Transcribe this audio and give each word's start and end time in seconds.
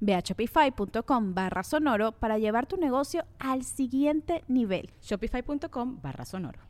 Ve 0.00 0.14
a 0.14 0.20
shopify.com 0.20 1.34
barra 1.34 1.62
sonoro 1.62 2.12
para 2.12 2.38
llevar 2.38 2.66
tu 2.66 2.76
negocio 2.76 3.24
al 3.38 3.64
siguiente 3.64 4.44
nivel. 4.48 4.90
Shopify.com 5.02 6.00
barra 6.02 6.24
sonoro. 6.24 6.60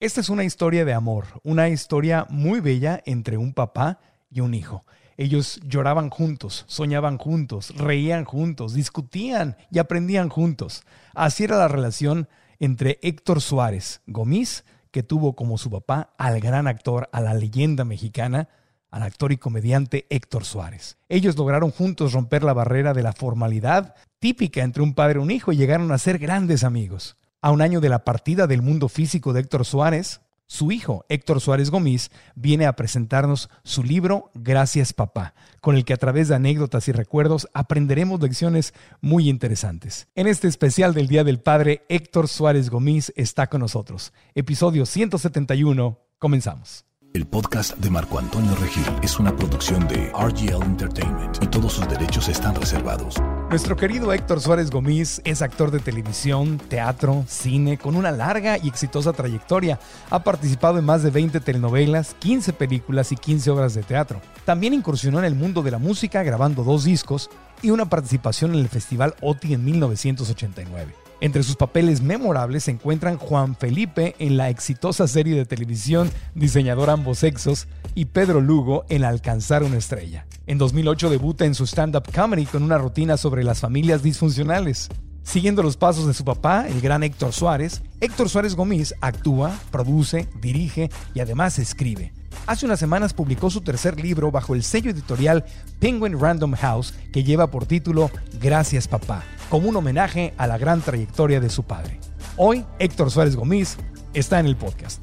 Esta 0.00 0.20
es 0.20 0.28
una 0.28 0.44
historia 0.44 0.84
de 0.84 0.92
amor, 0.92 1.26
una 1.44 1.68
historia 1.68 2.26
muy 2.28 2.60
bella 2.60 3.02
entre 3.06 3.36
un 3.36 3.54
papá 3.54 4.00
y 4.30 4.40
un 4.40 4.54
hijo. 4.54 4.84
Ellos 5.16 5.60
lloraban 5.64 6.10
juntos, 6.10 6.64
soñaban 6.66 7.18
juntos, 7.18 7.74
reían 7.76 8.24
juntos, 8.24 8.74
discutían 8.74 9.56
y 9.70 9.78
aprendían 9.78 10.28
juntos. 10.28 10.82
Así 11.14 11.44
era 11.44 11.56
la 11.56 11.68
relación 11.68 12.28
entre 12.58 12.98
Héctor 13.02 13.40
Suárez 13.40 14.02
Gomis, 14.06 14.64
que 14.90 15.02
tuvo 15.02 15.34
como 15.34 15.58
su 15.58 15.70
papá 15.70 16.14
al 16.18 16.40
gran 16.40 16.66
actor, 16.66 17.08
a 17.12 17.20
la 17.20 17.34
leyenda 17.34 17.84
mexicana, 17.84 18.48
al 18.94 19.02
actor 19.02 19.32
y 19.32 19.38
comediante 19.38 20.06
Héctor 20.08 20.44
Suárez. 20.44 20.98
Ellos 21.08 21.36
lograron 21.36 21.72
juntos 21.72 22.12
romper 22.12 22.44
la 22.44 22.52
barrera 22.52 22.94
de 22.94 23.02
la 23.02 23.12
formalidad 23.12 23.96
típica 24.20 24.62
entre 24.62 24.84
un 24.84 24.94
padre 24.94 25.18
y 25.18 25.22
un 25.22 25.32
hijo 25.32 25.50
y 25.50 25.56
llegaron 25.56 25.90
a 25.90 25.98
ser 25.98 26.18
grandes 26.18 26.62
amigos. 26.62 27.16
A 27.42 27.50
un 27.50 27.60
año 27.60 27.80
de 27.80 27.88
la 27.88 28.04
partida 28.04 28.46
del 28.46 28.62
mundo 28.62 28.88
físico 28.88 29.32
de 29.32 29.40
Héctor 29.40 29.64
Suárez, 29.64 30.20
su 30.46 30.70
hijo, 30.70 31.04
Héctor 31.08 31.40
Suárez 31.40 31.72
Gómez, 31.72 32.12
viene 32.36 32.66
a 32.66 32.76
presentarnos 32.76 33.50
su 33.64 33.82
libro 33.82 34.30
Gracias 34.32 34.92
Papá, 34.92 35.34
con 35.60 35.74
el 35.74 35.84
que 35.84 35.94
a 35.94 35.98
través 35.98 36.28
de 36.28 36.36
anécdotas 36.36 36.86
y 36.86 36.92
recuerdos 36.92 37.48
aprenderemos 37.52 38.22
lecciones 38.22 38.74
muy 39.00 39.28
interesantes. 39.28 40.06
En 40.14 40.28
este 40.28 40.46
especial 40.46 40.94
del 40.94 41.08
Día 41.08 41.24
del 41.24 41.40
Padre, 41.40 41.84
Héctor 41.88 42.28
Suárez 42.28 42.70
Gómez 42.70 43.12
está 43.16 43.48
con 43.48 43.60
nosotros. 43.60 44.12
Episodio 44.36 44.86
171, 44.86 45.98
comenzamos. 46.20 46.84
El 47.14 47.26
podcast 47.26 47.76
de 47.76 47.90
Marco 47.90 48.18
Antonio 48.18 48.56
Regil 48.56 48.82
es 49.00 49.20
una 49.20 49.36
producción 49.36 49.86
de 49.86 50.10
RGL 50.10 50.64
Entertainment 50.64 51.40
y 51.40 51.46
todos 51.46 51.74
sus 51.74 51.88
derechos 51.88 52.28
están 52.28 52.56
reservados. 52.56 53.14
Nuestro 53.50 53.76
querido 53.76 54.12
Héctor 54.12 54.40
Suárez 54.40 54.68
Gómez 54.68 55.20
es 55.22 55.40
actor 55.40 55.70
de 55.70 55.78
televisión, 55.78 56.58
teatro, 56.58 57.24
cine, 57.28 57.78
con 57.78 57.94
una 57.94 58.10
larga 58.10 58.58
y 58.58 58.66
exitosa 58.66 59.12
trayectoria. 59.12 59.78
Ha 60.10 60.24
participado 60.24 60.80
en 60.80 60.86
más 60.86 61.04
de 61.04 61.10
20 61.10 61.38
telenovelas, 61.38 62.16
15 62.18 62.52
películas 62.52 63.12
y 63.12 63.16
15 63.16 63.48
obras 63.52 63.74
de 63.74 63.84
teatro. 63.84 64.20
También 64.44 64.74
incursionó 64.74 65.20
en 65.20 65.24
el 65.24 65.36
mundo 65.36 65.62
de 65.62 65.70
la 65.70 65.78
música 65.78 66.24
grabando 66.24 66.64
dos 66.64 66.82
discos 66.82 67.30
y 67.62 67.70
una 67.70 67.88
participación 67.88 68.54
en 68.54 68.58
el 68.58 68.68
Festival 68.68 69.14
OTI 69.20 69.54
en 69.54 69.64
1989. 69.64 71.03
Entre 71.20 71.42
sus 71.42 71.56
papeles 71.56 72.02
memorables 72.02 72.64
se 72.64 72.72
encuentran 72.72 73.16
Juan 73.16 73.56
Felipe 73.56 74.14
en 74.18 74.36
la 74.36 74.50
exitosa 74.50 75.06
serie 75.06 75.36
de 75.36 75.46
televisión 75.46 76.10
Diseñador 76.34 76.90
ambos 76.90 77.18
sexos 77.18 77.68
y 77.94 78.06
Pedro 78.06 78.40
Lugo 78.40 78.84
en 78.88 79.04
Alcanzar 79.04 79.62
una 79.62 79.78
estrella. 79.78 80.26
En 80.46 80.58
2008 80.58 81.10
debuta 81.10 81.44
en 81.44 81.54
su 81.54 81.64
stand-up 81.64 82.12
comedy 82.14 82.46
con 82.46 82.62
una 82.62 82.78
rutina 82.78 83.16
sobre 83.16 83.44
las 83.44 83.60
familias 83.60 84.02
disfuncionales. 84.02 84.88
Siguiendo 85.22 85.62
los 85.62 85.78
pasos 85.78 86.06
de 86.06 86.12
su 86.12 86.24
papá, 86.24 86.66
el 86.68 86.82
gran 86.82 87.02
Héctor 87.02 87.32
Suárez, 87.32 87.82
Héctor 88.00 88.28
Suárez 88.28 88.54
Gómez 88.54 88.94
actúa, 89.00 89.58
produce, 89.70 90.28
dirige 90.40 90.90
y 91.14 91.20
además 91.20 91.58
escribe. 91.58 92.12
Hace 92.46 92.66
unas 92.66 92.78
semanas 92.78 93.14
publicó 93.14 93.50
su 93.50 93.60
tercer 93.60 94.00
libro 94.00 94.30
bajo 94.30 94.54
el 94.54 94.62
sello 94.62 94.90
editorial 94.90 95.44
Penguin 95.78 96.20
Random 96.20 96.52
House 96.54 96.94
que 97.12 97.24
lleva 97.24 97.50
por 97.50 97.66
título 97.66 98.10
Gracias 98.40 98.88
papá, 98.88 99.24
como 99.48 99.68
un 99.68 99.76
homenaje 99.76 100.34
a 100.36 100.46
la 100.46 100.58
gran 100.58 100.80
trayectoria 100.82 101.40
de 101.40 101.50
su 101.50 101.62
padre. 101.62 102.00
Hoy, 102.36 102.64
Héctor 102.78 103.10
Suárez 103.10 103.36
Gómez 103.36 103.78
está 104.12 104.40
en 104.40 104.46
el 104.46 104.56
podcast. 104.56 105.02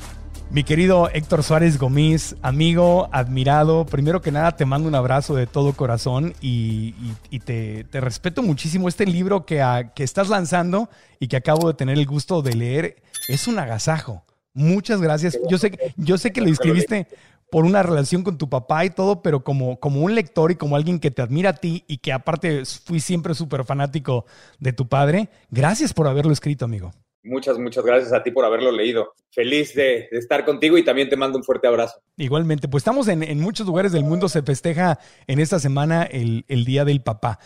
Mi 0.51 0.65
querido 0.65 1.09
Héctor 1.13 1.43
Suárez 1.43 1.79
Gómez, 1.79 2.35
amigo, 2.41 3.07
admirado, 3.13 3.85
primero 3.85 4.21
que 4.21 4.33
nada 4.33 4.57
te 4.57 4.65
mando 4.65 4.89
un 4.89 4.95
abrazo 4.95 5.33
de 5.33 5.47
todo 5.47 5.71
corazón 5.71 6.33
y, 6.41 6.93
te, 7.45 7.87
respeto 7.93 8.43
muchísimo. 8.43 8.89
Este 8.89 9.05
libro 9.05 9.45
que, 9.45 9.63
que 9.95 10.03
estás 10.03 10.27
lanzando 10.27 10.89
y 11.21 11.29
que 11.29 11.37
acabo 11.37 11.69
de 11.69 11.75
tener 11.75 11.97
el 11.97 12.05
gusto 12.05 12.41
de 12.41 12.53
leer 12.53 13.01
es 13.29 13.47
un 13.47 13.59
agasajo. 13.59 14.25
Muchas 14.53 15.01
gracias. 15.01 15.39
Yo 15.49 15.57
sé, 15.57 15.93
yo 15.97 16.17
sé 16.17 16.31
que 16.31 16.41
lo 16.41 16.49
escribiste 16.49 17.07
por 17.51 17.65
una 17.65 17.83
relación 17.83 18.23
con 18.23 18.37
tu 18.37 18.49
papá 18.49 18.85
y 18.85 18.89
todo, 18.89 19.21
pero 19.21 19.43
como, 19.43 19.79
como 19.79 20.01
un 20.01 20.15
lector 20.15 20.51
y 20.51 20.55
como 20.55 20.75
alguien 20.75 20.99
que 20.99 21.11
te 21.11 21.21
admira 21.21 21.51
a 21.51 21.55
ti 21.55 21.83
y 21.87 21.97
que 21.97 22.13
aparte 22.13 22.63
fui 22.85 22.99
siempre 22.99 23.33
súper 23.33 23.65
fanático 23.65 24.25
de 24.59 24.71
tu 24.71 24.87
padre, 24.87 25.29
gracias 25.49 25.93
por 25.93 26.07
haberlo 26.07 26.31
escrito, 26.31 26.65
amigo. 26.65 26.91
Muchas, 27.23 27.59
muchas 27.59 27.85
gracias 27.85 28.13
a 28.13 28.23
ti 28.23 28.31
por 28.31 28.45
haberlo 28.45 28.71
leído. 28.71 29.13
Feliz 29.31 29.75
de, 29.75 30.07
estar 30.11 30.43
contigo 30.43 30.77
y 30.77 30.83
también 30.83 31.09
te 31.09 31.17
mando 31.17 31.37
un 31.37 31.43
fuerte 31.43 31.67
abrazo. 31.67 32.01
Igualmente, 32.17 32.67
pues 32.67 32.81
estamos 32.81 33.07
en, 33.09 33.39
muchos 33.39 33.67
lugares 33.67 33.91
del 33.91 34.03
mundo, 34.03 34.27
se 34.27 34.41
festeja 34.41 34.97
en 35.27 35.39
esta 35.39 35.59
semana 35.59 36.03
el, 36.03 36.45
el 36.47 36.65
Día 36.65 36.83
del 36.83 37.01
Papá. 37.01 37.37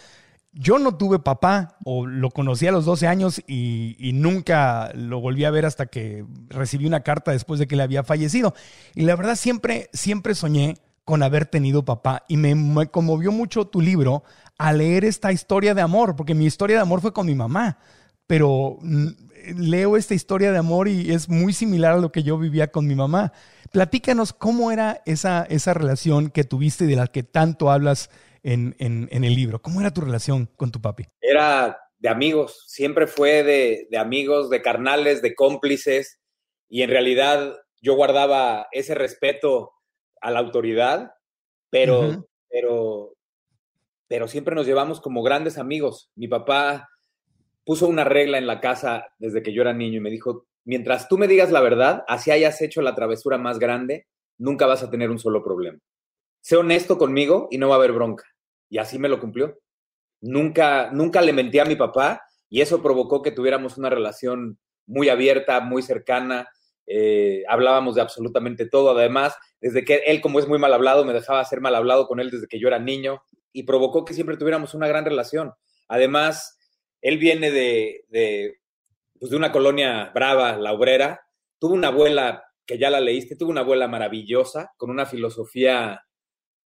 Yo 0.57 0.79
no 0.79 0.95
tuve 0.95 1.19
papá, 1.19 1.77
o 1.83 2.07
lo 2.07 2.31
conocí 2.31 2.65
a 2.65 2.71
los 2.71 2.85
12 2.85 3.07
años 3.07 3.41
y, 3.45 4.11
nunca 4.13 4.89
lo 4.95 5.19
volví 5.19 5.43
a 5.43 5.51
ver 5.51 5.65
hasta 5.65 5.87
que 5.87 6.25
recibí 6.47 6.85
una 6.85 7.01
carta 7.01 7.31
después 7.31 7.59
de 7.59 7.67
que 7.67 7.75
le 7.75 7.83
había 7.83 8.05
fallecido. 8.05 8.55
Y 8.95 9.01
la 9.01 9.17
verdad 9.17 9.35
siempre, 9.35 9.89
siempre 9.91 10.33
soñé 10.33 10.77
con 11.03 11.23
haber 11.23 11.45
tenido 11.45 11.83
papá 11.83 12.23
y 12.29 12.37
me, 12.37 12.87
conmovió 12.87 13.33
mucho 13.33 13.65
tu 13.65 13.81
libro 13.81 14.23
al 14.57 14.77
leer 14.77 15.03
esta 15.03 15.33
historia 15.33 15.73
de 15.73 15.81
amor, 15.81 16.15
porque 16.15 16.33
mi 16.33 16.45
historia 16.45 16.77
de 16.77 16.83
amor 16.83 17.01
fue 17.01 17.11
con 17.11 17.25
mi 17.25 17.35
mamá, 17.35 17.77
pero 18.25 18.79
leo 19.57 19.97
esta 19.97 20.13
historia 20.13 20.53
de 20.53 20.57
amor 20.57 20.87
y 20.87 21.11
es 21.11 21.27
muy 21.27 21.51
similar 21.51 21.95
a 21.95 21.97
lo 21.97 22.13
que 22.13 22.23
yo 22.23 22.37
vivía 22.37 22.71
con 22.71 22.87
mi 22.87 22.95
mamá. 22.95 23.33
Platícanos 23.73 24.31
cómo 24.31 24.71
era 24.71 25.01
esa, 25.05 25.43
esa 25.49 25.73
relación 25.73 26.29
que 26.29 26.45
tuviste 26.45 26.85
y 26.85 26.87
de 26.87 26.95
la 26.95 27.07
que 27.07 27.23
tanto 27.23 27.69
hablas 27.69 28.09
en, 28.45 29.09
el 29.11 29.35
libro. 29.35 29.61
¿Cómo 29.61 29.81
era 29.81 29.91
tu 29.91 30.01
relación 30.01 30.45
con 30.55 30.71
tu 30.71 30.81
papi? 30.81 31.05
Era 31.19 31.79
de 31.97 32.09
amigos, 32.09 32.63
siempre 32.67 33.07
fue 33.07 33.43
de, 33.43 33.97
amigos, 33.97 34.49
de 34.49 34.61
carnales, 34.61 35.21
de 35.21 35.33
cómplices, 35.33 36.21
y 36.69 36.83
en 36.83 36.89
realidad 36.89 37.55
yo 37.81 37.95
guardaba 37.95 38.67
ese 38.71 38.93
respeto 38.95 39.71
a 40.21 40.31
la 40.31 40.39
autoridad, 40.39 41.11
pero, 41.69 42.27
pero, 42.49 43.15
pero 44.07 44.27
siempre 44.27 44.55
nos 44.55 44.67
llevamos 44.67 45.01
como 45.01 45.23
grandes 45.23 45.57
amigos. 45.57 46.11
Mi 46.15 46.27
papá 46.27 46.87
puso 47.63 47.87
una 47.87 48.03
regla 48.03 48.37
en 48.37 48.47
la 48.47 48.59
casa 48.59 49.07
desde 49.17 49.41
que 49.41 49.53
yo 49.53 49.61
era 49.61 49.73
niño 49.73 49.97
y 49.97 50.01
me 50.01 50.11
dijo, 50.11 50.45
mientras 50.65 51.07
tú 51.07 51.17
me 51.17 51.27
digas 51.27 51.51
la 51.51 51.61
verdad, 51.61 52.03
así 52.07 52.31
hayas 52.31 52.61
hecho 52.61 52.81
la 52.81 52.95
travesura 52.95 53.37
más 53.37 53.57
grande, 53.57 54.07
nunca 54.37 54.67
vas 54.67 54.83
a 54.83 54.91
tener 54.91 55.09
un 55.09 55.19
solo 55.19 55.43
problema. 55.43 55.79
Sé 56.41 56.57
honesto 56.57 56.99
conmigo 56.99 57.47
y 57.49 57.57
no 57.57 57.69
va 57.69 57.75
a 57.75 57.77
haber 57.77 57.91
bronca. 57.91 58.23
Y 58.75 58.77
así 58.77 58.99
me 58.99 59.07
lo 59.07 59.21
cumplió. 59.21 59.57
Nunca, 60.19 60.91
nunca 60.91 61.21
le 61.21 61.31
mentí 61.31 61.59
a 61.59 61.65
mi 61.65 61.77
papá 61.77 62.23
y 62.49 62.59
eso 62.59 62.83
provocó 62.83 63.21
que 63.21 63.31
tuviéramos 63.31 63.77
una 63.77 63.89
relación 63.89 64.59
muy 64.85 65.07
abierta, 65.07 65.61
muy 65.61 65.81
cercana. 65.81 66.49
Eh, 66.85 67.45
hablábamos 67.47 67.95
de 67.95 68.01
absolutamente 68.01 68.67
todo. 68.67 68.89
Además, 68.89 69.33
desde 69.61 69.85
que 69.85 70.03
él, 70.07 70.19
como 70.19 70.39
es 70.39 70.47
muy 70.49 70.59
mal 70.59 70.73
hablado, 70.73 71.05
me 71.05 71.13
dejaba 71.13 71.45
ser 71.45 71.61
mal 71.61 71.73
hablado 71.73 72.05
con 72.05 72.19
él 72.19 72.29
desde 72.29 72.47
que 72.47 72.59
yo 72.59 72.67
era 72.67 72.77
niño 72.77 73.23
y 73.53 73.63
provocó 73.63 74.03
que 74.03 74.13
siempre 74.13 74.35
tuviéramos 74.35 74.73
una 74.73 74.89
gran 74.89 75.05
relación. 75.05 75.53
Además, 75.87 76.57
él 77.01 77.17
viene 77.17 77.51
de, 77.51 78.03
de, 78.09 78.57
pues 79.17 79.31
de 79.31 79.37
una 79.37 79.53
colonia 79.53 80.11
brava, 80.13 80.57
la 80.57 80.73
obrera. 80.73 81.21
Tuvo 81.59 81.75
una 81.75 81.87
abuela, 81.87 82.43
que 82.65 82.77
ya 82.77 82.89
la 82.89 82.99
leíste, 82.99 83.37
tuvo 83.37 83.51
una 83.51 83.61
abuela 83.61 83.87
maravillosa, 83.87 84.73
con 84.75 84.89
una 84.89 85.05
filosofía 85.05 86.01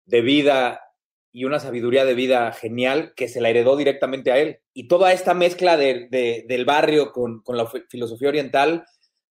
de 0.05 0.21
vida 0.21 0.81
y 1.31 1.45
una 1.45 1.59
sabiduría 1.59 2.05
de 2.05 2.15
vida 2.15 2.51
genial 2.51 3.13
que 3.15 3.27
se 3.27 3.41
la 3.41 3.49
heredó 3.49 3.77
directamente 3.77 4.31
a 4.31 4.37
él. 4.37 4.59
Y 4.73 4.87
toda 4.87 5.13
esta 5.13 5.33
mezcla 5.33 5.77
de, 5.77 6.07
del 6.47 6.65
barrio 6.65 7.11
con, 7.11 7.43
la 7.47 7.67
filosofía 7.89 8.29
oriental, 8.29 8.85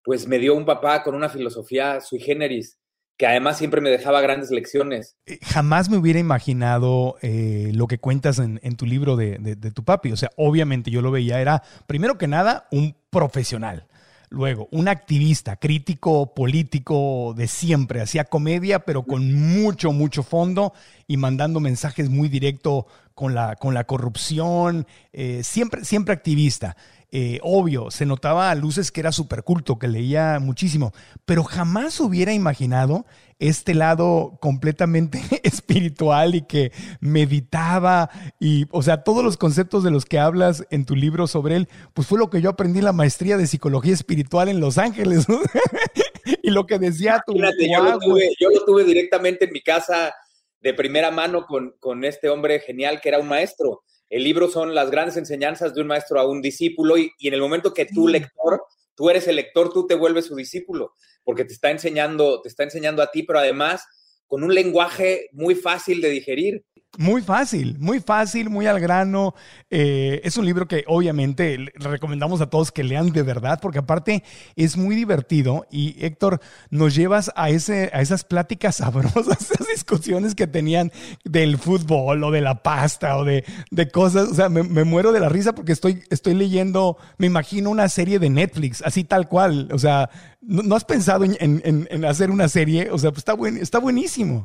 pues 0.05 0.27
me 0.29 0.39
dio 0.39 0.55
un 0.55 0.65
papá 0.65 1.03
con 1.03 1.15
una 1.15 1.29
filosofía 1.29 2.01
sui 2.01 2.21
generis, 2.21 2.79
que 3.17 3.27
además 3.27 3.59
siempre 3.59 3.81
me 3.81 3.91
dejaba 3.91 4.21
grandes 4.21 4.51
lecciones. 4.51 5.17
Eh, 5.27 5.39
jamás 5.43 5.91
me 5.91 5.97
hubiera 5.97 6.21
imaginado 6.21 7.17
eh, 7.21 7.73
lo 7.75 7.89
que 7.89 7.99
cuentas 7.99 8.39
en, 8.39 8.77
tu 8.77 8.87
libro 8.87 9.17
de, 9.17 9.39
de, 9.39 9.71
tu 9.73 9.85
papi. 9.85 10.13
O 10.13 10.17
sea, 10.17 10.31
obviamente 10.37 10.93
yo 10.93 11.03
lo 11.03 11.11
veía, 11.11 11.41
era 11.41 11.63
primero 11.87 12.17
que 12.17 12.29
nada 12.29 12.69
un 12.71 12.97
profesional. 13.11 13.89
Luego, 14.31 14.69
un 14.73 14.89
activista, 14.89 15.57
crítico 15.57 16.35
político 16.35 17.35
de 17.35 17.49
siempre, 17.49 18.03
hacía 18.03 18.25
comedia, 18.25 18.81
pero 18.81 19.05
con 19.05 19.33
mucho, 19.33 19.93
mucho 19.93 20.23
fondo 20.23 20.75
y 21.07 21.17
mandando 21.17 21.61
mensajes 21.61 22.11
muy 22.11 22.29
directos 22.29 22.85
con 23.19 23.35
la, 23.35 23.57
con 23.57 23.75
la 23.75 23.83
corrupción, 23.83 24.87
eh, 25.13 25.43
siempre, 25.43 25.85
siempre 25.85 26.15
activista. 26.15 26.77
Eh, 27.11 27.41
obvio, 27.43 27.91
se 27.91 28.07
notaba 28.07 28.49
a 28.49 28.55
luces 28.55 28.93
que 28.93 29.01
era 29.01 29.11
súper 29.11 29.43
culto, 29.43 29.77
que 29.77 29.89
leía 29.89 30.39
muchísimo, 30.39 30.93
pero 31.25 31.43
jamás 31.43 31.99
hubiera 31.99 32.33
imaginado 32.33 33.07
este 33.41 33.75
lado 33.75 34.39
completamente 34.41 35.21
espiritual 35.43 36.37
y 36.37 36.43
que 36.43 36.71
meditaba 37.01 38.09
y, 38.39 38.67
o 38.71 38.83
sea, 38.83 39.03
todos 39.03 39.25
los 39.25 39.37
conceptos 39.37 39.83
de 39.83 39.91
los 39.91 40.05
que 40.05 40.21
hablas 40.21 40.65
en 40.71 40.85
tu 40.85 40.95
libro 40.95 41.27
sobre 41.27 41.57
él, 41.57 41.69
pues 41.95 42.07
fue 42.07 42.21
lo 42.21 42.31
que 42.31 42.41
yo 42.41 42.51
aprendí 42.51 42.79
en 42.79 42.85
la 42.85 42.93
maestría 42.93 43.37
de 43.37 43.49
psicología 43.49 43.95
espiritual 43.95 44.49
en 44.49 44.61
Los 44.61 44.79
Ángeles. 44.79 45.27
y 46.45 46.51
lo 46.51 46.67
que 46.67 46.79
decía 46.79 47.21
tu... 47.27 47.35
yo, 47.35 47.83
lo 47.83 47.99
tuve, 47.99 48.31
yo 48.39 48.49
lo 48.51 48.65
tuve 48.65 48.85
directamente 48.85 49.47
en 49.47 49.53
mi 49.53 49.61
casa 49.61 50.15
de 50.61 50.75
primera 50.75 51.11
mano 51.11 51.47
con, 51.47 51.75
con 51.81 52.05
este 52.05 52.29
hombre 52.29 52.61
genial 52.61 53.01
que 53.01 53.09
era 53.09 53.19
un 53.19 53.29
maestro 53.29 53.83
el 54.11 54.25
libro 54.25 54.49
son 54.49 54.75
las 54.75 54.91
grandes 54.91 55.17
enseñanzas 55.17 55.75
de 55.75 55.83
un 55.83 55.87
maestro 55.87 56.19
a 56.19 56.27
un 56.27 56.41
discípulo 56.41 56.97
y, 56.97 57.13
en 57.21 57.35
el 57.35 57.41
momento 57.41 57.75
que 57.75 57.85
tú, 57.85 58.09
lector, 58.09 58.63
tú 58.95 59.11
eres 59.11 59.29
el 59.29 59.37
lector, 59.37 59.73
tú 59.73 59.87
te 59.87 59.95
vuelves 59.95 60.27
su 60.27 60.37
discípulo, 60.37 60.95
porque 61.25 61.45
te 61.45 61.53
está 61.53 61.71
enseñando, 61.71 62.41
te 62.41 62.49
está 62.49 62.63
enseñando 62.63 63.03
a 63.03 63.11
ti, 63.11 63.23
pero 63.23 63.39
además 63.39 63.85
con 64.27 64.43
un 64.43 64.55
lenguaje 64.55 65.29
muy 65.33 65.55
fácil 65.55 66.01
de 66.01 66.11
digerir. 66.11 66.65
Muy 66.97 67.23
fácil, 67.23 67.77
muy 67.79 68.01
fácil, 68.01 68.49
muy 68.49 68.67
al 68.67 68.81
grano. 68.81 69.35
Eh, 69.71 70.21
es 70.25 70.37
un 70.37 70.47
libro 70.47 70.67
que 70.67 70.85
obviamente 70.89 71.71
recomendamos 71.75 72.41
a 72.41 72.49
todos 72.49 72.73
que 72.73 72.83
lean 72.83 73.13
de 73.13 73.23
verdad, 73.23 73.61
porque 73.61 73.79
aparte 73.79 74.25
es 74.57 74.77
muy 74.77 74.97
divertido 74.97 75.67
y 75.71 76.03
Héctor, 76.05 76.41
nos 76.71 76.95
llevas 76.95 77.31
a, 77.37 77.51
ese, 77.51 77.91
a 77.93 78.01
esas 78.01 78.25
pláticas 78.25 78.77
sabrosas, 78.79 79.39
esas 79.41 79.69
discusiones 79.69 80.35
que 80.35 80.47
tenían 80.47 80.91
del 81.25 81.59
fútbol 81.59 82.25
o 82.25 82.31
de 82.31 82.41
la 82.41 82.63
pasta 82.63 83.19
o 83.19 83.25
de, 83.25 83.45
cosas. 83.93 84.31
O 84.31 84.35
sea, 84.35 84.49
me, 84.49 84.63
muero 84.63 85.13
de 85.13 85.21
la 85.21 85.29
risa 85.29 85.55
porque 85.55 85.73
estoy, 85.73 86.03
estoy 86.11 86.35
leyendo, 86.35 86.97
me 87.19 87.27
imagino 87.27 87.71
una 87.71 87.89
serie 87.91 88.19
de 88.19 88.31
Netflix, 88.31 88.83
así 88.83 89.05
tal 89.05 89.29
cual. 89.29 89.69
O 89.73 89.79
sea, 89.79 90.11
¿no, 90.41 90.75
has 90.75 90.85
pensado 90.85 91.25
en, 91.25 92.05
hacer 92.07 92.31
una 92.31 92.49
serie? 92.49 92.91
O 92.91 92.99
sea, 92.99 93.11
pues 93.11 93.19
está, 93.19 93.35
buen, 93.35 93.59
está 93.59 93.79
buenísimo. 93.79 94.43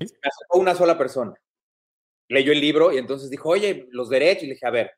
Una 0.52 0.76
sola 0.76 0.98
persona 0.98 1.34
leyó 2.30 2.52
el 2.52 2.62
libro 2.62 2.92
y 2.92 2.98
entonces 2.98 3.30
dijo, 3.30 3.50
oye, 3.50 3.88
los 3.92 4.10
derechos. 4.10 4.44
Y 4.44 4.48
le 4.48 4.54
dije, 4.54 4.68
a 4.68 4.72
ver, 4.72 4.92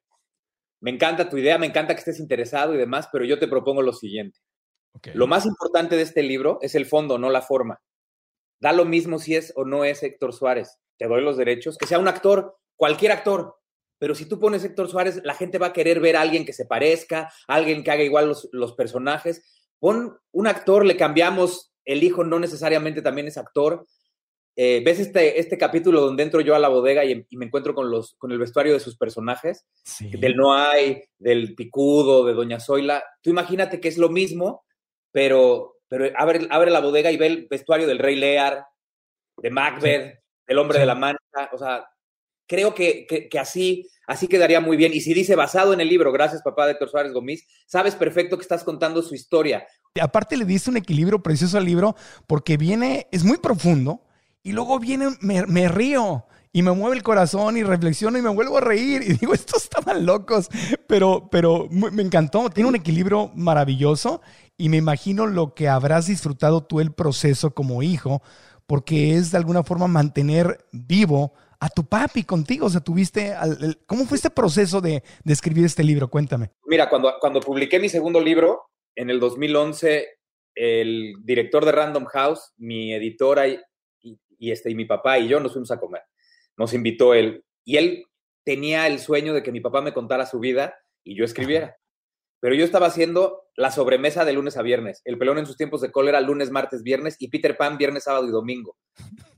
me 0.79 0.91
encanta 0.91 1.29
tu 1.29 1.37
idea, 1.37 1.57
me 1.57 1.65
encanta 1.65 1.93
que 1.93 1.99
estés 1.99 2.19
interesado 2.19 2.73
y 2.73 2.77
demás, 2.77 3.09
pero 3.11 3.25
yo 3.25 3.39
te 3.39 3.47
propongo 3.47 3.81
lo 3.81 3.93
siguiente. 3.93 4.39
Lo 5.13 5.27
más 5.27 5.45
importante 5.45 5.95
de 5.95 6.03
este 6.03 6.23
libro 6.23 6.57
es 6.61 6.73
el 6.75 6.85
fondo, 6.85 7.17
no 7.17 7.29
la 7.29 7.41
forma. 7.41 7.81
Da 8.61 8.71
lo 8.71 8.85
mismo 8.85 9.19
si 9.19 9.35
es 9.35 9.51
o 9.55 9.65
no 9.65 9.83
es 9.83 10.01
Héctor 10.03 10.33
Suárez. 10.33 10.77
Te 10.97 11.07
doy 11.07 11.21
los 11.21 11.37
derechos. 11.37 11.77
Que 11.77 11.87
sea 11.87 11.99
un 11.99 12.07
actor, 12.07 12.55
cualquier 12.77 13.11
actor. 13.11 13.55
Pero 13.97 14.15
si 14.15 14.25
tú 14.25 14.39
pones 14.39 14.63
Héctor 14.63 14.89
Suárez, 14.89 15.21
la 15.23 15.33
gente 15.35 15.57
va 15.57 15.67
a 15.67 15.73
querer 15.73 15.99
ver 15.99 16.15
a 16.15 16.21
alguien 16.21 16.45
que 16.45 16.53
se 16.53 16.65
parezca, 16.65 17.31
alguien 17.47 17.83
que 17.83 17.91
haga 17.91 18.03
igual 18.03 18.27
los, 18.27 18.49
los 18.51 18.73
personajes. 18.73 19.43
Pon 19.79 20.17
un 20.31 20.47
actor, 20.47 20.85
le 20.85 20.97
cambiamos, 20.97 21.73
el 21.83 22.03
hijo 22.03 22.23
no 22.23 22.39
necesariamente 22.39 23.01
también 23.01 23.27
es 23.27 23.37
actor. 23.37 23.85
Eh, 24.57 24.81
¿Ves 24.85 24.99
este, 24.99 25.39
este 25.39 25.57
capítulo 25.57 25.99
donde 25.99 26.23
entro 26.23 26.39
yo 26.39 26.55
a 26.55 26.59
la 26.59 26.69
bodega 26.69 27.03
y, 27.03 27.27
me 27.31 27.45
encuentro 27.45 27.75
con, 27.75 27.91
los, 27.91 28.15
con 28.15 28.31
el 28.31 28.39
vestuario 28.39 28.73
de 28.73 28.79
sus 28.79 28.95
personajes? 28.95 29.65
Del 29.99 30.35
No 30.35 30.53
hay, 30.53 31.03
del 31.19 31.55
Picudo, 31.55 32.25
de 32.25 32.33
Doña 32.33 32.59
Zoila. 32.59 33.03
Tú 33.21 33.29
imagínate 33.29 33.81
que 33.81 33.89
es 33.89 33.97
lo 33.97 34.09
mismo, 34.09 34.63
pero, 35.11 35.79
pero 35.89 36.09
abre, 36.17 36.47
abre 36.49 36.71
la 36.71 36.79
bodega 36.79 37.11
y 37.11 37.17
ve 37.17 37.27
el 37.27 37.47
vestuario 37.49 37.85
del 37.85 37.99
Rey 37.99 38.15
Lear, 38.15 38.65
de 39.37 39.49
Macbeth, 39.51 40.19
del 40.47 40.57
Hombre 40.57 40.79
de 40.79 40.85
la 40.85 40.95
Mancha. 40.95 41.49
O 41.51 41.57
sea, 41.57 41.85
creo 42.47 42.73
que, 42.73 43.05
que, 43.29 43.39
así, 43.39 43.89
así 44.07 44.29
quedaría 44.29 44.61
muy 44.61 44.77
bien. 44.77 44.93
Y 44.93 45.01
si 45.01 45.13
dice 45.13 45.35
basado 45.35 45.73
en 45.73 45.81
el 45.81 45.89
libro, 45.89 46.13
gracias 46.13 46.41
papá 46.41 46.65
de 46.65 46.73
Héctor 46.73 46.89
Suárez 46.89 47.11
Gómez, 47.11 47.45
sabes 47.65 47.95
perfecto 47.95 48.37
que 48.37 48.43
estás 48.43 48.63
contando 48.63 49.01
su 49.01 49.15
historia. 49.15 49.67
Aparte 50.01 50.37
le 50.37 50.45
diste 50.45 50.69
un 50.69 50.77
equilibrio 50.77 51.21
precioso 51.21 51.57
al 51.57 51.65
libro 51.65 51.95
porque 52.27 52.55
viene, 52.55 53.07
es 53.11 53.23
muy 53.23 53.37
profundo, 53.37 54.04
y 54.45 54.51
luego 54.51 54.77
viene, 54.77 55.07
me, 55.21 55.67
río 55.67 56.27
y 56.53 56.61
me 56.61 56.71
mueve 56.71 56.95
el 56.95 57.01
corazón 57.01 57.57
y 57.57 57.63
reflexiono 57.63 58.19
y 58.19 58.21
me 58.21 58.29
vuelvo 58.29 58.59
a 58.59 58.61
reír 58.61 59.01
y 59.01 59.13
digo, 59.19 59.33
estos 59.33 59.63
estaban 59.63 60.05
locos, 60.05 60.49
pero, 60.85 61.29
pero 61.31 61.67
me 61.71 62.03
encantó, 62.03 62.51
tiene 62.51 62.69
un 62.69 62.75
equilibrio 62.75 63.31
maravilloso 63.33 64.21
y 64.55 64.69
me 64.69 64.77
imagino 64.77 65.25
lo 65.25 65.55
que 65.55 65.67
habrás 65.67 66.05
disfrutado 66.05 66.63
tú 66.63 66.79
el 66.79 66.93
proceso 66.93 67.55
como 67.55 67.81
hijo, 67.81 68.21
porque 68.67 69.15
es 69.15 69.31
de 69.31 69.39
alguna 69.39 69.63
forma 69.63 69.87
mantener 69.87 70.63
vivo 70.71 71.33
a 71.59 71.67
tu 71.69 71.83
papi 71.83 72.23
contigo, 72.23 72.67
o 72.67 72.69
sea, 72.69 72.81
tuviste, 72.81 73.33
¿cómo 73.87 74.05
fue 74.05 74.17
este 74.17 74.29
proceso 74.29 74.79
de, 74.79 75.01
de, 75.23 75.33
escribir 75.33 75.65
este 75.65 75.83
libro? 75.83 76.07
Cuéntame. 76.07 76.51
Mira, 76.67 76.87
cuando, 76.87 77.11
cuando 77.19 77.39
publiqué 77.39 77.79
mi 77.79 77.89
segundo 77.89 78.21
libro, 78.21 78.61
en 78.95 79.09
el 79.09 79.19
2011, 79.19 80.07
el 80.53 81.15
director 81.23 81.65
de 81.65 81.71
Random 81.71 82.05
House, 82.05 82.53
mi 82.57 82.93
editora 82.93 83.47
y, 84.39 84.51
este, 84.51 84.71
y 84.71 84.75
mi 84.75 84.85
papá 84.85 85.19
y 85.19 85.27
yo 85.27 85.39
nos 85.39 85.53
fuimos 85.53 85.71
a 85.71 85.79
comer. 85.79 86.01
Nos 86.57 86.73
invitó 86.73 87.13
él. 87.13 87.43
Y 87.63 87.77
él 87.77 88.05
tenía 88.43 88.87
el 88.87 88.99
sueño 88.99 89.33
de 89.33 89.43
que 89.43 89.51
mi 89.51 89.59
papá 89.59 89.81
me 89.81 89.93
contara 89.93 90.25
su 90.25 90.39
vida 90.39 90.75
y 91.03 91.15
yo 91.15 91.25
escribiera. 91.25 91.77
Pero 92.39 92.55
yo 92.55 92.63
estaba 92.63 92.87
haciendo 92.87 93.43
la 93.55 93.71
sobremesa 93.71 94.25
de 94.25 94.33
lunes 94.33 94.57
a 94.57 94.61
viernes. 94.61 95.01
El 95.03 95.17
pelón 95.17 95.39
en 95.39 95.45
sus 95.45 95.57
tiempos 95.57 95.81
de 95.81 95.91
cólera, 95.91 96.21
lunes, 96.21 96.51
martes, 96.51 96.83
viernes, 96.83 97.15
y 97.19 97.29
Peter 97.29 97.57
Pan, 97.57 97.77
viernes, 97.77 98.03
sábado 98.03 98.27
y 98.27 98.31
domingo. 98.31 98.77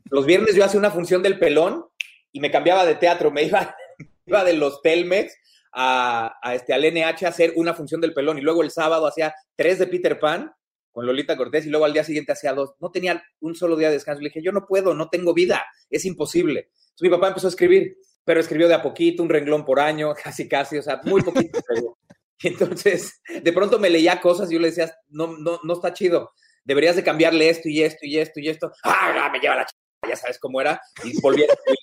Los 0.09 0.25
viernes 0.25 0.55
yo 0.55 0.65
hacía 0.65 0.79
una 0.79 0.91
función 0.91 1.23
del 1.23 1.39
pelón 1.39 1.85
y 2.31 2.39
me 2.39 2.51
cambiaba 2.51 2.85
de 2.85 2.95
teatro. 2.95 3.31
Me 3.31 3.43
iba, 3.43 3.75
iba 4.25 4.43
de 4.43 4.53
los 4.53 4.81
Telmex 4.81 5.33
a, 5.71 6.37
a, 6.41 6.55
este, 6.55 6.73
al 6.73 6.81
NH 6.81 7.25
a 7.25 7.29
hacer 7.29 7.53
una 7.55 7.73
función 7.73 8.01
del 8.01 8.13
pelón. 8.13 8.37
Y 8.37 8.41
luego 8.41 8.63
el 8.63 8.71
sábado 8.71 9.07
hacía 9.07 9.33
tres 9.55 9.79
de 9.79 9.87
Peter 9.87 10.19
Pan 10.19 10.51
con 10.97 11.05
Lolita 11.05 11.37
Cortés 11.37 11.63
y 11.67 11.69
luego 11.69 11.85
al 11.85 11.93
día 11.93 12.03
siguiente 12.03 12.31
hacía 12.31 12.53
dos. 12.53 12.73
No 12.79 12.89
tenía 12.89 13.23
un 13.39 13.53
solo 13.53 13.75
día 13.75 13.89
de 13.89 13.93
descanso. 13.93 14.19
Le 14.19 14.29
dije, 14.29 14.41
yo 14.41 14.51
no 14.51 14.65
puedo, 14.65 14.95
no 14.95 15.09
tengo 15.09 15.31
vida, 15.31 15.63
es 15.91 16.05
imposible. 16.05 16.71
Entonces 16.71 17.01
mi 17.01 17.09
papá 17.09 17.27
empezó 17.27 17.45
a 17.45 17.49
escribir, 17.51 17.97
pero 18.25 18.39
escribió 18.39 18.67
de 18.67 18.73
a 18.73 18.81
poquito, 18.81 19.21
un 19.21 19.29
renglón 19.29 19.63
por 19.63 19.79
año, 19.79 20.15
casi, 20.23 20.49
casi, 20.49 20.79
o 20.79 20.81
sea, 20.81 20.99
muy 21.03 21.21
poquito. 21.21 21.59
entonces, 22.41 23.21
de 23.29 23.53
pronto 23.53 23.77
me 23.77 23.91
leía 23.91 24.19
cosas 24.19 24.49
y 24.49 24.55
yo 24.55 24.59
le 24.59 24.69
decía, 24.69 24.91
no, 25.09 25.37
no, 25.37 25.59
no 25.63 25.73
está 25.73 25.93
chido, 25.93 26.31
deberías 26.63 26.95
de 26.95 27.03
cambiarle 27.03 27.47
esto 27.47 27.69
y 27.69 27.83
esto 27.83 27.99
y 28.01 28.17
esto 28.17 28.39
y 28.39 28.49
esto. 28.49 28.71
¡Ah, 28.83 29.29
me 29.31 29.39
lleva 29.39 29.57
la 29.57 29.65
ch... 29.65 29.69
Ya 30.09 30.15
sabes 30.15 30.39
cómo 30.39 30.59
era. 30.61 30.81
Y 31.03 31.21
volví 31.21 31.43
a 31.43 31.45
escribir. 31.45 31.77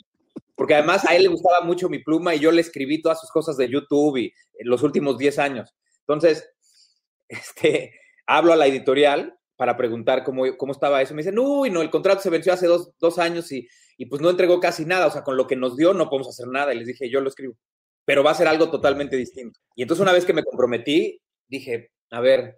Porque 0.57 0.75
además 0.75 1.05
a 1.05 1.15
él 1.15 1.23
le 1.23 1.29
gustaba 1.29 1.61
mucho 1.61 1.89
mi 1.89 2.01
pluma 2.01 2.35
y 2.35 2.41
yo 2.41 2.51
le 2.51 2.63
escribí 2.63 3.01
todas 3.01 3.21
sus 3.21 3.31
cosas 3.31 3.57
de 3.57 3.71
YouTube 3.71 4.17
y 4.17 4.35
en 4.59 4.69
los 4.69 4.83
últimos 4.83 5.19
10 5.19 5.39
años. 5.39 5.73
Entonces, 6.01 6.51
este, 7.29 7.93
hablo 8.27 8.53
a 8.53 8.57
la 8.57 8.67
editorial 8.67 9.39
para 9.57 9.77
preguntar 9.77 10.25
cómo, 10.25 10.45
cómo 10.57 10.73
estaba 10.73 11.01
eso. 11.03 11.15
Me 11.15 11.23
dicen, 11.23 11.39
uy, 11.39 11.71
no, 11.71 11.83
el 11.83 11.91
contrato 11.91 12.21
se 12.21 12.31
venció 12.31 12.53
hace 12.53 12.67
dos, 12.67 12.93
dos 12.99 13.19
años 13.19 13.51
y, 13.53 13.69
y, 13.97 14.07
pues 14.07 14.21
no 14.21 14.31
entregó 14.31 14.61
casi 14.61 14.85
nada. 14.85 15.07
O 15.07 15.11
sea, 15.11 15.23
con 15.23 15.37
lo 15.37 15.47
que 15.47 15.57
nos 15.57 15.77
dio 15.77 15.95
no 15.95 16.09
podemos 16.09 16.29
hacer 16.29 16.49
nada. 16.49 16.75
Y 16.75 16.79
les 16.79 16.89
dije, 16.89 17.11
yo 17.11 17.21
lo 17.21 17.29
escribo, 17.29 17.57
pero 18.05 18.25
va 18.25 18.33
a 18.33 18.35
ser 18.35 18.49
algo 18.49 18.71
totalmente 18.71 19.17
distinto. 19.17 19.61
Y 19.77 19.83
entonces 19.83 20.03
una 20.03 20.13
vez 20.13 20.25
que 20.25 20.33
me 20.33 20.45
comprometí, 20.45 21.21
dije, 21.49 21.91
a 22.11 22.21
ver, 22.21 22.57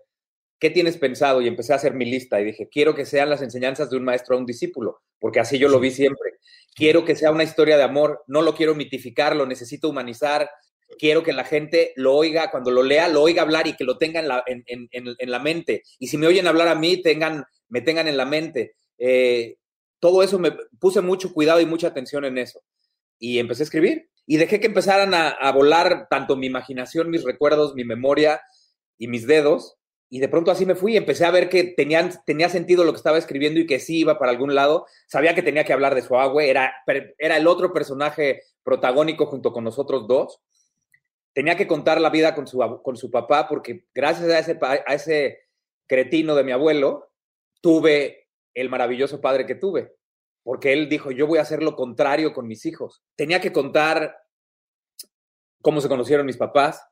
¿qué 0.58 0.70
tienes 0.70 0.96
pensado? 0.96 1.40
Y 1.40 1.48
empecé 1.48 1.72
a 1.72 1.76
hacer 1.76 1.94
mi 1.94 2.04
lista 2.04 2.40
y 2.40 2.44
dije, 2.44 2.68
quiero 2.70 2.94
que 2.94 3.04
sean 3.04 3.30
las 3.30 3.42
enseñanzas 3.42 3.90
de 3.90 3.96
un 3.96 4.04
maestro 4.04 4.36
a 4.36 4.38
un 4.38 4.46
discípulo, 4.46 5.02
porque 5.18 5.40
así 5.40 5.58
yo 5.58 5.68
lo 5.68 5.80
vi 5.80 5.90
siempre. 5.90 6.32
Quiero 6.74 7.04
que 7.04 7.16
sea 7.16 7.30
una 7.30 7.44
historia 7.44 7.76
de 7.76 7.82
amor, 7.82 8.22
no 8.26 8.42
lo 8.42 8.54
quiero 8.54 8.74
mitificar, 8.74 9.36
lo 9.36 9.46
necesito 9.46 9.88
humanizar, 9.88 10.50
quiero 10.98 11.22
que 11.22 11.32
la 11.32 11.44
gente 11.44 11.92
lo 11.96 12.14
oiga, 12.14 12.50
cuando 12.50 12.70
lo 12.70 12.82
lea, 12.82 13.08
lo 13.08 13.22
oiga 13.22 13.42
hablar 13.42 13.66
y 13.66 13.74
que 13.74 13.84
lo 13.84 13.98
tenga 13.98 14.20
en 14.20 14.28
la, 14.28 14.44
en, 14.46 15.30
la 15.30 15.38
mente. 15.38 15.82
Y 15.98 16.08
si 16.08 16.16
me 16.18 16.26
oyen 16.26 16.46
hablar 16.46 16.68
a 16.68 16.74
mí, 16.74 17.02
tengan, 17.02 17.44
me 17.68 17.80
tengan 17.80 18.08
en 18.08 18.16
la 18.16 18.24
mente. 18.24 18.74
Eh, 18.98 19.56
todo 20.00 20.22
eso 20.22 20.38
me 20.38 20.52
puse 20.78 21.00
mucho 21.00 21.32
cuidado 21.32 21.60
y 21.60 21.66
mucha 21.66 21.88
atención 21.88 22.24
en 22.24 22.38
eso. 22.38 22.62
Y 23.18 23.38
empecé 23.38 23.62
a 23.62 23.64
escribir. 23.64 24.08
Y 24.26 24.38
dejé 24.38 24.58
que 24.58 24.66
empezaran 24.66 25.14
a, 25.14 25.52
volar 25.52 26.08
tanto 26.10 26.36
mi 26.36 26.46
imaginación, 26.46 27.10
mis 27.10 27.22
recuerdos, 27.22 27.74
mi 27.74 27.84
memoria 27.84 28.40
y 28.98 29.06
mis 29.06 29.26
dedos. 29.26 29.76
Y 30.08 30.20
de 30.20 30.28
pronto 30.28 30.50
así 30.50 30.66
me 30.66 30.74
fui 30.74 30.96
empecé 30.96 31.24
a 31.24 31.30
ver 31.30 31.48
que 31.48 31.64
tenían, 31.64 32.12
tenía 32.24 32.48
sentido 32.48 32.84
lo 32.84 32.92
que 32.92 32.98
estaba 32.98 33.18
escribiendo 33.18 33.60
y 33.60 33.66
que 33.66 33.78
sí 33.78 34.00
iba 34.00 34.18
para 34.18 34.32
algún 34.32 34.54
lado. 34.54 34.86
Sabía 35.06 35.34
que 35.34 35.42
tenía 35.42 35.64
que 35.64 35.72
hablar 35.72 35.94
de 35.94 36.02
su 36.02 36.16
agua, 36.16 36.44
era, 36.44 36.74
era 37.18 37.36
el 37.36 37.46
otro 37.46 37.72
personaje 37.72 38.42
protagónico 38.64 39.26
junto 39.26 39.52
con 39.52 39.64
nosotros 39.64 40.06
dos 40.08 40.40
tenía 41.36 41.54
que 41.54 41.66
contar 41.66 42.00
la 42.00 42.08
vida 42.08 42.34
con 42.34 42.46
su, 42.46 42.80
con 42.82 42.96
su 42.96 43.10
papá 43.10 43.46
porque 43.46 43.84
gracias 43.94 44.30
a 44.30 44.38
ese, 44.38 44.58
a 44.62 44.94
ese 44.94 45.40
cretino 45.86 46.34
de 46.34 46.44
mi 46.44 46.52
abuelo, 46.52 47.12
tuve 47.60 48.30
el 48.54 48.70
maravilloso 48.70 49.20
padre 49.20 49.44
que 49.44 49.54
tuve, 49.54 49.94
porque 50.42 50.72
él 50.72 50.88
dijo, 50.88 51.10
yo 51.10 51.26
voy 51.26 51.38
a 51.38 51.42
hacer 51.42 51.62
lo 51.62 51.76
contrario 51.76 52.32
con 52.32 52.46
mis 52.48 52.64
hijos. 52.64 53.04
Tenía 53.16 53.42
que 53.42 53.52
contar 53.52 54.16
cómo 55.60 55.82
se 55.82 55.90
conocieron 55.90 56.24
mis 56.24 56.38
papás, 56.38 56.82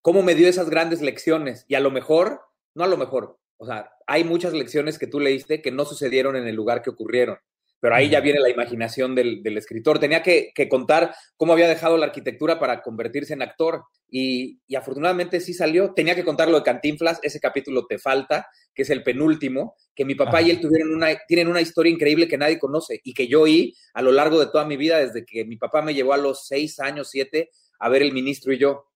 cómo 0.00 0.22
me 0.22 0.34
dio 0.34 0.48
esas 0.48 0.70
grandes 0.70 1.02
lecciones 1.02 1.66
y 1.68 1.74
a 1.74 1.80
lo 1.80 1.90
mejor, 1.90 2.40
no 2.74 2.84
a 2.84 2.88
lo 2.88 2.96
mejor, 2.96 3.38
o 3.58 3.66
sea, 3.66 3.92
hay 4.06 4.24
muchas 4.24 4.54
lecciones 4.54 4.98
que 4.98 5.08
tú 5.08 5.20
leíste 5.20 5.60
que 5.60 5.72
no 5.72 5.84
sucedieron 5.84 6.36
en 6.36 6.46
el 6.48 6.56
lugar 6.56 6.80
que 6.80 6.88
ocurrieron 6.88 7.38
pero 7.80 7.94
ahí 7.94 8.10
ya 8.10 8.20
viene 8.20 8.40
la 8.40 8.50
imaginación 8.50 9.14
del, 9.14 9.56
escritor. 9.56 9.98
Tenía 9.98 10.22
que, 10.22 10.52
contar 10.68 11.14
cómo 11.36 11.54
había 11.54 11.68
dejado 11.68 11.96
la 11.96 12.06
arquitectura 12.06 12.60
para 12.60 12.82
convertirse 12.82 13.32
en 13.32 13.42
actor 13.42 13.84
y, 14.08 14.60
afortunadamente 14.76 15.40
sí 15.40 15.54
salió. 15.54 15.94
Tenía 15.94 16.14
que 16.14 16.24
contar 16.24 16.48
lo 16.50 16.58
de 16.58 16.64
Cantinflas, 16.64 17.18
ese 17.22 17.40
capítulo 17.40 17.86
te 17.86 17.98
falta, 17.98 18.46
que 18.74 18.82
es 18.82 18.90
el 18.90 19.02
penúltimo, 19.02 19.74
que 19.94 20.04
mi 20.04 20.14
papá 20.14 20.42
y 20.42 20.50
él 20.50 20.60
tuvieron 20.60 20.94
una, 20.94 21.08
tienen 21.26 21.48
una 21.48 21.62
historia 21.62 21.90
increíble 21.90 22.28
que 22.28 22.38
nadie 22.38 22.58
conoce 22.58 23.00
y 23.02 23.14
que 23.14 23.26
yo 23.26 23.42
oí 23.42 23.74
a 23.94 24.02
lo 24.02 24.12
largo 24.12 24.38
de 24.38 24.46
toda 24.46 24.66
mi 24.66 24.76
vida, 24.76 24.98
desde 24.98 25.24
que 25.24 25.46
mi 25.46 25.56
papá 25.56 25.80
me 25.80 25.94
llevó 25.94 26.12
a 26.12 26.18
los 26.18 26.46
seis 26.46 26.78
años, 26.80 27.08
siete, 27.10 27.50
a 27.78 27.88
ver 27.88 28.02
El 28.02 28.12
Ministro 28.12 28.52
y 28.52 28.58
yo. 28.58 28.88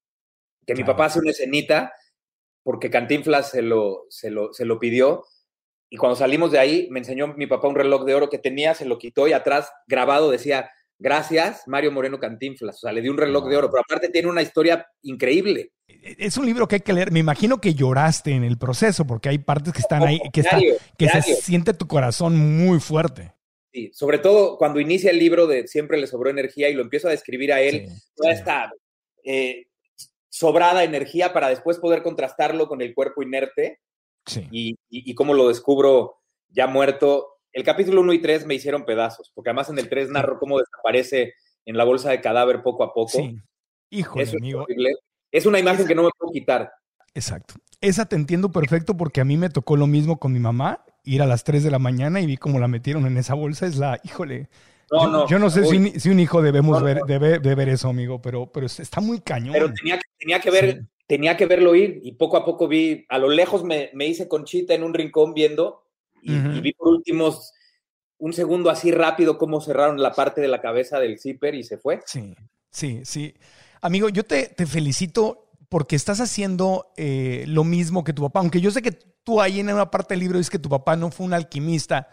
Que 0.66 0.74
mi 0.74 0.84
papá 0.84 1.06
hace 1.06 1.20
una 1.20 1.30
escenita 1.30 1.92
porque 2.62 2.90
Cantinflas 2.90 3.50
se 3.50 3.62
lo, 3.62 4.06
se 4.10 4.30
lo, 4.30 4.52
se 4.52 4.64
lo 4.64 4.78
pidió 4.78 5.24
y 5.90 5.96
cuando 5.96 6.16
salimos 6.16 6.50
de 6.50 6.58
ahí, 6.58 6.88
me 6.90 6.98
enseñó 6.98 7.34
mi 7.36 7.46
papá 7.46 7.68
un 7.68 7.76
reloj 7.76 8.04
de 8.04 8.14
oro 8.14 8.28
que 8.28 8.38
tenía, 8.38 8.74
se 8.74 8.84
lo 8.84 8.98
quitó 8.98 9.28
y 9.28 9.32
atrás 9.32 9.70
grabado 9.86 10.30
decía, 10.30 10.70
gracias, 10.98 11.62
Mario 11.66 11.92
Moreno 11.92 12.18
Cantinflas. 12.18 12.76
O 12.76 12.78
sea, 12.80 12.92
le 12.92 13.02
dio 13.02 13.12
un 13.12 13.18
reloj 13.18 13.48
de 13.48 13.56
oro, 13.56 13.70
pero 13.70 13.82
aparte 13.82 14.08
tiene 14.08 14.28
una 14.28 14.42
historia 14.42 14.86
increíble. 15.02 15.72
Es 15.86 16.36
un 16.36 16.46
libro 16.46 16.66
que 16.66 16.76
hay 16.76 16.80
que 16.80 16.92
leer. 16.92 17.12
Me 17.12 17.20
imagino 17.20 17.60
que 17.60 17.74
lloraste 17.74 18.32
en 18.32 18.44
el 18.44 18.58
proceso, 18.58 19.06
porque 19.06 19.28
hay 19.28 19.38
partes 19.38 19.72
que 19.72 19.80
están 19.80 20.02
ahí, 20.02 20.20
que, 20.32 20.42
que 20.98 21.08
se 21.08 21.22
siente 21.22 21.74
tu 21.74 21.86
corazón 21.86 22.36
muy 22.36 22.80
fuerte. 22.80 23.32
Sí, 23.72 23.90
sobre 23.92 24.18
todo 24.18 24.56
cuando 24.56 24.80
inicia 24.80 25.10
el 25.10 25.18
libro 25.18 25.46
de 25.46 25.66
Siempre 25.66 25.98
le 25.98 26.06
sobró 26.06 26.30
energía 26.30 26.68
y 26.68 26.74
lo 26.74 26.82
empiezo 26.82 27.08
a 27.08 27.10
describir 27.10 27.52
a 27.52 27.60
él, 27.60 27.88
toda 28.14 28.32
esta 28.32 28.72
eh, 29.24 29.66
sobrada 30.28 30.84
energía 30.84 31.32
para 31.32 31.48
después 31.48 31.78
poder 31.78 32.02
contrastarlo 32.02 32.68
con 32.68 32.82
el 32.82 32.94
cuerpo 32.94 33.22
inerte 33.22 33.80
y, 34.50 34.76
y, 34.90 35.14
cómo 35.14 35.34
lo 35.34 35.48
descubro 35.48 36.20
ya 36.48 36.66
muerto. 36.66 37.28
El 37.52 37.62
capítulo 37.62 38.00
1 38.00 38.12
y 38.14 38.22
3 38.22 38.46
me 38.46 38.54
hicieron 38.54 38.84
pedazos, 38.84 39.30
porque 39.34 39.50
además 39.50 39.68
en 39.70 39.78
el 39.78 39.88
3 39.88 40.10
narro 40.10 40.38
cómo 40.38 40.58
desaparece 40.58 41.34
en 41.66 41.76
la 41.76 41.84
bolsa 41.84 42.10
de 42.10 42.20
cadáver 42.20 42.62
poco 42.62 42.84
a 42.84 42.92
poco. 42.92 43.10
Sí. 43.10 43.36
Hijo 43.90 44.18
amigo. 44.18 44.66
es 45.30 45.46
una 45.46 45.58
imagen 45.58 45.86
que 45.86 45.94
no 45.94 46.02
me 46.02 46.10
puedo 46.18 46.32
quitar. 46.32 46.72
Exacto. 47.14 47.54
Esa 47.80 48.06
te 48.06 48.16
entiendo 48.16 48.50
perfecto 48.50 48.96
porque 48.96 49.20
a 49.20 49.24
mí 49.24 49.36
me 49.36 49.50
tocó 49.50 49.76
lo 49.76 49.86
mismo 49.86 50.18
con 50.18 50.32
mi 50.32 50.40
mamá, 50.40 50.84
ir 51.04 51.22
a 51.22 51.26
las 51.26 51.44
3 51.44 51.62
de 51.62 51.70
la 51.70 51.78
mañana 51.78 52.20
y 52.20 52.26
vi 52.26 52.36
cómo 52.36 52.58
la 52.58 52.66
metieron 52.66 53.06
en 53.06 53.16
esa 53.18 53.34
bolsa. 53.34 53.66
Es 53.66 53.76
la, 53.76 54.00
híjole. 54.02 54.48
No, 54.90 55.02
yo, 55.02 55.10
no, 55.10 55.28
yo 55.28 55.38
no 55.38 55.50
sé 55.50 55.64
si, 55.64 56.08
un 56.10 56.20
hijo 56.20 56.42
debemos 56.42 56.82
ver, 56.82 57.00
debe, 57.06 57.38
de 57.38 57.54
ver 57.54 57.68
eso, 57.68 57.88
amigo, 57.88 58.20
pero, 58.20 58.46
pero 58.52 58.66
está 58.66 59.00
muy 59.00 59.20
cañón. 59.20 59.52
Pero 59.52 59.72
tenía, 59.72 59.98
tenía 60.18 60.40
que 60.40 60.50
ver 60.50 60.84
tenía 61.06 61.36
que 61.36 61.46
verlo 61.46 61.74
ir 61.74 62.00
y 62.02 62.12
poco 62.12 62.36
a 62.36 62.44
poco 62.44 62.68
vi, 62.68 63.04
a 63.08 63.18
lo 63.18 63.28
lejos 63.28 63.62
me, 63.64 63.90
hice 64.06 64.28
conchita 64.28 64.74
en 64.74 64.82
un 64.82 64.94
rincón 64.94 65.34
viendo 65.34 65.82
y, 66.22 66.32
vi 66.60 66.72
por 66.72 66.88
últimos 66.88 67.52
un 68.16 68.32
segundo 68.32 68.70
así 68.70 68.90
rápido 68.90 69.36
cómo 69.36 69.60
cerraron 69.60 70.00
la 70.00 70.12
parte 70.12 70.40
de 70.40 70.48
la 70.48 70.62
cabeza 70.62 70.98
del 70.98 71.18
zipper 71.18 71.54
y 71.54 71.62
se 71.62 71.76
fue. 71.76 72.00
Sí, 72.06 72.34
sí, 72.70 73.02
sí. 73.04 73.34
Amigo, 73.82 74.08
yo 74.08 74.24
te, 74.24 74.48
felicito 74.66 75.50
porque 75.68 75.96
estás 75.96 76.20
haciendo 76.20 76.92
eh, 76.96 77.44
lo 77.48 77.64
mismo 77.64 78.02
que 78.02 78.14
tu 78.14 78.22
papá, 78.22 78.40
aunque 78.40 78.62
yo 78.62 78.70
sé 78.70 78.80
que 78.80 78.92
tú 78.92 79.42
ahí 79.42 79.60
en 79.60 79.70
una 79.70 79.90
parte 79.90 80.14
del 80.14 80.20
libro 80.20 80.38
dices 80.38 80.50
que 80.50 80.58
tu 80.58 80.70
papá 80.70 80.96
no 80.96 81.10
fue 81.10 81.26
un 81.26 81.34
alquimista, 81.34 82.08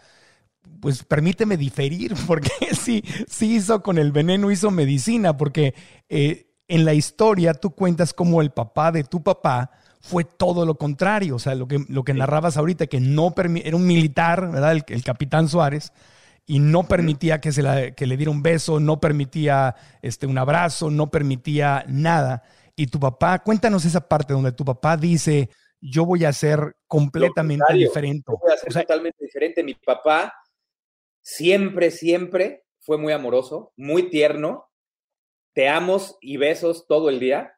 pues 0.80 1.04
permíteme 1.04 1.56
diferir, 1.56 2.14
porque 2.26 2.50
sí, 2.72 3.04
sí 3.28 3.56
hizo 3.56 3.82
con 3.82 3.98
el 3.98 4.12
veneno, 4.12 4.50
hizo 4.50 4.70
medicina, 4.70 5.36
porque 5.36 5.74
eh, 6.08 6.52
en 6.68 6.84
la 6.84 6.94
historia 6.94 7.54
tú 7.54 7.70
cuentas 7.70 8.12
cómo 8.12 8.42
el 8.42 8.50
papá 8.50 8.92
de 8.92 9.04
tu 9.04 9.22
papá 9.22 9.70
fue 10.00 10.24
todo 10.24 10.66
lo 10.66 10.76
contrario, 10.76 11.36
o 11.36 11.38
sea, 11.38 11.54
lo 11.54 11.68
que, 11.68 11.84
lo 11.88 12.02
que 12.02 12.12
narrabas 12.12 12.56
ahorita, 12.56 12.88
que 12.88 12.98
no 12.98 13.32
era 13.36 13.76
un 13.76 13.86
militar, 13.86 14.50
¿verdad? 14.50 14.72
El, 14.72 15.04
capitán 15.04 15.48
Suárez, 15.48 15.92
y 16.44 16.58
no 16.58 16.88
permitía 16.88 17.40
que, 17.40 17.52
se 17.52 17.62
le 17.62 18.16
diera 18.16 18.30
un 18.32 18.42
beso, 18.42 18.80
no 18.80 19.00
permitía 19.00 19.76
este, 20.02 20.26
un 20.26 20.38
abrazo, 20.38 20.90
no 20.90 21.08
permitía 21.08 21.84
nada. 21.86 22.42
Y 22.74 22.88
tu 22.88 22.98
papá, 22.98 23.38
cuéntanos 23.38 23.84
esa 23.84 24.00
parte 24.08 24.32
donde 24.32 24.50
tu 24.50 24.64
papá 24.64 24.96
dice, 24.96 25.50
yo 25.80 26.04
voy 26.04 26.24
a 26.24 26.32
ser 26.32 26.76
completamente 26.88 27.72
diferente. 27.74 28.24
Yo 28.26 28.38
voy 28.38 28.52
a 28.52 28.56
ser 28.56 28.72
totalmente 28.72 29.24
diferente. 29.24 29.62
Mi 29.62 29.74
papá 29.74 30.32
siempre, 31.22 31.90
siempre 31.90 32.64
fue 32.80 32.98
muy 32.98 33.12
amoroso, 33.12 33.72
muy 33.76 34.10
tierno, 34.10 34.68
te 35.54 35.68
amos 35.68 36.16
y 36.20 36.36
besos 36.36 36.86
todo 36.86 37.08
el 37.08 37.20
día. 37.20 37.54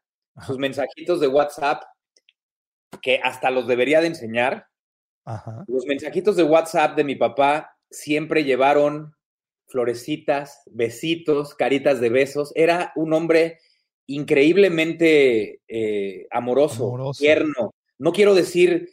Sus 0.47 0.59
mensajitos 0.59 1.21
de 1.21 1.29
WhatsApp, 1.29 1.85
que 3.03 3.21
hasta 3.23 3.51
los 3.51 3.67
debería 3.67 4.01
de 4.01 4.09
enseñar. 4.09 4.67
Los 5.67 5.87
mensajitos 5.87 6.37
de 6.37 6.43
WhatsApp 6.43 6.97
de 6.97 7.05
mi 7.05 7.15
papá 7.15 7.77
siempre 7.91 8.45
llevaron 8.45 9.15
florecitas, 9.67 10.63
besitos, 10.67 11.55
caritas 11.55 12.01
de 12.01 12.09
besos. 12.11 12.53
Era 12.55 12.93
un 12.97 13.13
hombre 13.13 13.61
increíblemente 14.07 15.61
eh, 15.69 16.27
amoroso, 16.31 17.13
tierno. 17.17 17.75
No 17.99 18.13
quiero 18.13 18.35
decir 18.35 18.91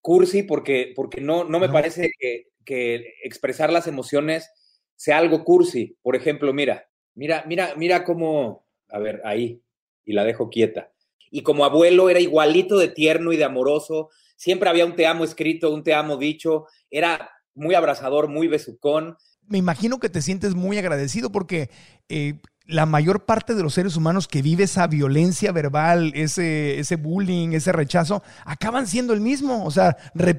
cursi 0.00 0.42
porque, 0.42 0.92
porque 0.94 1.20
no, 1.20 1.44
no 1.44 1.60
me 1.60 1.68
parece 1.68 2.10
que, 2.18 2.48
que 2.68 3.14
expresar 3.24 3.72
las 3.72 3.86
emociones 3.86 4.50
sea 4.96 5.18
algo 5.18 5.44
cursi. 5.44 5.96
Por 6.02 6.14
ejemplo, 6.16 6.52
mira, 6.52 6.88
Mira, 7.18 7.44
mira, 7.48 7.74
mira 7.76 8.04
cómo, 8.04 8.64
a 8.88 9.00
ver, 9.00 9.20
ahí, 9.24 9.60
y 10.04 10.12
la 10.12 10.22
dejo 10.22 10.50
quieta. 10.50 10.92
Y 11.32 11.42
como 11.42 11.64
abuelo 11.64 12.08
era 12.10 12.20
igualito 12.20 12.78
de 12.78 12.86
tierno 12.86 13.32
y 13.32 13.36
de 13.36 13.42
amoroso, 13.42 14.10
siempre 14.36 14.68
había 14.68 14.86
un 14.86 14.94
te 14.94 15.04
amo 15.04 15.24
escrito, 15.24 15.74
un 15.74 15.82
te 15.82 15.94
amo 15.94 16.16
dicho, 16.16 16.66
era 16.92 17.28
muy 17.56 17.74
abrazador, 17.74 18.28
muy 18.28 18.46
besucón. 18.46 19.16
Me 19.48 19.58
imagino 19.58 19.98
que 19.98 20.10
te 20.10 20.22
sientes 20.22 20.54
muy 20.54 20.78
agradecido 20.78 21.32
porque 21.32 21.70
eh, 22.08 22.34
la 22.68 22.84
mayor 22.84 23.24
parte 23.24 23.54
de 23.54 23.62
los 23.62 23.72
seres 23.72 23.96
humanos 23.96 24.28
que 24.28 24.42
vive 24.42 24.64
esa 24.64 24.86
violencia 24.86 25.52
verbal, 25.52 26.12
ese, 26.14 26.78
ese 26.78 26.96
bullying, 26.96 27.52
ese 27.52 27.72
rechazo, 27.72 28.22
acaban 28.44 28.86
siendo 28.86 29.14
el 29.14 29.22
mismo. 29.22 29.64
O 29.64 29.70
sea, 29.70 29.96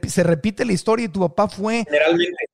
se 0.07 0.23
repite 0.23 0.63
la 0.63 0.73
historia 0.73 1.07
y 1.07 1.09
tu 1.09 1.21
papá 1.21 1.49
fue 1.49 1.87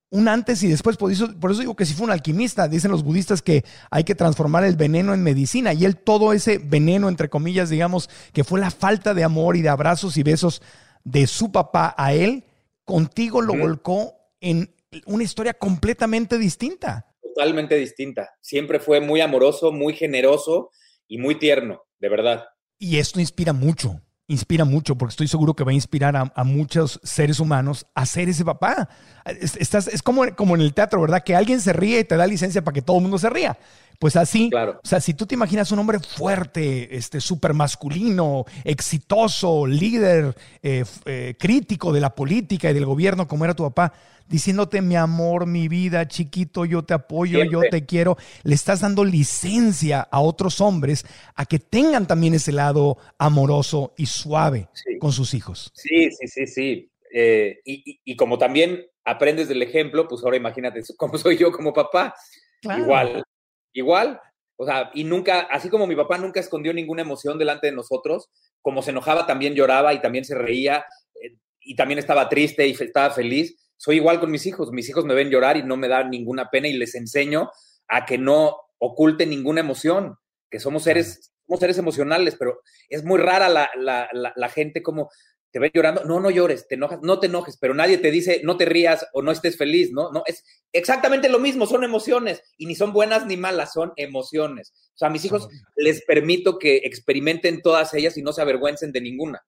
un 0.08 0.28
antes 0.28 0.62
y 0.62 0.68
después. 0.68 0.96
Por 0.96 1.12
eso, 1.12 1.38
por 1.38 1.50
eso 1.50 1.60
digo 1.60 1.76
que 1.76 1.84
si 1.84 1.92
fue 1.92 2.06
un 2.06 2.10
alquimista. 2.10 2.68
Dicen 2.68 2.90
los 2.90 3.04
budistas 3.04 3.42
que 3.42 3.66
hay 3.90 4.04
que 4.04 4.14
transformar 4.14 4.64
el 4.64 4.76
veneno 4.76 5.12
en 5.12 5.22
medicina. 5.22 5.74
Y 5.74 5.84
él 5.84 5.98
todo 5.98 6.32
ese 6.32 6.56
veneno, 6.56 7.10
entre 7.10 7.28
comillas, 7.28 7.68
digamos, 7.68 8.08
que 8.32 8.44
fue 8.44 8.58
la 8.58 8.70
falta 8.70 9.12
de 9.12 9.24
amor 9.24 9.56
y 9.56 9.62
de 9.62 9.68
abrazos 9.68 10.16
y 10.16 10.22
besos 10.22 10.62
de 11.04 11.26
su 11.26 11.52
papá 11.52 11.94
a 11.98 12.14
él, 12.14 12.44
contigo 12.86 13.42
lo 13.42 13.54
volcó 13.54 14.14
en 14.40 14.74
una 15.04 15.22
historia 15.22 15.52
completamente 15.52 16.38
distinta 16.38 17.06
totalmente 17.36 17.76
distinta. 17.76 18.30
Siempre 18.40 18.80
fue 18.80 19.00
muy 19.00 19.20
amoroso, 19.20 19.70
muy 19.70 19.92
generoso 19.92 20.70
y 21.06 21.18
muy 21.18 21.38
tierno, 21.38 21.82
de 21.98 22.08
verdad. 22.08 22.44
Y 22.78 22.96
esto 22.96 23.20
inspira 23.20 23.52
mucho, 23.52 24.00
inspira 24.26 24.64
mucho, 24.64 24.96
porque 24.96 25.10
estoy 25.10 25.28
seguro 25.28 25.54
que 25.54 25.62
va 25.62 25.70
a 25.70 25.74
inspirar 25.74 26.16
a, 26.16 26.44
muchos 26.44 26.98
seres 27.02 27.38
humanos 27.38 27.86
a 27.94 28.06
ser 28.06 28.30
ese 28.30 28.44
papá. 28.44 28.88
Estás, 29.26 29.88
es 29.88 30.02
como, 30.02 30.24
como 30.34 30.54
en 30.54 30.60
el 30.60 30.72
teatro, 30.74 31.00
¿verdad? 31.00 31.22
Que 31.24 31.34
alguien 31.34 31.60
se 31.60 31.72
ríe 31.72 32.00
y 32.00 32.04
te 32.04 32.16
da 32.16 32.26
licencia 32.26 32.62
para 32.62 32.74
que 32.74 32.82
todo 32.82 32.96
el 32.96 33.02
mundo 33.02 33.18
se 33.18 33.30
ría. 33.30 33.58
Pues 33.98 34.14
así, 34.16 34.50
claro. 34.50 34.80
o 34.84 34.86
sea, 34.86 35.00
si 35.00 35.14
tú 35.14 35.26
te 35.26 35.34
imaginas 35.34 35.72
un 35.72 35.78
hombre 35.78 35.98
fuerte, 36.00 36.96
este, 36.96 37.20
súper 37.20 37.54
masculino, 37.54 38.44
exitoso, 38.62 39.66
líder, 39.66 40.36
eh, 40.62 40.84
eh, 41.06 41.34
crítico 41.38 41.92
de 41.92 42.00
la 42.00 42.14
política 42.14 42.70
y 42.70 42.74
del 42.74 42.84
gobierno 42.84 43.26
como 43.26 43.44
era 43.44 43.54
tu 43.54 43.62
papá, 43.62 43.94
diciéndote 44.28 44.82
mi 44.82 44.96
amor, 44.96 45.46
mi 45.46 45.68
vida, 45.68 46.06
chiquito, 46.08 46.64
yo 46.64 46.84
te 46.84 46.94
apoyo, 46.94 47.42
yo 47.44 47.60
te 47.70 47.86
quiero. 47.86 48.16
Le 48.42 48.54
estás 48.54 48.80
dando 48.80 49.04
licencia 49.04 50.00
a 50.00 50.20
otros 50.20 50.60
hombres 50.60 51.06
a 51.34 51.46
que 51.46 51.58
tengan 51.58 52.06
también 52.06 52.34
ese 52.34 52.52
lado 52.52 52.98
amoroso 53.18 53.94
y 53.96 54.06
suave 54.06 54.68
con 55.00 55.12
sus 55.12 55.34
hijos. 55.34 55.72
Sí, 55.74 56.10
sí, 56.10 56.28
sí, 56.28 56.46
sí. 56.46 56.90
Eh, 57.12 57.60
y, 57.64 58.16
como 58.16 58.36
también 58.36 58.84
aprendes 59.06 59.48
del 59.48 59.62
ejemplo, 59.62 60.06
pues 60.06 60.22
ahora 60.22 60.36
imagínate 60.36 60.82
cómo 60.98 61.16
soy 61.16 61.38
yo 61.38 61.50
como 61.50 61.72
papá. 61.72 62.14
Igual, 62.62 63.24
igual. 63.72 64.20
O 64.58 64.66
sea, 64.66 64.90
y 64.94 65.04
nunca, 65.04 65.40
así 65.50 65.68
como 65.70 65.86
mi 65.86 65.96
papá 65.96 66.18
nunca 66.18 66.40
escondió 66.40 66.74
ninguna 66.74 67.02
emoción 67.02 67.38
delante 67.38 67.68
de 67.68 67.72
nosotros, 67.74 68.28
como 68.60 68.82
se 68.82 68.90
enojaba 68.90 69.26
también 69.26 69.54
lloraba 69.54 69.94
y 69.94 70.00
también 70.00 70.24
se 70.24 70.34
reía 70.34 70.84
eh, 71.22 71.36
y 71.60 71.76
también 71.76 71.98
estaba 71.98 72.28
triste 72.28 72.66
y 72.66 72.72
estaba 72.72 73.10
feliz 73.10 73.56
soy 73.76 73.96
igual 73.96 74.20
con 74.20 74.30
mis 74.30 74.46
hijos. 74.46 74.72
Mis 74.72 74.88
hijos 74.88 75.04
me 75.04 75.14
ven 75.14 75.30
llorar 75.30 75.56
y 75.56 75.62
no 75.62 75.76
me 75.76 75.88
dan 75.88 76.10
ninguna 76.10 76.50
pena 76.50 76.68
y 76.68 76.72
les 76.72 76.94
enseño 76.94 77.50
a 77.88 78.04
que 78.04 78.18
no 78.18 78.56
oculten 78.78 79.30
ninguna 79.30 79.60
emoción, 79.60 80.16
que 80.50 80.60
somos 80.60 80.82
seres, 80.84 81.32
somos 81.46 81.60
seres 81.60 81.78
emocionales, 81.78 82.36
pero 82.38 82.60
es 82.88 83.04
muy 83.04 83.18
rara 83.18 83.48
la, 83.48 83.70
la, 83.76 84.08
la, 84.12 84.48
gente 84.48 84.82
como, 84.82 85.10
te 85.50 85.58
ves 85.58 85.70
llorando, 85.74 86.04
no, 86.04 86.20
no 86.20 86.30
llores, 86.30 86.68
te 86.68 86.74
enojas, 86.74 87.00
no 87.02 87.18
te 87.18 87.26
enojes, 87.26 87.56
pero 87.58 87.74
nadie 87.74 87.98
te 87.98 88.10
dice 88.10 88.40
no 88.44 88.56
te 88.56 88.64
rías 88.64 89.06
o 89.12 89.22
no 89.22 89.32
estés 89.32 89.56
feliz, 89.56 89.90
¿no? 89.92 90.10
No, 90.12 90.22
es 90.26 90.44
exactamente 90.72 91.28
lo 91.28 91.38
mismo, 91.38 91.66
son 91.66 91.84
emociones 91.84 92.42
y 92.58 92.66
ni 92.66 92.74
son 92.74 92.92
buenas 92.92 93.26
ni 93.26 93.36
malas, 93.36 93.72
son 93.72 93.92
emociones. 93.96 94.72
O 94.94 94.98
sea, 94.98 95.08
a 95.08 95.10
mis 95.10 95.24
hijos 95.24 95.48
les 95.76 96.04
permito 96.04 96.58
que 96.58 96.78
experimenten 96.78 97.62
todas 97.62 97.94
ellas 97.94 98.16
y 98.16 98.22
no 98.22 98.32
se 98.32 98.42
avergüencen 98.42 98.92
de 98.92 99.00
ninguna. 99.00 99.42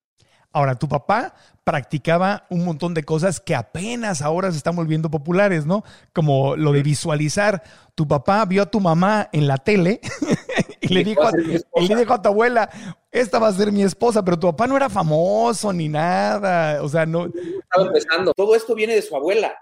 Ahora, 0.50 0.76
tu 0.76 0.88
papá 0.88 1.34
practicaba 1.62 2.46
un 2.48 2.64
montón 2.64 2.94
de 2.94 3.04
cosas 3.04 3.38
que 3.38 3.54
apenas 3.54 4.22
ahora 4.22 4.50
se 4.50 4.56
están 4.56 4.74
volviendo 4.74 5.10
populares, 5.10 5.66
¿no? 5.66 5.84
Como 6.14 6.56
lo 6.56 6.72
de 6.72 6.82
visualizar. 6.82 7.62
Tu 7.94 8.08
papá 8.08 8.44
vio 8.46 8.62
a 8.62 8.66
tu 8.66 8.80
mamá 8.80 9.28
en 9.32 9.46
la 9.46 9.58
tele 9.58 10.00
y, 10.80 10.94
le 10.94 11.04
dijo, 11.04 11.26
a, 11.26 11.32
le 11.32 11.96
dijo 11.96 12.14
a 12.14 12.22
tu 12.22 12.28
abuela, 12.28 12.70
esta 13.20 13.38
va 13.38 13.48
a 13.48 13.52
ser 13.52 13.72
mi 13.72 13.82
esposa, 13.82 14.24
pero 14.24 14.38
tu 14.38 14.46
papá 14.48 14.66
no 14.66 14.76
era 14.76 14.88
famoso 14.88 15.72
ni 15.72 15.88
nada. 15.88 16.82
O 16.82 16.88
sea, 16.88 17.06
no. 17.06 17.26
Estaba 17.26 17.86
empezando. 17.86 18.32
Todo 18.34 18.54
esto 18.54 18.74
viene 18.74 18.94
de 18.94 19.02
su 19.02 19.16
abuela. 19.16 19.54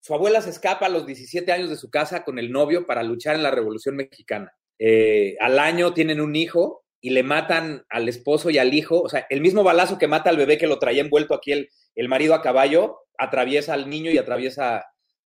Su 0.00 0.14
abuela 0.14 0.40
se 0.40 0.50
escapa 0.50 0.86
a 0.86 0.90
los 0.90 1.06
17 1.06 1.50
años 1.52 1.70
de 1.70 1.76
su 1.76 1.90
casa 1.90 2.24
con 2.24 2.38
el 2.38 2.52
novio 2.52 2.86
para 2.86 3.02
luchar 3.02 3.34
en 3.36 3.42
la 3.42 3.50
Revolución 3.50 3.96
Mexicana. 3.96 4.52
Eh, 4.78 5.36
al 5.40 5.58
año 5.58 5.92
tienen 5.92 6.20
un 6.20 6.36
hijo 6.36 6.84
y 7.00 7.10
le 7.10 7.22
matan 7.22 7.84
al 7.88 8.08
esposo 8.08 8.50
y 8.50 8.58
al 8.58 8.74
hijo, 8.74 9.00
o 9.00 9.08
sea, 9.08 9.26
el 9.30 9.40
mismo 9.40 9.62
balazo 9.62 9.98
que 9.98 10.08
mata 10.08 10.30
al 10.30 10.36
bebé 10.36 10.58
que 10.58 10.66
lo 10.66 10.78
traía 10.78 11.02
envuelto 11.02 11.34
aquí 11.34 11.52
el, 11.52 11.68
el 11.94 12.08
marido 12.08 12.34
a 12.34 12.42
caballo, 12.42 13.00
atraviesa 13.18 13.74
al 13.74 13.90
niño 13.90 14.10
y 14.10 14.18
atraviesa 14.18 14.86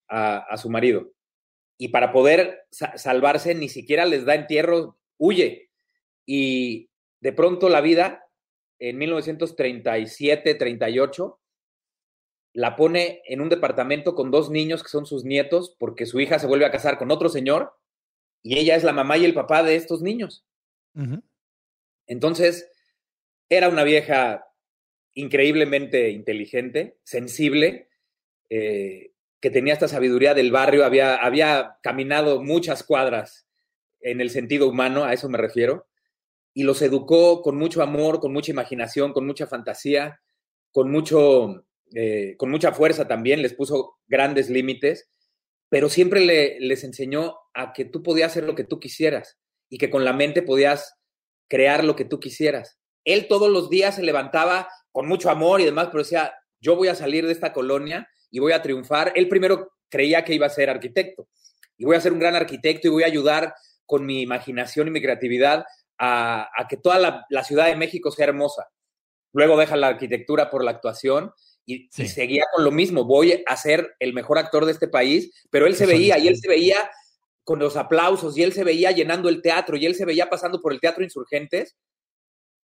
a, 0.09 0.57
su 0.57 0.69
marido. 0.69 1.11
Y 1.77 1.89
para 1.89 2.11
poder 2.11 2.65
salvarse, 2.71 3.55
ni 3.55 3.69
siquiera 3.69 4.05
les 4.05 4.25
da 4.25 4.35
entierro, 4.35 4.97
huye. 5.17 5.69
Y 6.25 6.89
de 7.19 7.33
pronto 7.33 7.69
la 7.69 7.81
vida, 7.81 8.25
en 8.79 8.97
1937, 8.97 10.55
38, 10.55 11.39
la 12.53 12.75
pone 12.75 13.21
en 13.25 13.41
un 13.41 13.49
departamento 13.49 14.15
con 14.15 14.31
dos 14.31 14.49
niños 14.49 14.83
que 14.83 14.89
son 14.89 15.05
sus 15.05 15.23
nietos, 15.23 15.75
porque 15.77 16.05
su 16.05 16.19
hija 16.19 16.39
se 16.39 16.47
vuelve 16.47 16.65
a 16.65 16.71
casar 16.71 16.97
con 16.97 17.11
otro 17.11 17.29
señor, 17.29 17.73
y 18.43 18.57
ella 18.57 18.75
es 18.75 18.83
la 18.83 18.93
mamá 18.93 19.17
y 19.17 19.25
el 19.25 19.33
papá 19.33 19.63
de 19.63 19.75
estos 19.75 20.01
niños. 20.01 20.45
Entonces, 22.07 22.71
era 23.49 23.69
una 23.69 23.83
vieja 23.83 24.47
increíblemente 25.13 26.09
inteligente, 26.09 26.97
sensible, 27.03 27.89
eh, 28.49 29.11
que 29.39 29.49
tenía 29.51 29.73
esta 29.73 29.87
sabiduría 29.87 30.33
del 30.33 30.51
barrio, 30.51 30.85
había, 30.85 31.15
había 31.15 31.77
caminado 31.83 32.41
muchas 32.41 32.83
cuadras 32.83 33.47
en 33.99 34.21
el 34.21 34.29
sentido 34.29 34.67
humano, 34.67 35.03
a 35.03 35.13
eso 35.13 35.29
me 35.29 35.37
refiero, 35.37 35.87
y 36.57 36.63
los 36.63 36.81
educó 36.81 37.43
con 37.43 37.55
mucho 37.55 37.83
amor, 37.83 38.19
con 38.19 38.33
mucha 38.33 38.49
imaginación, 38.49 39.13
con 39.13 39.27
mucha 39.27 39.45
fantasía, 39.45 40.19
con, 40.71 40.89
mucho, 40.89 41.63
eh, 41.93 42.33
con 42.35 42.49
mucha 42.49 42.71
fuerza 42.71 43.07
también, 43.07 43.43
les 43.43 43.53
puso 43.53 43.99
grandes 44.07 44.49
límites, 44.49 45.07
pero 45.69 45.87
siempre 45.87 46.19
le, 46.19 46.59
les 46.59 46.83
enseñó 46.83 47.35
a 47.53 47.73
que 47.73 47.85
tú 47.85 48.01
podías 48.01 48.31
hacer 48.31 48.45
lo 48.45 48.55
que 48.55 48.63
tú 48.63 48.79
quisieras 48.79 49.37
y 49.69 49.77
que 49.77 49.91
con 49.91 50.03
la 50.03 50.13
mente 50.13 50.41
podías 50.41 50.95
crear 51.47 51.83
lo 51.83 51.95
que 51.95 52.05
tú 52.05 52.19
quisieras. 52.19 52.79
Él 53.05 53.27
todos 53.27 53.51
los 53.51 53.69
días 53.69 53.93
se 53.93 54.01
levantaba 54.01 54.67
con 54.91 55.07
mucho 55.07 55.29
amor 55.29 55.61
y 55.61 55.65
demás, 55.65 55.89
pero 55.91 56.01
decía, 56.01 56.33
yo 56.59 56.75
voy 56.75 56.87
a 56.87 56.95
salir 56.95 57.27
de 57.27 57.33
esta 57.33 57.53
colonia 57.53 58.09
y 58.31 58.39
voy 58.39 58.53
a 58.53 58.63
triunfar. 58.63 59.11
Él 59.13 59.29
primero 59.29 59.73
creía 59.89 60.25
que 60.25 60.33
iba 60.33 60.47
a 60.47 60.49
ser 60.49 60.71
arquitecto 60.71 61.29
y 61.77 61.85
voy 61.85 61.97
a 61.97 62.01
ser 62.01 62.13
un 62.13 62.19
gran 62.19 62.35
arquitecto 62.35 62.87
y 62.87 62.89
voy 62.89 63.03
a 63.03 63.05
ayudar 63.05 63.53
con 63.85 64.07
mi 64.07 64.23
imaginación 64.23 64.87
y 64.87 64.91
mi 64.91 65.03
creatividad 65.03 65.63
a, 65.99 66.49
que 66.69 66.77
toda 66.77 67.25
la, 67.29 67.43
Ciudad 67.43 67.67
de 67.67 67.75
México 67.75 68.11
sea 68.11 68.25
hermosa. 68.25 68.67
Luego 69.33 69.57
deja 69.57 69.75
la 69.75 69.87
arquitectura 69.87 70.49
por 70.49 70.63
la 70.63 70.71
actuación 70.71 71.31
y, 71.65 71.89
y, 71.95 72.07
seguía 72.07 72.45
con 72.53 72.63
lo 72.63 72.71
mismo. 72.71 73.05
Voy 73.05 73.43
a 73.45 73.57
ser 73.57 73.95
el 73.99 74.13
mejor 74.13 74.37
actor 74.37 74.65
de 74.65 74.71
este 74.71 74.87
país, 74.87 75.31
pero 75.49 75.67
él 75.67 75.75
se 75.75 75.85
veía 75.85 76.17
y 76.17 76.27
él 76.27 76.37
se 76.37 76.47
veía 76.47 76.89
con 77.47 77.59
los 77.59 77.77
aplausos 77.77 78.37
y 78.37 78.43
él 78.43 78.51
se 78.51 78.65
veía 78.65 78.91
llenando 78.91 79.29
el 79.29 79.41
teatro 79.41 79.77
y 79.77 79.85
él 79.85 79.95
se 79.95 80.03
veía 80.03 80.29
pasando 80.29 80.61
por 80.61 80.73
el 80.73 80.81
Teatro 80.81 81.01
Insurgentes 81.01 81.77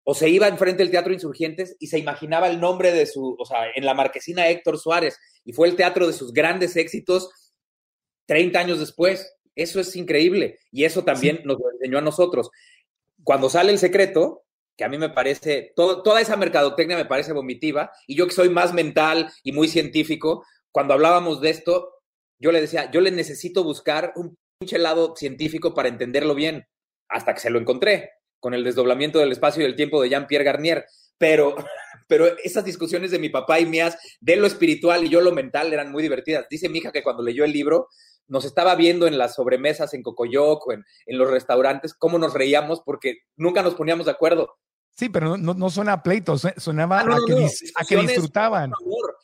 o 0.04 0.14
se 0.14 0.31
iba 0.31 0.48
enfrente 0.48 0.83
del 0.83 0.90
Teatro 0.90 1.12
Insurgentes 1.12 1.76
y 1.78 1.88
se 1.88 1.98
imaginaba 1.98 2.48
el 2.48 2.59
nombre 2.59 2.90
de 2.90 3.04
su, 3.04 3.37
o 3.38 3.44
sea, 3.44 3.70
en 3.74 3.85
la 3.85 3.92
marquesina 3.92 4.48
Héctor 4.48 4.78
Suárez 4.78 5.18
y 5.44 5.52
fue 5.52 5.68
el 5.68 5.76
teatro 5.76 6.07
de 6.07 6.14
sus 6.14 6.33
grandes 6.33 6.76
éxitos 6.76 7.31
30 8.24 8.59
años 8.59 8.81
después. 8.81 9.31
Eso 9.54 9.81
es 9.81 9.94
increíble 9.96 10.59
y 10.72 10.85
eso 10.85 11.04
también 11.04 11.42
nos 11.44 11.59
lo 11.59 11.70
enseñó 11.72 11.98
a 11.98 12.02
nosotros. 12.02 12.48
Cuando 13.24 13.50
sale 13.50 13.72
el 13.72 13.78
secreto, 13.78 14.44
que 14.76 14.85
a 14.85 14.88
mí 14.88 14.98
me 14.98 15.11
parece, 15.11 15.72
toda 15.76 16.20
esa 16.20 16.37
mercadotecnia 16.37 16.96
me 16.96 17.04
parece 17.04 17.33
vomitiva 17.33 17.92
y 18.06 18.16
yo 18.16 18.26
que 18.26 18.33
soy 18.33 18.48
más 18.48 18.72
mental 18.72 19.30
y 19.42 19.52
muy 19.52 19.68
científico, 19.68 20.44
cuando 20.72 20.94
hablábamos 20.94 21.40
de 21.40 21.50
esto, 21.50 22.00
yo 22.38 22.52
le 22.52 22.61
decía, 22.61 22.90
yo 22.90 23.00
le 23.00 23.11
necesito 23.11 23.62
buscar 23.62 24.12
un 24.16 24.38
lado 24.78 25.14
científico 25.16 25.74
para 25.74 25.88
entenderlo 25.88 26.35
bien, 26.35 26.66
hasta 27.09 27.35
que 27.35 27.40
se 27.40 27.50
lo 27.50 27.59
encontré 27.59 28.11
con 28.38 28.54
el 28.54 28.64
desdoblamiento 28.64 29.18
del 29.18 29.33
espacio 29.33 29.62
y 29.62 29.66
del 29.66 29.76
tiempo 29.76 30.00
de 30.02 30.09
Jean-Pierre 30.09 30.44
Garnier. 30.44 30.87
Pero, 31.18 31.54
pero 32.09 32.26
esas 32.42 32.64
discusiones 32.64 33.11
de 33.11 33.18
mi 33.18 33.28
papá 33.28 33.61
y 33.61 33.66
mías 33.66 33.98
de 34.20 34.37
lo 34.37 34.46
espiritual 34.46 35.04
y 35.04 35.09
yo 35.09 35.20
lo 35.20 35.33
mental 35.33 35.72
eran 35.72 35.92
muy 35.92 36.02
divertidas. 36.02 36.46
Dice 36.48 36.68
mi 36.68 36.78
hija 36.78 36.92
que 36.92 37.02
cuando 37.02 37.22
leyó 37.22 37.44
el 37.44 37.52
libro 37.52 37.88
nos 38.28 38.44
estaba 38.44 38.74
viendo 38.74 39.06
en 39.06 39.18
las 39.18 39.35
sobremesas 39.35 39.94
en 39.94 40.02
Cocoyoc 40.02 40.66
o 40.66 40.72
en, 40.72 40.85
en 41.06 41.18
los 41.18 41.30
restaurantes, 41.30 41.94
cómo 41.94 42.18
nos 42.18 42.35
reíamos 42.35 42.80
porque 42.85 43.18
nunca 43.37 43.62
nos 43.62 43.74
poníamos 43.74 44.06
de 44.06 44.12
acuerdo. 44.12 44.56
Sí, 45.00 45.09
pero 45.09 45.38
no, 45.38 45.54
no 45.54 45.70
suena 45.70 45.94
a 45.94 46.02
pleito, 46.02 46.37
sonaba 46.37 47.00
ah, 47.00 47.16
a, 47.76 47.85
que, 47.87 47.96
disfrutaban. 47.96 48.70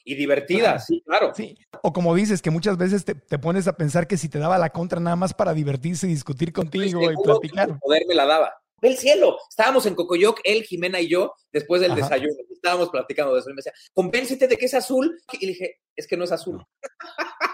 Y 0.06 0.14
divertidas, 0.14 0.86
sí, 0.86 1.02
claro. 1.04 1.32
Sí. 1.34 1.54
O 1.82 1.92
como 1.92 2.14
dices, 2.14 2.40
que 2.40 2.48
muchas 2.50 2.78
veces 2.78 3.04
te, 3.04 3.14
pones 3.38 3.68
a 3.68 3.76
pensar 3.76 4.06
que 4.06 4.16
si 4.16 4.30
te 4.30 4.38
daba 4.38 4.56
la 4.56 4.70
contra 4.70 5.00
nada 5.00 5.16
más 5.16 5.34
para 5.34 5.52
divertirse 5.52 6.06
y 6.06 6.10
discutir 6.10 6.54
contigo 6.54 7.02
y 7.10 7.14
platicar. 7.22 7.78
Poder 7.78 8.04
me 8.08 8.14
la 8.14 8.24
daba. 8.24 8.54
Del 8.80 8.96
cielo. 8.96 9.36
Estábamos 9.50 9.84
en 9.84 9.94
Cocoyoc, 9.94 10.40
él, 10.44 10.62
Jimena 10.62 10.98
y 10.98 11.08
yo, 11.08 11.34
después 11.52 11.82
del 11.82 11.94
desayuno. 11.94 12.34
Estábamos 12.50 12.88
platicando 12.88 13.34
de 13.34 13.40
eso. 13.40 13.50
Y 13.50 13.52
me 13.52 13.58
decía, 13.58 13.74
convéncete 13.92 14.48
de 14.48 14.56
que 14.56 14.64
es 14.64 14.74
azul. 14.74 15.18
Y 15.32 15.44
le 15.44 15.52
dije, 15.52 15.80
es 15.94 16.06
que 16.06 16.16
no 16.16 16.24
es 16.24 16.32
azul. 16.32 16.64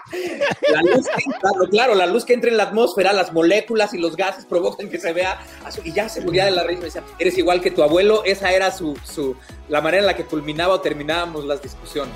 La 0.71 0.81
luz 0.81 1.07
claro, 1.39 1.69
claro, 1.69 1.95
la 1.95 2.05
luz 2.05 2.25
que 2.25 2.33
entra 2.33 2.49
en 2.49 2.57
la 2.57 2.63
atmósfera, 2.63 3.13
las 3.13 3.33
moléculas 3.33 3.93
y 3.93 3.97
los 3.97 4.15
gases 4.15 4.45
provocan 4.45 4.89
que 4.89 4.99
se 4.99 5.13
vea. 5.13 5.39
Y 5.83 5.93
ya 5.93 6.09
se 6.09 6.21
moría 6.21 6.45
de 6.45 6.51
la 6.51 6.63
risa. 6.63 6.79
Me 6.79 6.85
decía, 6.85 7.03
eres 7.19 7.37
igual 7.37 7.61
que 7.61 7.71
tu 7.71 7.83
abuelo. 7.83 8.23
Esa 8.23 8.51
era 8.51 8.71
su, 8.71 8.97
su, 9.03 9.35
la 9.69 9.81
manera 9.81 10.01
en 10.01 10.07
la 10.07 10.15
que 10.15 10.25
culminaba 10.25 10.73
o 10.73 10.81
terminábamos 10.81 11.45
las 11.45 11.61
discusiones. 11.61 12.15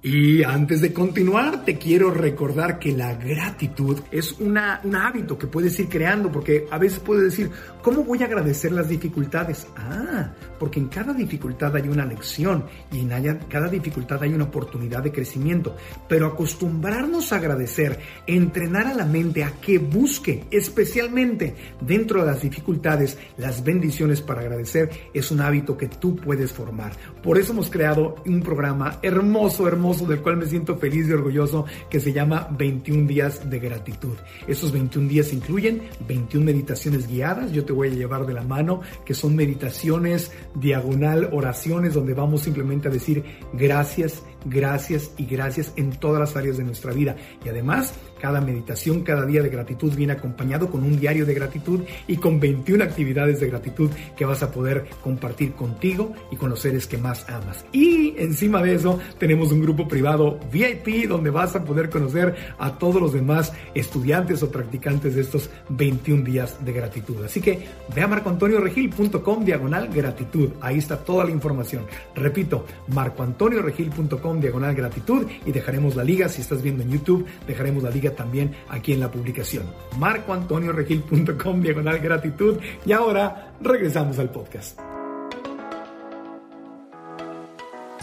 Y 0.00 0.44
antes 0.44 0.80
de 0.80 0.92
continuar, 0.92 1.64
te 1.64 1.76
quiero 1.76 2.12
recordar 2.12 2.78
que 2.78 2.92
la 2.92 3.14
gratitud 3.14 3.98
es 4.12 4.32
una, 4.38 4.80
un 4.84 4.94
hábito 4.94 5.36
que 5.36 5.48
puedes 5.48 5.78
ir 5.80 5.88
creando, 5.88 6.30
porque 6.30 6.66
a 6.70 6.78
veces 6.78 7.00
puedes 7.00 7.24
decir, 7.24 7.50
¿cómo 7.82 8.04
voy 8.04 8.22
a 8.22 8.26
agradecer 8.26 8.70
las 8.70 8.88
dificultades? 8.88 9.66
Ah, 9.76 10.30
porque 10.58 10.80
en 10.80 10.88
cada 10.88 11.12
dificultad 11.12 11.74
hay 11.76 11.88
una 11.88 12.04
lección 12.04 12.64
y 12.92 13.00
en 13.00 13.38
cada 13.48 13.68
dificultad 13.68 14.22
hay 14.22 14.32
una 14.32 14.44
oportunidad 14.44 15.02
de 15.02 15.12
crecimiento. 15.12 15.76
Pero 16.08 16.26
acostumbrarnos 16.26 17.32
a 17.32 17.36
agradecer, 17.36 17.98
entrenar 18.26 18.86
a 18.86 18.94
la 18.94 19.04
mente 19.04 19.44
a 19.44 19.52
que 19.60 19.78
busque, 19.78 20.44
especialmente 20.50 21.54
dentro 21.80 22.20
de 22.20 22.26
las 22.26 22.42
dificultades, 22.42 23.18
las 23.36 23.64
bendiciones 23.64 24.20
para 24.20 24.40
agradecer, 24.40 24.90
es 25.14 25.30
un 25.30 25.40
hábito 25.40 25.76
que 25.76 25.88
tú 25.88 26.16
puedes 26.16 26.52
formar. 26.52 26.92
Por 27.22 27.38
eso 27.38 27.52
hemos 27.52 27.70
creado 27.70 28.16
un 28.26 28.42
programa 28.42 28.98
hermoso, 29.02 29.66
hermoso 29.66 30.06
del 30.06 30.20
cual 30.20 30.36
me 30.36 30.46
siento 30.46 30.76
feliz 30.76 31.08
y 31.08 31.12
orgulloso 31.12 31.64
que 31.90 32.00
se 32.00 32.12
llama 32.12 32.48
21 32.56 33.06
días 33.06 33.48
de 33.48 33.58
gratitud. 33.58 34.16
Esos 34.46 34.72
21 34.72 35.08
días 35.08 35.32
incluyen 35.32 35.82
21 36.06 36.44
meditaciones 36.44 37.06
guiadas, 37.06 37.52
yo 37.52 37.64
te 37.64 37.72
voy 37.72 37.88
a 37.88 37.92
llevar 37.92 38.26
de 38.26 38.34
la 38.34 38.42
mano, 38.42 38.80
que 39.04 39.14
son 39.14 39.36
meditaciones 39.36 40.32
diagonal, 40.54 41.28
oraciones 41.32 41.94
donde 41.94 42.14
vamos 42.14 42.42
simplemente 42.42 42.88
a 42.88 42.90
decir 42.90 43.24
gracias, 43.52 44.22
gracias 44.44 45.10
y 45.16 45.26
gracias 45.26 45.72
en 45.76 45.90
todas 45.90 46.20
las 46.20 46.36
áreas 46.36 46.56
de 46.56 46.64
nuestra 46.64 46.92
vida. 46.92 47.16
Y 47.44 47.48
además, 47.48 47.94
cada 48.20 48.40
meditación, 48.40 49.02
cada 49.02 49.24
día 49.24 49.42
de 49.42 49.48
gratitud 49.48 49.94
viene 49.94 50.12
acompañado 50.12 50.70
con 50.70 50.82
un 50.82 50.98
diario 50.98 51.24
de 51.24 51.34
gratitud 51.34 51.82
y 52.06 52.16
con 52.16 52.40
21 52.40 52.82
actividades 52.84 53.40
de 53.40 53.48
gratitud 53.48 53.90
que 54.16 54.24
vas 54.24 54.42
a 54.42 54.50
poder 54.50 54.86
compartir 55.02 55.52
contigo 55.52 56.12
y 56.30 56.36
con 56.36 56.50
los 56.50 56.60
seres 56.60 56.86
que 56.86 56.98
más 56.98 57.28
amas. 57.28 57.64
Y 57.72 58.14
encima 58.18 58.62
de 58.62 58.74
eso, 58.74 58.98
tenemos 59.18 59.52
un 59.52 59.60
grupo 59.60 59.86
privado 59.86 60.38
VIP 60.52 61.08
donde 61.08 61.30
vas 61.30 61.54
a 61.56 61.64
poder 61.64 61.90
conocer 61.90 62.34
a 62.58 62.78
todos 62.78 63.00
los 63.00 63.12
demás 63.12 63.52
estudiantes 63.74 64.42
o 64.42 64.50
practicantes 64.50 65.14
de 65.14 65.22
estos 65.22 65.50
21 65.70 66.24
días 66.24 66.64
de 66.64 66.72
gratitud. 66.72 67.24
Así 67.24 67.40
que 67.40 67.66
ve 67.94 68.02
a 68.02 68.08
marcoantonioregil.com 68.08 69.44
diagonal 69.44 69.88
gratitud. 69.88 70.50
Ahí 70.60 70.78
está 70.78 70.98
toda 70.98 71.24
la 71.24 71.30
información. 71.30 71.84
Repito, 72.14 72.66
marcoantonioregil.com 72.88 74.27
diagonal 74.34 74.74
gratitud 74.74 75.26
y 75.44 75.52
dejaremos 75.52 75.96
la 75.96 76.04
liga. 76.04 76.28
Si 76.28 76.42
estás 76.42 76.62
viendo 76.62 76.82
en 76.82 76.90
YouTube, 76.90 77.26
dejaremos 77.46 77.82
la 77.82 77.90
liga 77.90 78.10
también 78.12 78.54
aquí 78.68 78.92
en 78.92 79.00
la 79.00 79.10
publicación. 79.10 79.64
marcoantonioregil.com 79.98 81.62
diagonal 81.62 81.98
gratitud. 81.98 82.58
Y 82.84 82.92
ahora 82.92 83.54
regresamos 83.60 84.18
al 84.18 84.30
podcast. 84.30 84.78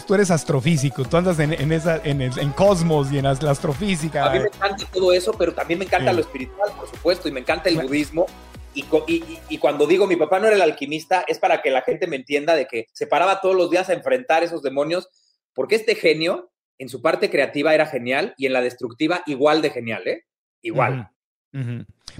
tú 0.06 0.14
eres 0.14 0.30
astrofísico, 0.30 1.04
tú 1.04 1.16
andas 1.16 1.38
en, 1.40 1.72
esa, 1.72 2.00
en, 2.04 2.50
cosmos 2.52 3.10
y 3.12 3.18
en 3.18 3.24
la 3.24 3.32
astrofísica. 3.32 4.26
A 4.26 4.30
mí 4.30 4.38
me 4.38 4.46
encanta 4.46 4.86
todo 4.92 5.12
eso, 5.12 5.32
pero 5.32 5.52
también 5.52 5.78
me 5.80 5.84
encanta 5.84 6.12
lo 6.12 6.20
espiritual, 6.20 6.70
por 6.76 6.88
supuesto, 6.88 7.28
y 7.28 7.32
me 7.32 7.40
encanta 7.40 7.68
el 7.68 7.78
budismo. 7.78 8.26
Y, 8.74 8.84
y, 9.48 9.58
cuando 9.58 9.86
digo 9.86 10.06
mi 10.06 10.16
papá 10.16 10.38
no 10.38 10.46
era 10.46 10.56
el 10.56 10.62
alquimista, 10.62 11.24
es 11.26 11.38
para 11.38 11.62
que 11.62 11.70
la 11.70 11.80
gente 11.80 12.06
me 12.06 12.16
entienda 12.16 12.54
de 12.54 12.66
que 12.66 12.86
se 12.92 13.06
paraba 13.06 13.40
todos 13.40 13.56
los 13.56 13.70
días 13.70 13.88
a 13.88 13.94
enfrentar 13.94 14.44
esos 14.44 14.62
demonios, 14.62 15.08
porque 15.56 15.74
este 15.74 15.94
genio, 15.94 16.52
en 16.78 16.90
su 16.90 17.02
parte 17.02 17.30
creativa, 17.30 17.74
era 17.74 17.86
genial 17.86 18.34
y 18.36 18.46
en 18.46 18.52
la 18.52 18.60
destructiva, 18.60 19.22
igual 19.26 19.62
de 19.62 19.70
genial, 19.70 20.06
¿eh? 20.06 20.24
Igual. 20.62 21.10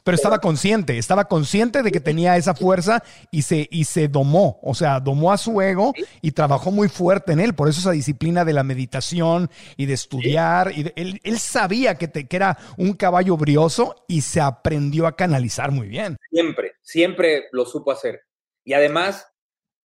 Pero 0.03 0.14
estaba 0.14 0.38
consciente, 0.38 0.96
estaba 0.96 1.27
consciente 1.27 1.83
de 1.83 1.92
que 1.92 2.01
tenía 2.01 2.38
esa 2.38 2.55
fuerza 2.55 3.03
y 3.31 3.42
se, 3.42 3.68
y 3.70 3.85
se 3.85 4.09
domó, 4.09 4.59
o 4.62 4.75
sea, 4.75 4.99
domó 5.01 5.31
a 5.31 5.37
su 5.37 5.61
ego 5.61 5.92
y 6.22 6.33
trabajó 6.33 6.70
muy 6.70 6.88
fuerte 6.88 7.33
en 7.33 7.40
él. 7.40 7.55
Por 7.55 7.68
eso 7.68 7.81
esa 7.81 7.90
disciplina 7.90 8.46
de 8.46 8.55
la 8.55 8.62
meditación 8.62 9.51
y 9.77 9.85
de 9.85 9.92
estudiar. 9.92 10.72
Y 10.75 10.90
él, 10.96 11.38
sabía 11.38 11.96
que, 11.96 12.11
que 12.11 12.37
era 12.37 12.57
un 12.79 12.94
caballo 12.94 13.37
brioso 13.37 14.07
y 14.09 14.22
se 14.22 14.40
aprendió 14.40 15.07
a 15.07 15.16
canalizar 15.16 15.70
muy 15.70 15.88
bien. 15.88 16.16
Siempre, 16.31 16.72
siempre 16.81 17.44
lo 17.53 17.66
supo 17.66 17.92
hacer. 17.92 18.22
Y 18.64 18.72
además 18.72 19.27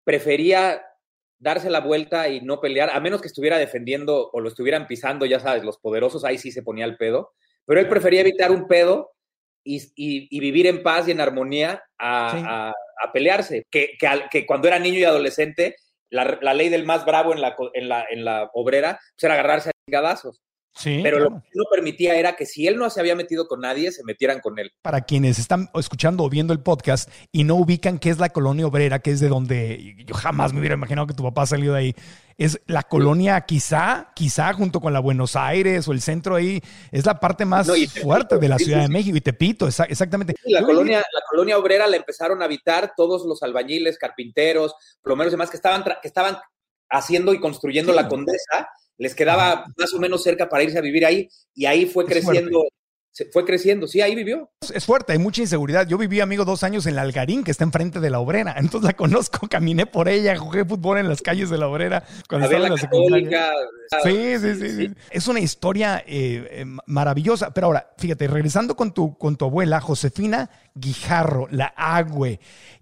prefería 0.05 0.81
darse 1.41 1.71
la 1.71 1.81
vuelta 1.81 2.29
y 2.29 2.39
no 2.41 2.61
pelear, 2.61 2.91
a 2.93 2.99
menos 2.99 3.19
que 3.19 3.27
estuviera 3.27 3.57
defendiendo 3.57 4.29
o 4.31 4.39
lo 4.39 4.47
estuvieran 4.47 4.87
pisando, 4.87 5.25
ya 5.25 5.39
sabes, 5.39 5.63
los 5.63 5.79
poderosos, 5.79 6.23
ahí 6.23 6.37
sí 6.37 6.51
se 6.51 6.61
ponía 6.61 6.85
el 6.85 6.97
pedo. 6.97 7.33
Pero 7.65 7.79
él 7.79 7.89
prefería 7.89 8.21
evitar 8.21 8.51
un 8.51 8.67
pedo 8.67 9.11
y, 9.63 10.39
vivir 10.39 10.67
en 10.67 10.83
paz 10.83 11.07
y 11.07 11.11
en 11.11 11.19
armonía 11.19 11.83
a, 11.99 12.73
pelearse. 13.11 13.65
Que, 13.71 13.97
que, 14.29 14.45
cuando 14.45 14.67
era 14.67 14.77
niño 14.77 14.99
y 14.99 15.03
adolescente, 15.03 15.75
la, 16.11 16.53
ley 16.53 16.69
del 16.69 16.85
más 16.85 17.05
bravo 17.05 17.33
en 17.33 17.41
la, 17.41 17.55
en 17.73 17.89
la, 17.89 18.05
en 18.09 18.23
la 18.23 18.49
obrera 18.53 18.99
pues 19.15 19.23
era 19.23 19.33
agarrarse 19.33 19.69
a 19.69 19.73
chingadazos. 19.85 20.41
Pero 20.83 21.19
lo 21.19 21.29
que 21.29 21.49
no 21.53 21.63
permitía 21.69 22.15
era 22.15 22.35
que 22.35 22.45
si 22.45 22.67
él 22.67 22.77
no 22.77 22.89
se 22.89 22.99
había 22.99 23.15
metido 23.15 23.47
con 23.47 23.61
nadie, 23.61 23.91
se 23.91 24.03
metieran 24.03 24.39
con 24.39 24.57
él. 24.57 24.71
Para 24.81 25.01
quienes 25.01 25.37
están 25.37 25.69
escuchando 25.75 26.23
o 26.23 26.29
viendo 26.29 26.53
el 26.53 26.61
podcast 26.61 27.09
y 27.31 27.43
no 27.43 27.55
ubican 27.55 27.99
qué 27.99 28.09
es 28.09 28.19
la 28.19 28.29
colonia 28.29 28.67
obrera, 28.67 28.99
que 28.99 29.11
es 29.11 29.19
de 29.19 29.27
donde 29.27 29.95
yo 30.05 30.15
jamás 30.15 30.53
me 30.53 30.59
hubiera 30.59 30.75
imaginado 30.75 31.07
que 31.07 31.13
tu 31.13 31.23
papá 31.23 31.45
salió 31.45 31.73
de 31.73 31.79
ahí, 31.79 31.95
es 32.37 32.59
la 32.65 32.83
colonia 32.83 33.41
quizá, 33.41 34.11
quizá 34.15 34.53
junto 34.53 34.79
con 34.79 34.93
la 34.93 34.99
Buenos 34.99 35.35
Aires 35.35 35.87
o 35.87 35.91
el 35.91 36.01
centro 36.01 36.35
ahí, 36.35 36.61
es 36.91 37.05
la 37.05 37.19
parte 37.19 37.45
más 37.45 37.69
fuerte 38.01 38.37
de 38.37 38.47
la 38.47 38.57
Ciudad 38.57 38.81
de 38.81 38.89
México 38.89 39.17
y 39.17 39.21
Tepito, 39.21 39.67
exactamente. 39.67 40.35
la, 40.45 40.63
colonia, 40.63 40.99
la 40.99 41.21
colonia 41.29 41.57
obrera 41.57 41.85
la 41.87 41.97
empezaron 41.97 42.41
a 42.41 42.45
habitar 42.45 42.93
todos 42.95 43.25
los 43.25 43.43
albañiles, 43.43 43.97
carpinteros, 43.97 44.73
plomeros 45.03 45.31
y 45.31 45.35
demás 45.35 45.51
que 45.51 45.57
estaban, 45.57 45.83
que 45.83 46.07
estaban 46.07 46.37
haciendo 46.91 47.33
y 47.33 47.39
construyendo 47.39 47.93
la 47.93 48.07
condesa 48.07 48.69
les 49.01 49.15
quedaba 49.15 49.65
más 49.77 49.93
o 49.95 49.99
menos 49.99 50.21
cerca 50.21 50.47
para 50.47 50.63
irse 50.63 50.77
a 50.77 50.81
vivir 50.81 51.07
ahí 51.07 51.27
y 51.55 51.65
ahí 51.65 51.87
fue 51.87 52.05
creciendo. 52.05 52.63
fue 53.33 53.43
creciendo, 53.45 53.87
sí, 53.87 53.99
ahí 53.99 54.13
vivió. 54.13 54.51
Es 54.71 54.85
fuerte, 54.85 55.13
hay 55.13 55.17
mucha 55.17 55.41
inseguridad. 55.41 55.87
Yo 55.87 55.97
viví, 55.97 56.19
amigo, 56.19 56.45
dos 56.45 56.61
años 56.61 56.85
en 56.85 56.95
la 56.95 57.01
Algarín, 57.01 57.43
que 57.43 57.49
está 57.49 57.63
enfrente 57.63 57.99
de 57.99 58.11
la 58.11 58.19
obrera. 58.19 58.53
Entonces 58.57 58.83
la 58.83 58.93
conozco, 58.93 59.47
caminé 59.47 59.87
por 59.87 60.07
ella, 60.07 60.37
jugué 60.37 60.65
fútbol 60.65 60.99
en 60.99 61.09
las 61.09 61.23
calles 61.23 61.49
de 61.49 61.57
la 61.57 61.67
obrera 61.67 62.03
cuando 62.29 62.45
estaba 62.45 62.67
en 62.67 62.73
la 62.73 62.77
secundaria. 62.77 63.51
Sí, 64.03 64.37
sí, 64.37 64.69
sí, 64.69 64.93
Es 65.09 65.27
una 65.27 65.39
historia 65.39 66.03
eh, 66.05 66.47
eh, 66.51 66.65
maravillosa. 66.85 67.55
Pero 67.55 67.67
ahora, 67.67 67.91
fíjate, 67.97 68.27
regresando 68.27 68.75
con 68.75 68.93
tu, 68.93 69.17
con 69.17 69.35
tu 69.35 69.45
abuela, 69.45 69.81
Josefina 69.81 70.51
Guijarro, 70.75 71.47
la 71.49 71.73
Agüe, 71.75 72.39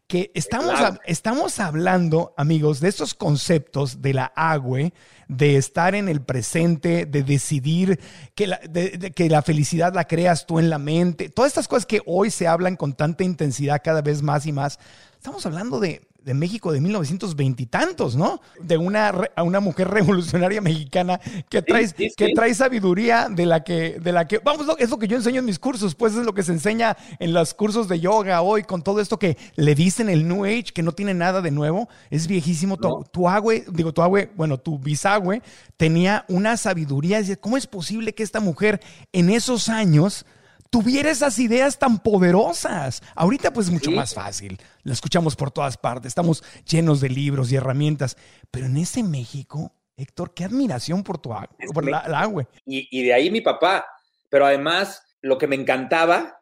que 0.10 0.32
estamos, 0.34 0.74
estamos 1.06 1.60
hablando, 1.60 2.34
amigos, 2.36 2.80
de 2.80 2.90
estos 2.90 3.14
conceptos 3.14 4.02
de 4.02 4.16
la 4.16 4.26
agüe, 4.36 4.92
de 5.28 5.56
estar 5.56 5.94
en 5.94 6.10
el 6.10 6.24
presente, 6.24 7.06
de 7.06 7.22
decidir 7.22 8.00
que 8.34 8.48
la, 8.48 8.58
que 8.58 9.30
la 9.30 9.44
felicidad 9.44 9.94
la 9.94 10.06
creas 10.06 10.48
tú 10.48 10.58
en 10.58 10.72
la 10.72 10.80
mente, 10.80 11.30
todas 11.30 11.50
estas 11.50 11.68
cosas 11.68 11.86
que 11.86 12.02
hoy 12.08 12.32
se 12.32 12.48
hablan 12.48 12.76
con 12.76 12.94
tanta 12.94 13.24
intensidad 13.24 13.82
cada 13.84 14.02
vez 14.02 14.24
más 14.24 14.48
y 14.48 14.52
más. 14.52 14.80
Estamos 15.14 15.46
hablando 15.46 15.80
de, 15.80 16.09
de 16.24 16.34
México 16.34 16.72
de 16.72 16.82
1920 16.82 17.64
y 17.64 17.66
tantos, 17.66 18.16
¿no? 18.16 18.42
De 18.62 18.78
una, 18.78 19.12
a 19.36 19.44
una 19.44 19.60
mujer 19.60 19.88
revolucionaria 19.90 20.62
mexicana 20.62 21.20
que 21.50 21.62
trae, 21.62 21.92
que 21.92 22.34
trae 22.34 22.54
sabiduría 22.54 23.30
de 23.30 23.46
la 23.46 23.64
que, 23.64 24.00
de 24.00 24.12
la 24.12 24.28
que, 24.28 24.40
vamos, 24.40 24.68
es 24.78 24.90
lo 24.90 25.00
que 25.00 25.08
yo 25.08 25.18
enseño 25.18 25.40
en 25.40 25.46
mis 25.46 25.60
cursos, 25.60 25.96
pues 25.96 26.16
es 26.16 26.26
lo 26.26 26.34
que 26.34 26.44
se 26.44 26.52
enseña 26.52 26.98
en 27.20 27.34
los 27.34 27.54
cursos 27.54 27.88
de 27.88 28.00
yoga 28.00 28.42
hoy, 28.42 28.64
con 28.64 28.82
todo 28.82 29.02
esto 29.02 29.18
que 29.18 29.38
le 29.56 29.76
dicen 29.76 30.10
el 30.10 30.28
New 30.28 30.46
Age, 30.46 30.72
que 30.74 30.84
no 30.84 30.92
tiene 30.92 31.14
nada 31.14 31.42
de 31.42 31.52
nuevo, 31.52 31.90
es 32.10 32.28
viejísimo. 32.28 32.78
Tu, 32.78 33.06
tu 33.12 33.30
agüe, 33.30 33.66
digo, 33.72 33.94
tu 33.94 34.02
agüe, 34.02 34.32
bueno, 34.36 34.58
tu 34.58 34.78
bisagüe 34.78 35.42
tenía 35.78 36.26
una 36.28 36.58
sabiduría, 36.58 37.22
¿cómo 37.40 37.58
es 37.58 37.68
posible 37.68 38.14
que 38.14 38.24
esta 38.24 38.40
mujer 38.40 38.82
en 39.12 39.30
esos 39.30 39.70
años 39.70 40.26
tuviera 40.70 41.10
esas 41.10 41.40
ideas 41.40 41.80
tan 41.80 42.00
poderosas. 42.00 43.02
Ahorita 43.16 43.52
pues 43.52 43.68
es 43.68 43.74
mucho 43.74 43.92
más 43.92 44.14
fácil. 44.14 44.60
La 44.84 44.94
escuchamos 44.94 45.36
por 45.36 45.52
todas 45.52 45.78
partes. 45.78 46.10
Estamos 46.10 46.44
llenos 46.66 47.02
de 47.02 47.10
libros 47.10 47.52
y 47.52 47.56
herramientas. 47.56 48.18
Pero 48.52 48.68
en 48.68 48.78
ese 48.78 49.04
México, 49.04 49.74
Héctor, 49.98 50.34
qué 50.34 50.46
admiración 50.46 51.04
por 51.04 51.18
tu 51.18 51.34
agua, 51.34 51.50
por 51.74 51.90
la, 51.90 52.00
agua. 52.00 52.48
Y, 52.66 53.04
de 53.04 53.14
ahí 53.14 53.32
mi 53.32 53.42
papá. 53.42 53.86
Pero 54.30 54.46
además, 54.46 55.04
lo 55.22 55.38
que 55.38 55.48
me 55.48 55.56
encantaba 55.56 56.42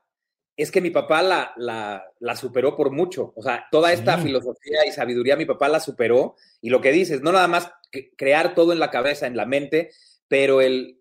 es 0.57 0.71
que 0.71 0.81
mi 0.81 0.89
papá 0.89 1.21
la, 1.21 1.53
la, 1.55 2.35
superó 2.35 2.75
por 2.75 2.91
mucho. 2.91 3.33
O 3.35 3.43
sea, 3.43 3.67
toda 3.71 3.93
esta 3.93 4.17
filosofía 4.17 4.85
y 4.87 4.91
sabiduría 4.91 5.35
mi 5.35 5.45
papá 5.45 5.69
la 5.69 5.79
superó. 5.79 6.35
Y 6.61 6.69
lo 6.69 6.81
que 6.81 6.91
dices, 6.91 7.21
no 7.21 7.31
nada 7.31 7.47
más 7.47 7.71
crear 8.17 8.55
todo 8.55 8.73
en 8.73 8.79
la 8.79 8.91
cabeza, 8.91 9.27
en 9.27 9.37
la 9.37 9.45
mente, 9.45 9.91
pero 10.27 10.59
el, 10.59 10.99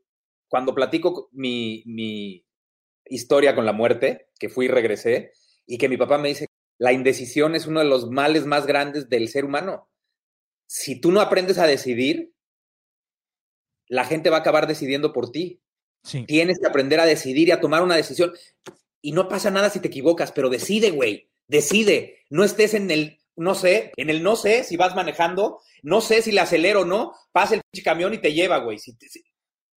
cuando 0.48 0.74
platico 0.74 1.28
mi, 1.32 1.82
mi, 1.86 2.45
historia 3.08 3.54
con 3.54 3.66
la 3.66 3.72
muerte, 3.72 4.28
que 4.38 4.48
fui 4.48 4.66
y 4.66 4.68
regresé, 4.68 5.32
y 5.66 5.78
que 5.78 5.88
mi 5.88 5.96
papá 5.96 6.18
me 6.18 6.28
dice, 6.28 6.46
la 6.78 6.92
indecisión 6.92 7.54
es 7.54 7.66
uno 7.66 7.80
de 7.80 7.86
los 7.86 8.10
males 8.10 8.46
más 8.46 8.66
grandes 8.66 9.08
del 9.08 9.28
ser 9.28 9.44
humano. 9.44 9.88
Si 10.66 11.00
tú 11.00 11.12
no 11.12 11.20
aprendes 11.20 11.58
a 11.58 11.66
decidir, 11.66 12.32
la 13.88 14.04
gente 14.04 14.30
va 14.30 14.38
a 14.38 14.40
acabar 14.40 14.66
decidiendo 14.66 15.12
por 15.12 15.30
ti. 15.30 15.62
Tienes 16.26 16.58
que 16.60 16.66
aprender 16.66 17.00
a 17.00 17.06
decidir 17.06 17.48
y 17.48 17.50
a 17.50 17.60
tomar 17.60 17.82
una 17.82 17.96
decisión. 17.96 18.32
Y 19.00 19.12
no 19.12 19.28
pasa 19.28 19.50
nada 19.50 19.70
si 19.70 19.80
te 19.80 19.88
equivocas, 19.88 20.32
pero 20.32 20.48
decide, 20.48 20.90
güey. 20.90 21.30
Decide. 21.48 22.24
No 22.30 22.44
estés 22.44 22.74
en 22.74 22.90
el, 22.90 23.18
no 23.36 23.54
sé, 23.54 23.92
en 23.96 24.10
el 24.10 24.22
no 24.22 24.36
sé 24.36 24.64
si 24.64 24.76
vas 24.76 24.94
manejando, 24.94 25.60
no 25.82 26.00
sé 26.00 26.22
si 26.22 26.32
le 26.32 26.40
acelero 26.40 26.82
o 26.82 26.84
no, 26.84 27.12
pasa 27.32 27.54
el 27.54 27.82
camión 27.82 28.14
y 28.14 28.18
te 28.18 28.32
lleva, 28.32 28.58
güey. 28.58 28.78
Si, 28.78 28.96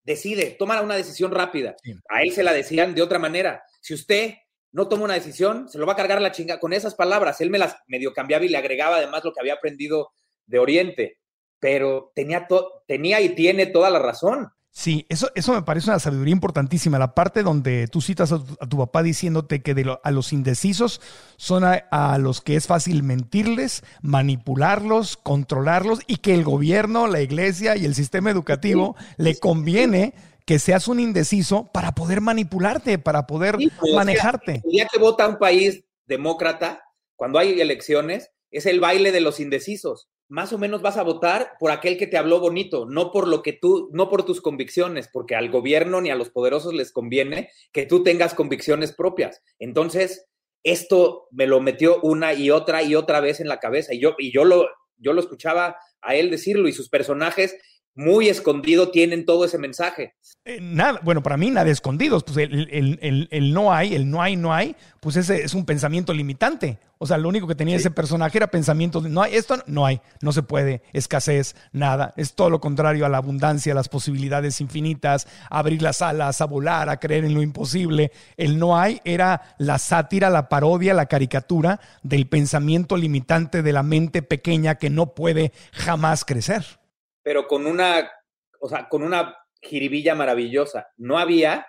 decide, 0.07 0.57
toma 0.59 0.81
una 0.81 0.95
decisión 0.95 1.33
rápida. 1.33 1.77
A 2.09 2.23
él 2.23 2.33
se 2.33 2.45
la 2.45 2.53
decían 2.53 2.95
de 2.95 3.03
otra 3.03 3.19
manera. 3.19 3.65
Si 3.81 3.93
usted 3.93 4.35
no 4.71 4.89
toma 4.89 5.05
una 5.05 5.15
decisión, 5.15 5.69
se 5.69 5.79
lo 5.79 5.87
va 5.87 5.95
a 5.95 5.97
cargar 5.97 6.23
la 6.23 6.33
chinga 6.33 6.61
con 6.61 6.73
esas 6.73 6.95
palabras. 6.95 7.41
Él 7.41 7.51
me 7.51 7.59
las 7.59 7.77
medio 7.89 8.13
cambiaba 8.15 8.45
y 8.45 8.49
le 8.49 8.57
agregaba 8.57 8.97
además 8.97 9.25
lo 9.25 9.33
que 9.33 9.41
había 9.41 9.55
aprendido 9.55 10.13
de 10.47 10.61
Oriente, 10.61 11.19
pero 11.59 12.13
tenía, 12.15 12.47
tenía 12.87 13.21
y 13.21 13.31
tiene 13.31 13.67
toda 13.67 13.91
la 13.91 13.99
razón. 13.99 14.49
Sí, 14.79 15.07
eso, 15.09 15.31
eso 15.35 15.55
me 15.55 15.63
parece 15.63 15.89
una 15.89 15.99
sabiduría 15.99 16.33
importantísima. 16.33 16.99
La 16.99 17.15
parte 17.15 17.43
donde 17.43 17.89
tú 17.89 18.03
citas 18.03 18.31
a 18.31 18.45
tu, 18.45 18.77
papá 18.77 19.03
diciéndote 19.03 19.63
que 19.63 19.97
a 20.03 20.11
los 20.11 20.35
indecisos 20.35 21.01
son 21.39 21.65
a, 21.65 22.19
los 22.19 22.43
que 22.43 22.57
es 22.57 22.67
fácil 22.67 23.03
mentirles, 23.03 23.85
manipularlos, 24.03 25.17
controlarlos 25.17 26.01
y 26.07 26.19
que 26.19 26.35
el 26.35 26.45
gobierno, 26.45 27.07
la 27.07 27.23
iglesia 27.23 27.75
y 27.75 27.87
el 27.87 27.95
sistema 27.95 28.31
educativo 28.31 28.97
le 29.17 29.39
conviene 29.39 30.13
que 30.45 30.59
seas 30.59 30.89
un 30.89 31.01
indeciso 31.01 31.71
para 31.73 31.93
poder 31.93 32.21
manipularte, 32.21 32.99
para 32.99 33.27
poder 33.27 33.57
pues, 33.57 33.95
manejarte. 33.95 34.61
el 34.63 34.71
día 34.71 34.89
que 34.93 34.99
vota 34.99 35.27
un 35.27 35.39
país 35.39 35.85
demócrata, 36.05 36.83
cuando 37.15 37.39
hay 37.39 37.63
elecciones, 37.63 38.31
es 38.51 38.67
el 38.67 38.81
baile 38.81 39.11
de 39.11 39.23
los 39.23 39.41
indecisos. 39.41 40.11
Más 40.29 40.53
o 40.53 40.59
menos 40.59 40.83
vas 40.83 40.97
a 40.97 41.03
votar 41.03 41.53
por 41.59 41.71
aquel 41.71 41.97
que 41.97 42.07
te 42.07 42.17
habló 42.17 42.41
bonito, 42.41 42.87
no 42.87 43.13
por 43.13 43.29
lo 43.29 43.43
que 43.43 43.53
tú, 43.53 43.89
no 43.93 44.09
por 44.09 44.25
tus 44.25 44.41
convicciones, 44.41 45.09
porque 45.13 45.37
al 45.37 45.51
gobierno 45.51 46.01
ni 46.01 46.11
a 46.11 46.17
los 46.17 46.31
poderosos 46.31 46.75
les 46.75 46.93
conviene 46.93 47.51
que 47.73 47.87
tú 47.87 48.03
tengas 48.03 48.35
convicciones 48.35 48.93
propias. 48.93 49.43
Entonces, 49.59 50.27
esto 50.63 51.29
me 51.31 51.47
lo 51.47 51.61
metió 51.61 52.01
una 52.03 52.35
y 52.35 52.51
otra 52.51 52.83
y 52.83 52.95
otra 52.97 53.21
vez 53.21 53.41
en 53.41 53.49
la 53.49 53.61
cabeza 53.61 53.95
y 53.95 54.01
yo, 54.01 54.17
y 54.19 54.33
yo 54.33 54.45
lo, 54.45 54.67
yo 54.97 55.13
lo 55.13 55.21
escuchaba 55.21 55.77
a 56.01 56.15
él 56.15 56.31
decirlo 56.31 56.69
y 56.69 56.73
sus 56.73 56.89
personajes 56.89 57.57
muy 57.97 58.29
escondido 58.29 58.91
tienen 58.91 59.25
todo 59.25 59.45
ese 59.45 59.59
mensaje. 59.59 60.15
Eh, 60.45 60.61
nada, 60.61 61.01
bueno, 61.03 61.23
para 61.23 61.37
mí 61.37 61.51
nada 61.51 61.69
escondidos, 61.71 62.23
pues 62.23 62.37
el, 62.37 63.53
no 63.53 63.73
hay, 63.73 63.95
el 63.95 64.09
no 64.09 64.23
hay, 64.23 64.37
no 64.37 64.55
hay, 64.55 64.77
pues 65.01 65.17
ese 65.17 65.43
es 65.43 65.55
un 65.55 65.65
pensamiento 65.65 66.13
limitante. 66.13 66.79
O 66.99 67.07
sea, 67.07 67.19
lo 67.19 67.29
único 67.29 67.47
que 67.47 67.55
tenía 67.55 67.77
ese 67.77 67.91
personaje 67.91 68.39
era 68.39 68.47
pensamiento 68.47 69.01
de 69.01 69.11
no 69.11 69.23
hay, 69.23 69.35
esto 69.35 69.57
no 69.67 69.85
hay, 69.85 70.01
no 70.21 70.33
se 70.33 70.43
puede, 70.43 70.83
escasez, 70.93 71.57
nada. 71.73 72.15
Es 72.17 72.35
todo 72.35 72.49
lo 72.49 72.61
contrario 72.61 73.05
a 73.05 73.09
la 73.09 73.19
abundancia, 73.19 73.73
a 73.73 73.75
las 73.75 73.89
posibilidades 73.89 74.61
infinitas, 74.61 75.27
a 75.51 75.59
abrir 75.59 75.83
las 75.83 76.01
alas, 76.01 76.41
a 76.41 76.47
volar, 76.47 76.89
a 76.89 77.01
creer 77.01 77.25
en 77.25 77.35
lo 77.35 77.43
imposible. 77.43 78.13
El 78.37 78.59
no 78.59 78.79
hay 78.79 79.01
era 79.05 79.57
la 79.59 79.79
sátira, 79.79 80.31
la 80.31 80.49
parodia, 80.49 80.95
la 80.95 81.07
caricatura 81.07 81.81
del 82.03 82.29
pensamiento 82.29 82.97
limitante 82.97 83.63
de 83.63 83.73
la 83.73 83.83
mente 83.83 84.23
pequeña 84.23 84.77
que 84.77 84.91
no 84.91 85.15
puede 85.15 85.53
jamás 85.73 86.25
crecer 86.25 86.65
pero 87.27 87.49
con 87.49 87.67
una, 87.67 88.09
o 88.61 88.69
sea, 88.69 88.89
con 88.89 89.03
una 89.03 89.37
jiribilla 89.61 90.15
maravillosa. 90.15 90.93
No 90.97 91.19
había 91.19 91.67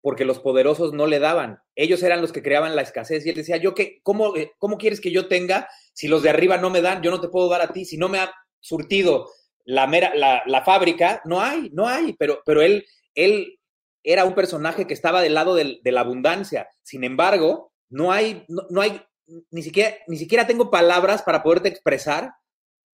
porque 0.00 0.24
los 0.24 0.38
poderosos 0.38 0.94
no 0.94 1.06
le 1.06 1.18
daban. 1.18 1.58
Ellos 1.74 2.02
eran 2.02 2.22
los 2.22 2.32
que 2.32 2.42
creaban 2.42 2.74
la 2.74 2.80
escasez 2.80 3.26
y 3.26 3.28
él 3.28 3.36
decía, 3.36 3.58
yo 3.58 3.74
qué, 3.74 4.00
cómo, 4.02 4.34
eh, 4.34 4.52
cómo 4.56 4.78
quieres 4.78 5.02
que 5.02 5.10
yo 5.10 5.28
tenga 5.28 5.68
si 5.92 6.08
los 6.08 6.22
de 6.22 6.30
arriba 6.30 6.56
no 6.56 6.70
me 6.70 6.80
dan? 6.80 7.02
Yo 7.02 7.10
no 7.10 7.20
te 7.20 7.28
puedo 7.28 7.50
dar 7.50 7.60
a 7.60 7.70
ti. 7.74 7.84
Si 7.84 7.98
no 7.98 8.08
me 8.08 8.18
ha 8.18 8.32
surtido 8.60 9.28
la, 9.66 9.86
mera, 9.86 10.14
la, 10.14 10.62
fábrica, 10.64 11.20
no 11.26 11.42
hay, 11.42 11.68
no 11.74 11.86
hay. 11.86 12.14
Pero, 12.14 12.40
pero 12.46 12.62
él, 12.62 12.86
él 13.14 13.58
era 14.02 14.24
un 14.24 14.34
personaje 14.34 14.86
que 14.86 14.94
estaba 14.94 15.20
del 15.20 15.34
lado 15.34 15.54
de 15.54 15.80
la 15.84 16.00
abundancia. 16.00 16.66
Sin 16.82 17.04
embargo, 17.04 17.74
no 17.90 18.10
hay, 18.10 18.46
no, 18.48 18.80
hay, 18.80 19.02
ni 19.50 19.60
siquiera, 19.60 19.94
ni 20.06 20.16
siquiera 20.16 20.46
tengo 20.46 20.70
palabras 20.70 21.22
para 21.22 21.42
poderte 21.42 21.68
expresar 21.68 22.32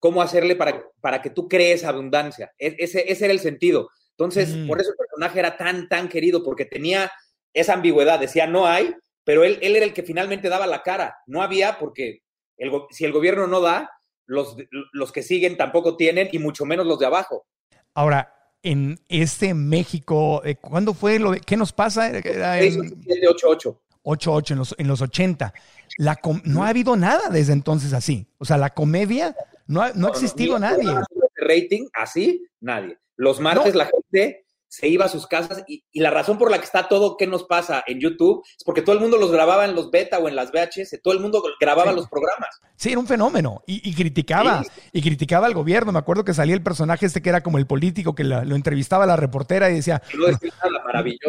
cómo 0.05 0.21
hacerle 0.21 0.55
para, 0.55 0.85
para 1.01 1.19
que 1.19 1.31
tú 1.31 1.49
crees 1.49 1.83
abundancia. 1.83 2.53
E, 2.59 2.75
ese, 2.77 3.11
ese 3.11 3.25
era 3.25 3.33
el 3.33 3.39
sentido. 3.39 3.89
Entonces, 4.11 4.55
mm. 4.55 4.67
por 4.67 4.79
eso 4.79 4.91
el 4.91 4.97
personaje 4.97 5.39
era 5.39 5.57
tan, 5.57 5.89
tan 5.89 6.09
querido, 6.09 6.43
porque 6.43 6.63
tenía 6.63 7.11
esa 7.55 7.73
ambigüedad. 7.73 8.19
Decía, 8.19 8.45
no 8.45 8.67
hay, 8.67 8.93
pero 9.23 9.43
él, 9.43 9.57
él 9.63 9.75
era 9.75 9.83
el 9.83 9.95
que 9.95 10.03
finalmente 10.03 10.47
daba 10.47 10.67
la 10.67 10.83
cara. 10.83 11.17
No 11.25 11.41
había 11.41 11.79
porque 11.79 12.21
el, 12.55 12.71
si 12.91 13.03
el 13.03 13.13
gobierno 13.13 13.47
no 13.47 13.61
da, 13.61 13.89
los, 14.27 14.55
los 14.91 15.11
que 15.11 15.23
siguen 15.23 15.57
tampoco 15.57 15.97
tienen, 15.97 16.29
y 16.31 16.37
mucho 16.37 16.65
menos 16.65 16.85
los 16.85 16.99
de 16.99 17.07
abajo. 17.07 17.47
Ahora, 17.95 18.31
en 18.61 18.99
este 19.09 19.55
México, 19.55 20.43
eh, 20.45 20.53
¿cuándo 20.53 20.93
fue 20.93 21.17
lo 21.17 21.31
de, 21.31 21.39
qué 21.39 21.57
nos 21.57 21.73
pasa? 21.73 22.09
Era 22.09 22.61
en... 22.61 22.75
8-8. 22.75 23.75
8-8 24.03 24.51
en 24.51 24.57
los, 24.59 24.75
en 24.77 24.87
los 24.87 25.01
80. 25.01 25.51
La 25.97 26.19
no 26.43 26.63
ha 26.63 26.69
habido 26.69 26.95
nada 26.95 27.29
desde 27.29 27.53
entonces 27.53 27.91
así. 27.93 28.27
O 28.37 28.45
sea, 28.45 28.59
la 28.59 28.69
comedia 28.69 29.35
no 29.67 29.81
ha, 29.81 29.93
no 29.93 30.07
ha 30.07 30.09
existido 30.11 30.59
nadie. 30.59 30.93
Rating 31.35 31.87
así, 31.93 32.45
nadie. 32.59 32.97
Los 33.17 33.39
martes 33.39 33.75
la 33.75 33.85
gente 33.85 34.44
se 34.75 34.89
iba 34.89 35.05
a 35.05 35.09
sus 35.09 35.25
casas 35.25 35.63
y, 35.67 35.83
la 35.93 36.11
razón 36.11 36.37
por 36.37 36.51
la 36.51 36.59
que 36.59 36.65
está 36.65 36.89
todo 36.89 37.15
que 37.15 37.27
nos 37.27 37.45
pasa 37.45 37.81
en 37.87 38.01
YouTube 38.01 38.43
es 38.45 38.63
porque 38.65 38.81
todo 38.81 38.93
el 38.93 39.01
mundo 39.01 39.17
los 39.17 39.31
grababa 39.31 39.63
en 39.63 39.73
los 39.73 39.89
beta 39.89 40.19
o 40.19 40.27
en 40.27 40.35
las 40.35 40.51
VHS, 40.51 40.99
todo 41.01 41.13
el 41.13 41.21
mundo 41.21 41.41
grababa 41.61 41.93
los 41.93 42.09
programas. 42.09 42.59
Sí, 42.75 42.91
era 42.91 42.99
un 42.99 43.07
fenómeno 43.07 43.63
y, 43.65 43.95
criticaba, 43.95 44.63
y 44.91 45.01
criticaba 45.01 45.47
al 45.47 45.53
gobierno. 45.53 45.93
Me 45.93 45.99
acuerdo 45.99 46.25
que 46.25 46.33
salía 46.33 46.53
el 46.53 46.61
personaje 46.61 47.05
este 47.05 47.21
que 47.21 47.29
era 47.29 47.41
como 47.41 47.57
el 47.57 47.67
político 47.67 48.13
que 48.13 48.25
lo 48.25 48.55
entrevistaba 48.55 49.05
la 49.05 49.15
reportera 49.15 49.69
y 49.71 49.75
decía, 49.75 50.01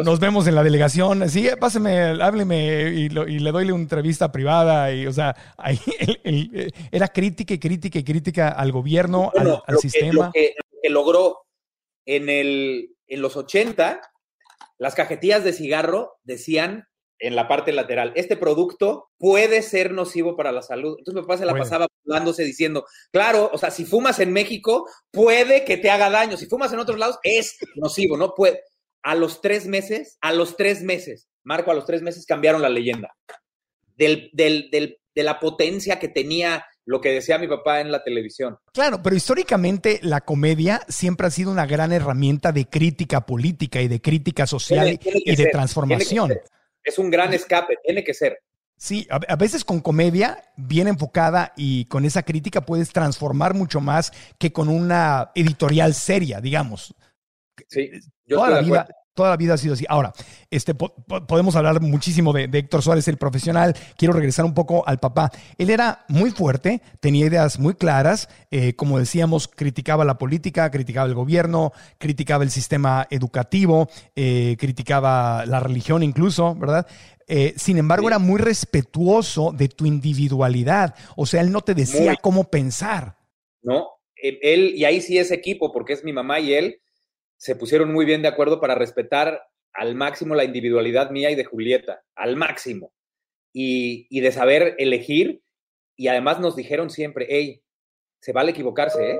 nos 0.03 0.19
vemos 0.19 0.45
en 0.47 0.55
la 0.55 0.63
delegación, 0.63 1.29
sí, 1.29 1.47
páseme, 1.57 2.21
hábleme 2.21 2.89
y, 2.89 3.09
le 3.09 3.51
doy 3.51 3.71
una 3.71 3.81
entrevista 3.81 4.29
privada 4.29 4.91
y, 4.93 5.07
o 5.07 5.13
sea, 5.13 5.35
ahí 5.57 5.79
era 6.91 7.07
crítica 7.07 7.53
y 7.53 7.59
crítica 7.59 7.99
y 7.99 8.03
crítica 8.03 8.49
al 8.49 8.73
gobierno, 8.73 9.31
al, 9.65 9.77
sistema. 9.77 10.31
que 10.33 10.53
logró 10.89 11.45
en 12.05 12.29
el 12.29 12.96
en 13.07 13.21
los 13.21 13.35
80, 13.35 14.01
las 14.77 14.95
cajetillas 14.95 15.43
de 15.43 15.53
cigarro 15.53 16.17
decían 16.23 16.87
en 17.19 17.35
la 17.35 17.47
parte 17.47 17.71
lateral, 17.71 18.13
este 18.15 18.37
producto 18.37 19.09
puede 19.17 19.63
ser 19.63 19.91
nocivo 19.91 20.35
para 20.35 20.51
la 20.51 20.61
salud. 20.61 20.95
Entonces 20.99 21.15
mi 21.15 21.21
papá 21.21 21.37
se 21.37 21.45
la 21.45 21.55
pasaba 21.55 21.87
hablándose 22.05 22.43
diciendo, 22.43 22.85
claro, 23.11 23.49
o 23.51 23.57
sea, 23.57 23.71
si 23.71 23.85
fumas 23.85 24.19
en 24.19 24.31
México, 24.31 24.87
puede 25.11 25.65
que 25.65 25.77
te 25.77 25.89
haga 25.89 26.09
daño. 26.09 26.37
Si 26.37 26.45
fumas 26.45 26.71
en 26.73 26.79
otros 26.79 26.99
lados, 26.99 27.17
es 27.23 27.57
nocivo, 27.75 28.17
no 28.17 28.35
puede. 28.35 28.61
A 29.01 29.15
los 29.15 29.41
tres 29.41 29.65
meses, 29.65 30.17
a 30.21 30.31
los 30.31 30.57
tres 30.57 30.83
meses, 30.83 31.27
Marco, 31.43 31.71
a 31.71 31.73
los 31.73 31.85
tres 31.85 32.01
meses 32.01 32.25
cambiaron 32.25 32.61
la 32.61 32.69
leyenda. 32.69 33.15
Del, 33.95 34.29
del, 34.33 34.69
del, 34.69 34.99
de 35.15 35.23
la 35.23 35.39
potencia 35.39 35.97
que 35.97 36.09
tenía 36.09 36.63
lo 36.87 37.01
que 37.01 37.09
decía 37.09 37.37
mi 37.37 37.47
papá 37.47 37.81
en 37.81 37.91
la 37.91 38.01
televisión. 38.01 38.57
Claro, 38.73 39.03
pero 39.03 39.13
históricamente 39.13 39.99
la 40.03 40.21
comedia 40.21 40.81
siempre 40.87 41.27
ha 41.27 41.29
sido 41.29 41.51
una 41.51 41.65
gran 41.65 41.91
herramienta 41.91 42.53
de 42.53 42.65
crítica 42.65 43.25
política 43.25 43.81
y 43.81 43.89
de 43.89 44.01
crítica 44.01 44.47
social 44.47 44.97
y 45.03 45.35
de 45.35 45.45
transformación. 45.47 46.33
Es 46.81 46.97
un 46.97 47.11
gran 47.11 47.33
escape, 47.33 47.77
tiene 47.83 48.05
que 48.05 48.13
ser. 48.13 48.39
Sí, 48.77 49.05
a, 49.09 49.35
veces 49.35 49.65
con 49.65 49.81
comedia 49.81 50.41
bien 50.55 50.87
enfocada 50.87 51.51
y 51.57 51.85
con 51.85 52.05
esa 52.05 52.23
crítica 52.23 52.61
puedes 52.61 52.93
transformar 52.93 53.53
mucho 53.53 53.81
más 53.81 54.13
que 54.39 54.53
con 54.53 54.69
una 54.69 55.31
editorial 55.35 55.93
seria, 55.93 56.39
digamos. 56.39 56.95
Sí, 57.67 57.91
yo 58.25 58.37
Toda 58.37 58.49
la 58.49 58.61
vida, 58.61 58.87
Toda 59.17 59.31
la 59.31 59.37
vida 59.37 59.55
ha 59.55 59.57
sido 59.57 59.73
así. 59.73 59.83
Ahora, 59.89 60.13
este, 60.51 60.75
podemos 60.75 61.55
hablar 61.55 61.81
muchísimo 61.81 62.33
de, 62.33 62.43
Héctor 62.53 62.83
Suárez, 62.83 63.07
el 63.07 63.17
profesional. 63.17 63.75
Quiero 63.97 64.13
regresar 64.13 64.45
un 64.45 64.53
poco 64.53 64.87
al 64.87 64.99
papá. 64.99 65.31
Él 65.57 65.71
era 65.71 66.05
muy 66.07 66.29
fuerte, 66.29 66.83
tenía 66.99 67.25
ideas 67.25 67.57
muy 67.57 67.73
claras. 67.73 68.29
Eh, 68.51 68.75
como 68.75 68.99
decíamos, 68.99 69.47
criticaba 69.47 70.05
la 70.05 70.19
política, 70.19 70.69
criticaba 70.69 71.07
el 71.07 71.15
gobierno, 71.15 71.71
criticaba 71.97 72.43
el 72.43 72.51
sistema 72.51 73.07
educativo, 73.09 73.89
eh, 74.15 74.55
criticaba 74.59 75.47
la 75.47 75.61
religión 75.61 76.03
incluso, 76.03 76.53
¿verdad? 76.53 76.85
Eh, 77.27 77.55
sin 77.57 77.79
embargo, 77.79 78.07
era 78.07 78.19
muy 78.19 78.39
respetuoso 78.39 79.51
de 79.51 79.67
tu 79.67 79.87
individualidad. 79.87 80.93
O 81.15 81.25
sea, 81.25 81.41
él 81.41 81.51
no 81.51 81.61
te 81.61 81.73
decía 81.73 82.17
cómo 82.21 82.51
pensar. 82.51 83.17
No, 83.63 83.87
él, 84.15 84.73
y 84.75 84.85
ahí 84.85 85.01
sí 85.01 85.17
es 85.17 85.31
equipo, 85.31 85.73
porque 85.73 85.93
es 85.93 86.03
mi 86.03 86.13
mamá 86.13 86.39
y 86.39 86.53
él 86.53 86.81
se 87.37 87.55
pusieron 87.55 87.93
muy 87.93 88.05
bien 88.05 88.21
de 88.21 88.27
acuerdo 88.27 88.59
para 88.59 88.75
respetar 88.75 89.47
al 89.73 89.95
máximo 89.95 90.35
la 90.35 90.43
individualidad 90.43 91.11
mía 91.11 91.29
y 91.31 91.35
de 91.35 91.45
Julieta, 91.45 92.03
al 92.15 92.35
máximo, 92.35 92.91
y, 93.53 94.19
de 94.19 94.31
saber 94.31 94.75
elegir, 94.79 95.41
y 95.95 96.07
además 96.07 96.39
nos 96.39 96.55
dijeron 96.55 96.89
siempre, 96.89 97.27
hey, 97.29 97.61
se 98.19 98.33
vale 98.33 98.51
equivocarse, 98.51 99.11
¿eh? 99.11 99.19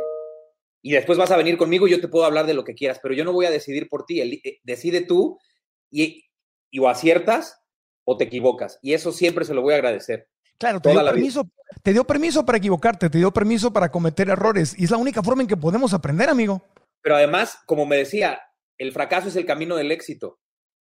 Y 0.82 0.92
después 0.92 1.18
vas 1.18 1.32
a 1.32 1.38
venir 1.38 1.58
conmigo 1.58 1.88
y 1.88 1.92
yo 1.92 2.02
te 2.02 2.08
puedo 2.08 2.26
hablar 2.26 2.46
de 2.46 2.54
lo 2.54 2.64
que 2.64 2.76
quieras, 2.76 3.00
pero 3.02 3.14
yo 3.14 3.24
no 3.24 3.34
voy 3.34 3.46
a 3.46 3.52
decidir 3.52 3.90
por 3.90 4.06
ti, 4.06 4.22
eh, 4.22 4.60
decide 4.64 5.02
tú 5.02 5.38
y, 5.92 6.24
o 6.80 6.88
aciertas 6.88 7.62
o 8.04 8.18
te 8.18 8.26
equivocas, 8.26 8.80
y 8.82 8.94
eso 8.94 9.12
siempre 9.12 9.46
se 9.46 9.54
lo 9.54 9.62
voy 9.62 9.74
a 9.74 9.78
agradecer. 9.78 10.28
Claro, 10.58 10.80
te 10.80 10.90
dio, 10.90 11.04
permiso, 11.04 11.50
te 11.84 11.94
dio 11.94 12.04
permiso 12.04 12.46
para 12.46 12.58
equivocarte, 12.58 13.10
te 13.12 13.18
dio 13.20 13.32
permiso 13.32 13.72
para 13.72 13.92
cometer 13.92 14.30
errores, 14.30 14.74
y 14.78 14.86
es 14.86 14.92
la 14.92 14.98
única 14.98 15.22
forma 15.22 15.44
en 15.44 15.48
que 15.48 15.58
podemos 15.58 15.94
aprender, 15.94 16.30
amigo. 16.30 16.64
Pero 17.02 17.16
además, 17.16 17.60
como 17.66 17.86
me 17.86 17.98
decía, 17.98 18.42
el 18.78 18.92
fracaso 18.92 19.30
es 19.30 19.36
el 19.36 19.46
camino 19.46 19.76
del 19.76 19.92
éxito. 19.92 20.40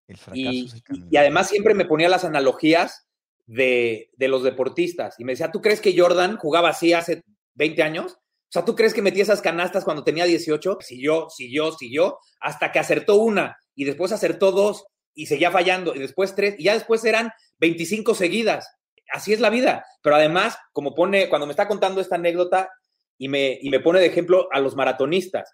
El 0.09 0.17
fracaso 0.17 0.53
y, 0.53 0.67
es 0.67 0.75
el 0.75 0.83
camino. 0.83 1.09
y 1.11 1.17
además 1.17 1.49
siempre 1.49 1.75
me 1.75 1.85
ponía 1.85 2.09
las 2.09 2.25
analogías 2.25 3.07
de, 3.47 4.11
los 4.19 4.43
deportistas. 4.43 5.15
Y 5.19 5.25
me 5.25 5.33
decía, 5.33 5.51
¿tú 5.51 5.61
crees 5.61 5.81
que 5.81 5.99
Jordan 5.99 6.37
jugaba 6.37 6.71
así 6.71 6.93
hace 6.93 7.23
20 7.55 7.83
años? 7.83 8.13
O 8.13 8.53
sea, 8.53 8.65
¿tú 8.65 8.75
crees 8.75 8.95
que 8.95 9.03
metía 9.03 9.23
esas 9.23 9.43
canastas 9.43 9.85
cuando 9.85 10.05
tenía 10.05 10.25
18? 10.25 10.79
Siguió, 10.81 11.29
siguió, 11.31 11.73
siguió, 11.73 12.19
hasta 12.41 12.71
que 12.73 12.79
acertó 12.79 13.17
una 13.17 13.57
y 13.75 13.85
después 13.85 14.13
acertó 14.13 14.53
dos 14.53 14.85
y 15.15 15.27
seguía 15.27 15.51
fallando 15.51 15.95
y 15.95 15.99
después 15.99 16.35
tres 16.35 16.55
y 16.59 16.65
ya 16.65 16.75
después 16.75 17.05
eran 17.05 17.31
25 17.59 18.15
seguidas. 18.15 18.69
Así 19.13 19.33
es 19.33 19.41
la 19.41 19.51
vida. 19.51 19.85
Pero 20.03 20.17
además, 20.17 20.59
como 20.73 20.95
pone, 20.95 21.29
cuando 21.29 21.47
me 21.47 21.53
está 21.53 21.69
contando 21.69 22.01
esta 22.01 22.17
anécdota 22.17 22.71
y 23.19 23.29
me, 23.29 23.59
y 23.61 23.71
me 23.71 23.81
pone 23.81 24.01
de 24.01 24.07
ejemplo 24.07 24.49
a 24.53 24.61
los 24.61 24.77
maratonistas, 24.77 25.51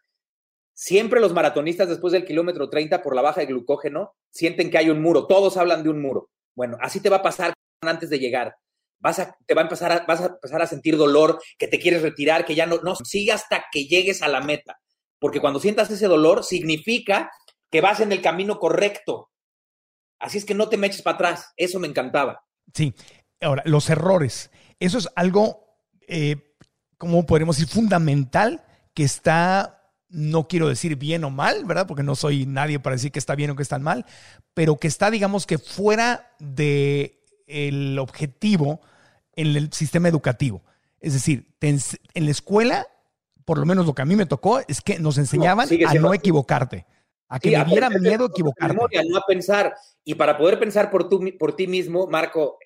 Siempre 0.74 1.20
los 1.20 1.32
maratonistas 1.32 1.88
después 1.88 2.12
del 2.12 2.24
kilómetro 2.24 2.68
30 2.68 3.02
por 3.02 3.14
la 3.14 3.22
baja 3.22 3.40
de 3.40 3.46
glucógeno 3.46 4.14
sienten 4.30 4.70
que 4.70 4.78
hay 4.78 4.90
un 4.90 5.02
muro. 5.02 5.26
Todos 5.26 5.56
hablan 5.56 5.82
de 5.82 5.90
un 5.90 6.00
muro. 6.00 6.30
Bueno, 6.54 6.76
así 6.80 7.00
te 7.00 7.10
va 7.10 7.18
a 7.18 7.22
pasar 7.22 7.52
antes 7.82 8.10
de 8.10 8.18
llegar. 8.18 8.54
Vas 9.00 9.18
a, 9.18 9.36
te 9.46 9.54
va 9.54 9.62
a 9.62 9.64
empezar 9.64 9.92
a, 9.92 10.04
vas 10.06 10.20
a 10.20 10.26
empezar 10.26 10.62
a 10.62 10.66
sentir 10.66 10.96
dolor, 10.96 11.40
que 11.58 11.68
te 11.68 11.78
quieres 11.78 12.02
retirar, 12.02 12.44
que 12.44 12.54
ya 12.54 12.66
no, 12.66 12.78
no, 12.82 12.94
sigue 12.96 13.32
hasta 13.32 13.64
que 13.72 13.86
llegues 13.86 14.22
a 14.22 14.28
la 14.28 14.40
meta. 14.40 14.78
Porque 15.18 15.40
cuando 15.40 15.60
sientas 15.60 15.90
ese 15.90 16.06
dolor, 16.06 16.44
significa 16.44 17.30
que 17.70 17.80
vas 17.80 18.00
en 18.00 18.12
el 18.12 18.22
camino 18.22 18.58
correcto. 18.58 19.30
Así 20.18 20.38
es 20.38 20.44
que 20.44 20.54
no 20.54 20.68
te 20.68 20.76
me 20.76 20.86
eches 20.86 21.02
para 21.02 21.16
atrás. 21.16 21.52
Eso 21.56 21.80
me 21.80 21.88
encantaba. 21.88 22.44
Sí. 22.72 22.94
Ahora, 23.40 23.62
los 23.66 23.90
errores. 23.90 24.50
Eso 24.78 24.98
es 24.98 25.08
algo 25.16 25.62
eh, 26.06 26.36
¿cómo 26.98 27.26
podríamos 27.26 27.56
decir? 27.56 27.72
Fundamental 27.72 28.64
que 28.94 29.04
está, 29.04 29.81
no 30.12 30.46
quiero 30.46 30.68
decir 30.68 30.96
bien 30.96 31.24
o 31.24 31.30
mal, 31.30 31.64
¿verdad? 31.64 31.86
Porque 31.86 32.02
no 32.02 32.14
soy 32.14 32.46
nadie 32.46 32.78
para 32.78 32.96
decir 32.96 33.10
que 33.10 33.18
está 33.18 33.34
bien 33.34 33.50
o 33.50 33.56
que 33.56 33.62
está 33.62 33.78
mal, 33.78 34.04
pero 34.54 34.76
que 34.76 34.86
está, 34.86 35.10
digamos 35.10 35.46
que 35.46 35.58
fuera 35.58 36.34
de 36.38 37.24
el 37.46 37.98
objetivo 37.98 38.80
en 39.34 39.56
el 39.56 39.72
sistema 39.72 40.08
educativo. 40.08 40.62
Es 41.00 41.14
decir, 41.14 41.46
en 41.60 42.24
la 42.24 42.30
escuela, 42.30 42.86
por 43.44 43.58
lo 43.58 43.66
menos 43.66 43.86
lo 43.86 43.94
que 43.94 44.02
a 44.02 44.04
mí 44.04 44.14
me 44.14 44.26
tocó, 44.26 44.60
es 44.68 44.80
que 44.82 44.98
nos 44.98 45.18
enseñaban 45.18 45.66
a 45.86 45.94
no 45.94 46.14
equivocarte, 46.14 46.86
a 47.28 47.40
que 47.40 47.56
me 47.56 47.64
diera 47.64 47.88
miedo 47.88 48.26
equivocarte. 48.26 48.98
A 48.98 49.02
no 49.02 49.20
pensar. 49.26 49.74
Y 50.04 50.14
para 50.14 50.36
poder 50.36 50.58
pensar 50.58 50.90
por, 50.90 51.08
por 51.38 51.56
ti 51.56 51.66
mismo, 51.66 52.06
Marco, 52.06 52.58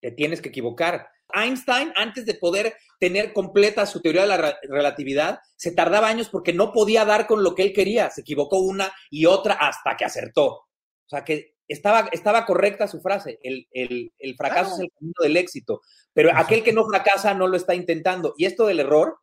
te 0.00 0.12
tienes 0.12 0.40
que 0.40 0.48
equivocar. 0.50 1.08
Einstein, 1.32 1.92
antes 1.96 2.26
de 2.26 2.34
poder 2.34 2.76
tener 2.98 3.32
completa 3.32 3.86
su 3.86 4.00
teoría 4.00 4.22
de 4.22 4.28
la 4.28 4.58
relatividad, 4.68 5.40
se 5.56 5.72
tardaba 5.72 6.08
años 6.08 6.28
porque 6.30 6.52
no 6.52 6.72
podía 6.72 7.04
dar 7.04 7.26
con 7.26 7.42
lo 7.42 7.54
que 7.54 7.62
él 7.64 7.72
quería. 7.72 8.10
Se 8.10 8.22
equivocó 8.22 8.58
una 8.58 8.92
y 9.10 9.26
otra 9.26 9.54
hasta 9.54 9.96
que 9.96 10.04
acertó. 10.04 10.46
O 10.46 11.08
sea 11.08 11.24
que 11.24 11.56
estaba, 11.68 12.08
estaba 12.12 12.46
correcta 12.46 12.88
su 12.88 13.00
frase. 13.00 13.38
El, 13.42 14.08
fracaso 14.36 14.74
es 14.74 14.80
el 14.80 14.92
camino 14.92 15.14
del 15.20 15.36
éxito. 15.36 15.80
Pero 16.12 16.30
aquel 16.34 16.62
que 16.62 16.72
no 16.72 16.86
fracasa 16.86 17.34
no 17.34 17.48
lo 17.48 17.56
está 17.56 17.74
intentando. 17.74 18.34
Y 18.36 18.46
esto 18.46 18.66
del 18.66 18.80
error, 18.80 19.18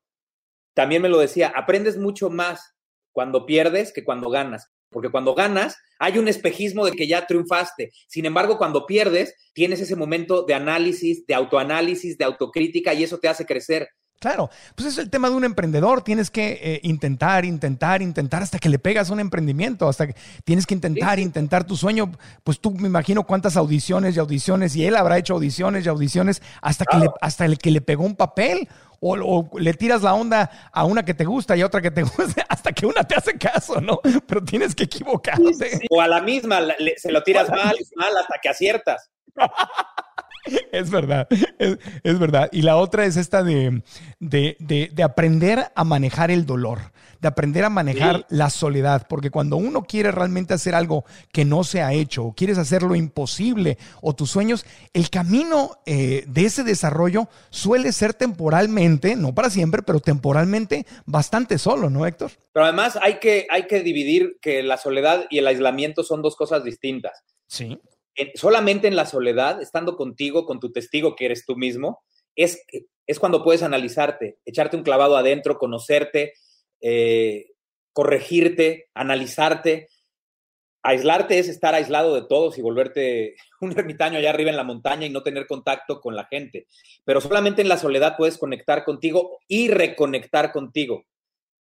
también 0.73 1.01
me 1.01 1.09
lo 1.09 1.19
decía, 1.19 1.51
aprendes 1.55 1.97
mucho 1.97 2.29
más 2.29 2.75
cuando 3.11 3.45
pierdes 3.45 3.93
que 3.93 4.03
cuando 4.03 4.29
ganas. 4.29 4.71
Porque 4.93 5.09
cuando 5.09 5.35
ganas, 5.35 5.75
hay 5.99 6.17
un 6.17 6.29
espejismo 6.29 6.85
de 6.85 6.93
que 6.93 7.07
ya 7.07 7.27
triunfaste. 7.27 7.91
Sin 8.07 8.25
embargo, 8.25 8.57
cuando 8.57 8.85
pierdes, 8.85 9.35
tienes 9.53 9.81
ese 9.81 9.97
momento 9.97 10.43
de 10.43 10.53
análisis, 10.53 11.25
de 11.27 11.33
autoanálisis, 11.33 12.17
de 12.17 12.23
autocrítica 12.23 12.93
y 12.93 13.03
eso 13.03 13.17
te 13.17 13.27
hace 13.27 13.45
crecer. 13.45 13.89
Claro, 14.23 14.49
pues 14.75 14.87
es 14.87 14.97
el 14.99 15.09
tema 15.09 15.29
de 15.29 15.35
un 15.35 15.43
emprendedor. 15.43 16.01
Tienes 16.01 16.31
que 16.31 16.57
eh, 16.63 16.79
intentar, 16.83 17.43
intentar, 17.43 18.01
intentar 18.01 18.41
hasta 18.41 18.57
que 18.57 18.69
le 18.69 18.79
pegas 18.79 19.09
un 19.09 19.19
emprendimiento, 19.19 19.89
hasta 19.89 20.07
que 20.07 20.15
tienes 20.45 20.65
que 20.65 20.73
intentar, 20.73 21.19
intentar 21.19 21.65
tu 21.65 21.75
sueño. 21.75 22.09
Pues 22.41 22.61
tú 22.61 22.71
me 22.71 22.87
imagino 22.87 23.23
cuántas 23.23 23.57
audiciones 23.57 24.15
y 24.15 24.19
audiciones, 24.19 24.77
y 24.77 24.85
él 24.85 24.95
habrá 24.95 25.17
hecho 25.17 25.33
audiciones 25.33 25.85
y 25.85 25.89
audiciones 25.89 26.41
hasta 26.61 26.85
que, 26.85 26.99
le, 26.99 27.09
hasta 27.19 27.43
el 27.43 27.57
que 27.57 27.71
le 27.71 27.81
pegó 27.81 28.05
un 28.05 28.15
papel. 28.15 28.69
O, 29.05 29.49
le 29.59 29.73
tiras 29.73 30.01
la 30.01 30.13
onda 30.13 30.49
a 30.71 30.85
una 30.85 31.03
que 31.03 31.13
te 31.13 31.25
gusta 31.25 31.57
y 31.57 31.61
a 31.61 31.65
otra 31.65 31.81
que 31.81 31.91
te 31.91 32.03
gusta, 32.17 32.45
hasta 32.47 32.71
que 32.71 32.85
una 32.85 33.03
te 33.03 33.15
hace 33.15 33.37
caso, 33.37 33.81
¿no? 33.81 33.99
Pero 34.25 34.43
tienes 34.43 34.73
que 34.73 34.83
equivocarte. 34.83 35.81
O 35.89 35.99
a 35.99 36.07
la 36.07 36.21
misma, 36.21 36.59
se 36.95 37.11
lo 37.11 37.21
tiras 37.23 37.49
mal, 37.49 37.75
mal 37.95 38.17
hasta 38.17 38.35
que 38.41 38.49
aciertas. 38.49 39.09
Es 40.73 40.89
verdad, 40.89 41.27
es, 41.57 42.19
verdad. 42.19 42.49
Y 42.51 42.63
la 42.63 42.75
otra 42.75 43.05
es 43.05 43.15
esta 43.15 43.43
de, 43.43 43.81
de, 44.19 45.03
aprender 45.03 45.71
a 45.73 45.83
manejar 45.85 46.31
el 46.31 46.45
dolor, 46.45 46.91
de 47.23 47.29
aprender 47.29 47.63
a 47.63 47.69
manejar 47.69 48.27
la 48.29 48.51
soledad, 48.51 49.07
porque 49.09 49.31
cuando 49.31 49.55
uno 49.55 49.83
quiere 49.83 50.11
realmente 50.11 50.53
hacer 50.53 50.75
algo 50.75 51.05
que 51.31 51.45
no 51.45 51.63
se 51.63 51.81
ha 51.81 51.93
hecho, 51.93 52.25
o 52.25 52.33
quieres 52.33 52.57
hacer 52.57 52.83
lo 52.83 52.95
imposible, 52.95 53.77
o 54.01 54.13
tus 54.13 54.29
sueños, 54.29 54.65
el 54.93 55.09
camino 55.09 55.71
eh, 55.85 56.25
de 56.27 56.45
ese 56.45 56.63
desarrollo 56.63 57.29
suele 57.49 57.93
ser 57.93 58.13
temporalmente, 58.13 59.15
no 59.15 59.33
para 59.33 59.49
siempre, 59.49 59.81
pero 59.81 60.01
temporalmente 60.01 60.85
bastante 61.05 61.57
solo, 61.57 61.89
¿no, 61.89 62.05
Héctor? 62.05 62.31
Pero 62.51 62.65
además 62.65 62.99
hay 63.01 63.19
que, 63.19 63.47
hay 63.49 63.67
que 63.67 63.81
dividir 63.81 64.37
que 64.41 64.61
la 64.61 64.77
soledad 64.77 65.25
y 65.29 65.39
el 65.39 65.47
aislamiento 65.47 66.03
son 66.03 66.21
dos 66.21 66.35
cosas 66.35 66.63
distintas. 66.63 67.23
Sí 67.47 67.79
solamente 68.35 68.87
en 68.87 68.95
la 68.95 69.07
soledad, 69.07 69.59
estando 69.59 69.95
contigo, 69.95 70.45
con 70.45 70.59
tu 70.59 70.71
testigo 70.71 71.15
que 71.15 71.25
eres 71.25 71.45
tú 71.47 71.55
mismo, 71.55 72.03
es, 72.35 72.63
es 73.07 73.19
cuando 73.19 73.43
puedes 73.43 73.63
analizarte, 73.63 74.37
echarte 74.45 74.77
un 74.77 74.83
clavado 74.83 75.17
adentro, 75.17 75.57
conocerte, 75.57 76.33
eh, 76.83 77.47
corregirte, 77.93 78.89
analizarte. 78.93 79.87
Aislarte 80.85 81.39
es 81.39 81.47
estar 81.47 81.73
aislado 81.73 82.13
de 82.13 82.23
todos 82.27 82.57
y 82.57 82.61
volverte 82.61 83.35
un 83.61 83.71
ermitaño 83.71 84.17
allá 84.17 84.31
arriba 84.31 84.49
en 84.49 84.57
la 84.57 84.65
montaña 84.65 85.07
y 85.07 85.09
no 85.09 85.23
tener 85.23 85.47
contacto 85.47 86.01
con 86.01 86.15
la 86.15 86.25
gente. 86.25 86.67
Pero 87.05 87.21
solamente 87.21 87.61
en 87.61 87.69
la 87.69 87.77
soledad 87.77 88.15
puedes 88.17 88.37
conectar 88.37 88.83
contigo 88.83 89.39
y 89.47 89.69
reconectar 89.69 90.51
contigo. 90.51 91.05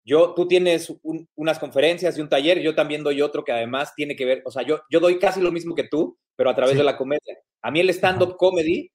Yo, 0.03 0.33
tú 0.33 0.47
tienes 0.47 0.91
unas 1.35 1.59
conferencias 1.59 2.17
y 2.17 2.21
un 2.21 2.29
taller, 2.29 2.59
yo 2.59 2.73
también 2.73 3.03
doy 3.03 3.21
otro 3.21 3.43
que 3.43 3.51
además 3.51 3.93
tiene 3.95 4.15
que 4.15 4.25
ver, 4.25 4.41
o 4.45 4.49
sea, 4.49 4.63
yo, 4.63 4.81
yo 4.89 4.99
doy 4.99 5.19
casi 5.19 5.39
lo 5.41 5.51
mismo 5.51 5.75
que 5.75 5.83
tú, 5.83 6.17
pero 6.35 6.49
a 6.49 6.55
través 6.55 6.75
de 6.75 6.83
la 6.83 6.97
comedia. 6.97 7.37
A 7.61 7.69
mí 7.69 7.81
el 7.81 7.91
stand-up 7.91 8.35
comedy 8.35 8.89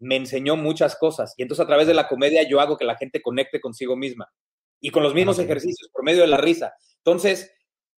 me 0.00 0.16
enseñó 0.16 0.56
muchas 0.56 0.96
cosas 0.96 1.32
y 1.38 1.42
entonces 1.42 1.64
a 1.64 1.66
través 1.66 1.86
de 1.86 1.94
la 1.94 2.08
comedia 2.08 2.46
yo 2.46 2.60
hago 2.60 2.76
que 2.76 2.84
la 2.84 2.96
gente 2.96 3.22
conecte 3.22 3.58
consigo 3.58 3.96
misma 3.96 4.30
y 4.80 4.90
con 4.90 5.02
los 5.02 5.14
mismos 5.14 5.38
ejercicios 5.38 5.90
por 5.92 6.04
medio 6.04 6.22
de 6.22 6.28
la 6.28 6.36
risa. 6.36 6.72
Entonces, 6.98 7.52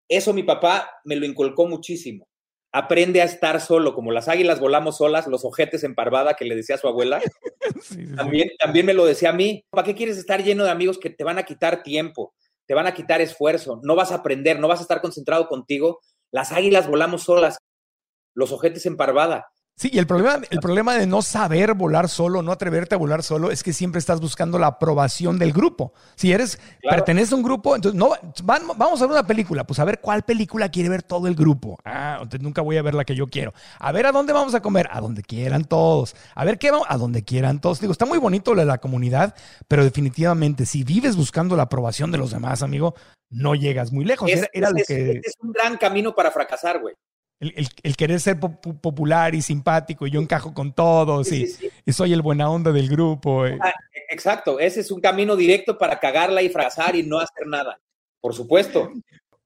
eso 0.09 0.33
mi 0.33 0.42
papá 0.42 0.90
me 1.05 1.16
lo 1.16 1.27
inculcó 1.27 1.66
muchísimo. 1.66 2.29
Aprende 2.73 3.21
a 3.21 3.25
estar 3.25 3.61
solo, 3.61 3.95
como 3.95 4.12
las 4.12 4.29
águilas 4.29 4.59
volamos 4.59 4.97
solas, 4.97 5.27
los 5.27 5.45
ojetes 5.45 5.85
en 5.85 5.95
parvada 5.95 6.35
que 6.35 6.47
le 6.47 6.57
decía 6.57 6.77
a 6.77 6.79
su 6.79 6.88
abuela. 6.88 7.21
también, 8.16 8.51
también 8.59 8.87
me 8.87 8.95
lo 8.95 9.05
decía 9.05 9.31
a 9.31 9.35
mí. 9.35 9.64
¿Para 9.71 9.85
qué 9.85 9.95
quieres 9.95 10.16
estar 10.16 10.42
lleno 10.42 10.64
de 10.64 10.71
amigos 10.71 10.99
que 10.99 11.11
te 11.11 11.25
van 11.25 11.38
a 11.38 11.45
quitar 11.45 11.83
tiempo? 11.83 12.35
te 12.66 12.75
van 12.75 12.87
a 12.87 12.95
quitar 12.95 13.21
esfuerzo, 13.21 13.81
no 13.83 13.95
vas 13.95 14.12
a 14.12 14.16
aprender, 14.16 14.59
no 14.59 14.68
vas 14.68 14.81
a 14.81 14.83
estar 14.83 15.01
concentrado 15.01 15.49
contigo. 15.49 16.01
Las 16.31 16.53
águilas 16.53 16.88
volamos 16.88 17.25
solas, 17.25 17.59
los 18.35 18.53
ojetes 18.53 18.87
en 18.87 18.97
parvada. 18.97 19.47
Sí, 19.74 19.90
y 19.92 19.98
el 19.98 20.06
problema, 20.06 20.40
el 20.50 20.61
problema 20.61 20.94
de 20.94 21.06
no 21.06 21.22
saber 21.22 21.74
volar 21.74 22.08
solo, 22.08 22.42
no 22.42 22.52
atreverte 22.52 22.94
a 22.94 22.98
volar 22.98 23.22
solo, 23.22 23.50
es 23.50 23.62
que 23.62 23.72
siempre 23.72 23.98
estás 23.98 24.20
buscando 24.20 24.58
la 24.58 24.66
aprobación 24.68 25.38
del 25.38 25.52
grupo. 25.52 25.92
Si 26.14 26.30
eres, 26.30 26.61
perteneces 26.82 27.32
a 27.32 27.37
un 27.37 27.42
grupo, 27.42 27.74
entonces 27.74 27.98
no, 27.98 28.12
vamos 28.44 29.00
a 29.00 29.06
ver 29.06 29.12
una 29.12 29.26
película, 29.26 29.64
pues 29.64 29.78
a 29.78 29.85
ver 29.85 30.00
cuál 30.00 30.22
película 30.22 30.68
quiere 30.68 30.88
ver 30.90 31.02
todo 31.02 31.26
el 31.26 31.35
grupo. 31.35 31.78
Ah, 31.85 32.18
entonces 32.18 32.42
nunca 32.42 32.61
voy 32.61 32.76
a 32.76 32.82
ver 32.82 32.94
la 32.94 33.04
que 33.04 33.14
yo 33.14 33.26
quiero. 33.26 33.54
A 33.78 33.92
ver 33.92 34.06
a 34.06 34.12
dónde 34.12 34.32
vamos 34.32 34.54
a 34.54 34.61
comer, 34.61 34.88
a 34.90 35.00
donde 35.00 35.22
quieran 35.22 35.64
todos. 35.64 36.14
A 36.35 36.44
ver 36.44 36.58
qué 36.58 36.70
vamos, 36.70 36.87
a 36.88 36.98
donde 36.98 37.24
quieran 37.24 37.61
todos. 37.61 37.80
Digo, 37.80 37.92
está 37.92 38.04
muy 38.04 38.18
bonito 38.18 38.54
la 38.54 38.78
comunidad, 38.78 39.35
pero 39.68 39.85
definitivamente 39.85 40.66
si 40.66 40.85
vives 40.85 41.16
buscando 41.16 41.56
la 41.56 41.64
aprobación 41.64 42.12
de 42.12 42.18
los 42.18 42.30
demás, 42.30 42.62
amigo, 42.62 42.94
no 43.30 43.54
llegas 43.54 43.90
muy 43.90 44.04
lejos. 44.04 44.30
Es, 44.30 44.48
es 44.52 45.35
un 45.40 45.52
gran 45.52 45.78
camino 45.78 46.14
para 46.14 46.30
fracasar, 46.30 46.80
güey 46.80 46.94
el, 47.42 47.96
querer 47.96 48.20
ser 48.20 48.38
popular 48.38 49.35
y 49.35 49.42
simpático, 49.42 50.07
y 50.07 50.11
yo 50.11 50.20
encajo 50.20 50.55
con 50.55 50.72
todos 50.72 51.33
y, 51.33 51.48
soy 51.92 52.12
el 52.12 52.22
buena 52.22 52.48
onda 52.48 52.70
del 52.70 52.88
grupo. 52.88 53.46
Eh. 53.46 53.59
Ah, 53.61 53.74
exacto, 54.09 54.61
ese 54.61 54.81
es 54.81 54.90
un 54.90 55.00
camino 55.00 55.35
directo 55.35 55.76
para 55.76 55.98
cagarla 55.98 56.42
y 56.42 56.48
fracasar 56.48 56.94
y 56.94 57.02
no 57.02 57.18
hacer 57.18 57.46
nada. 57.46 57.81
Por 58.20 58.35
supuesto. 58.35 58.92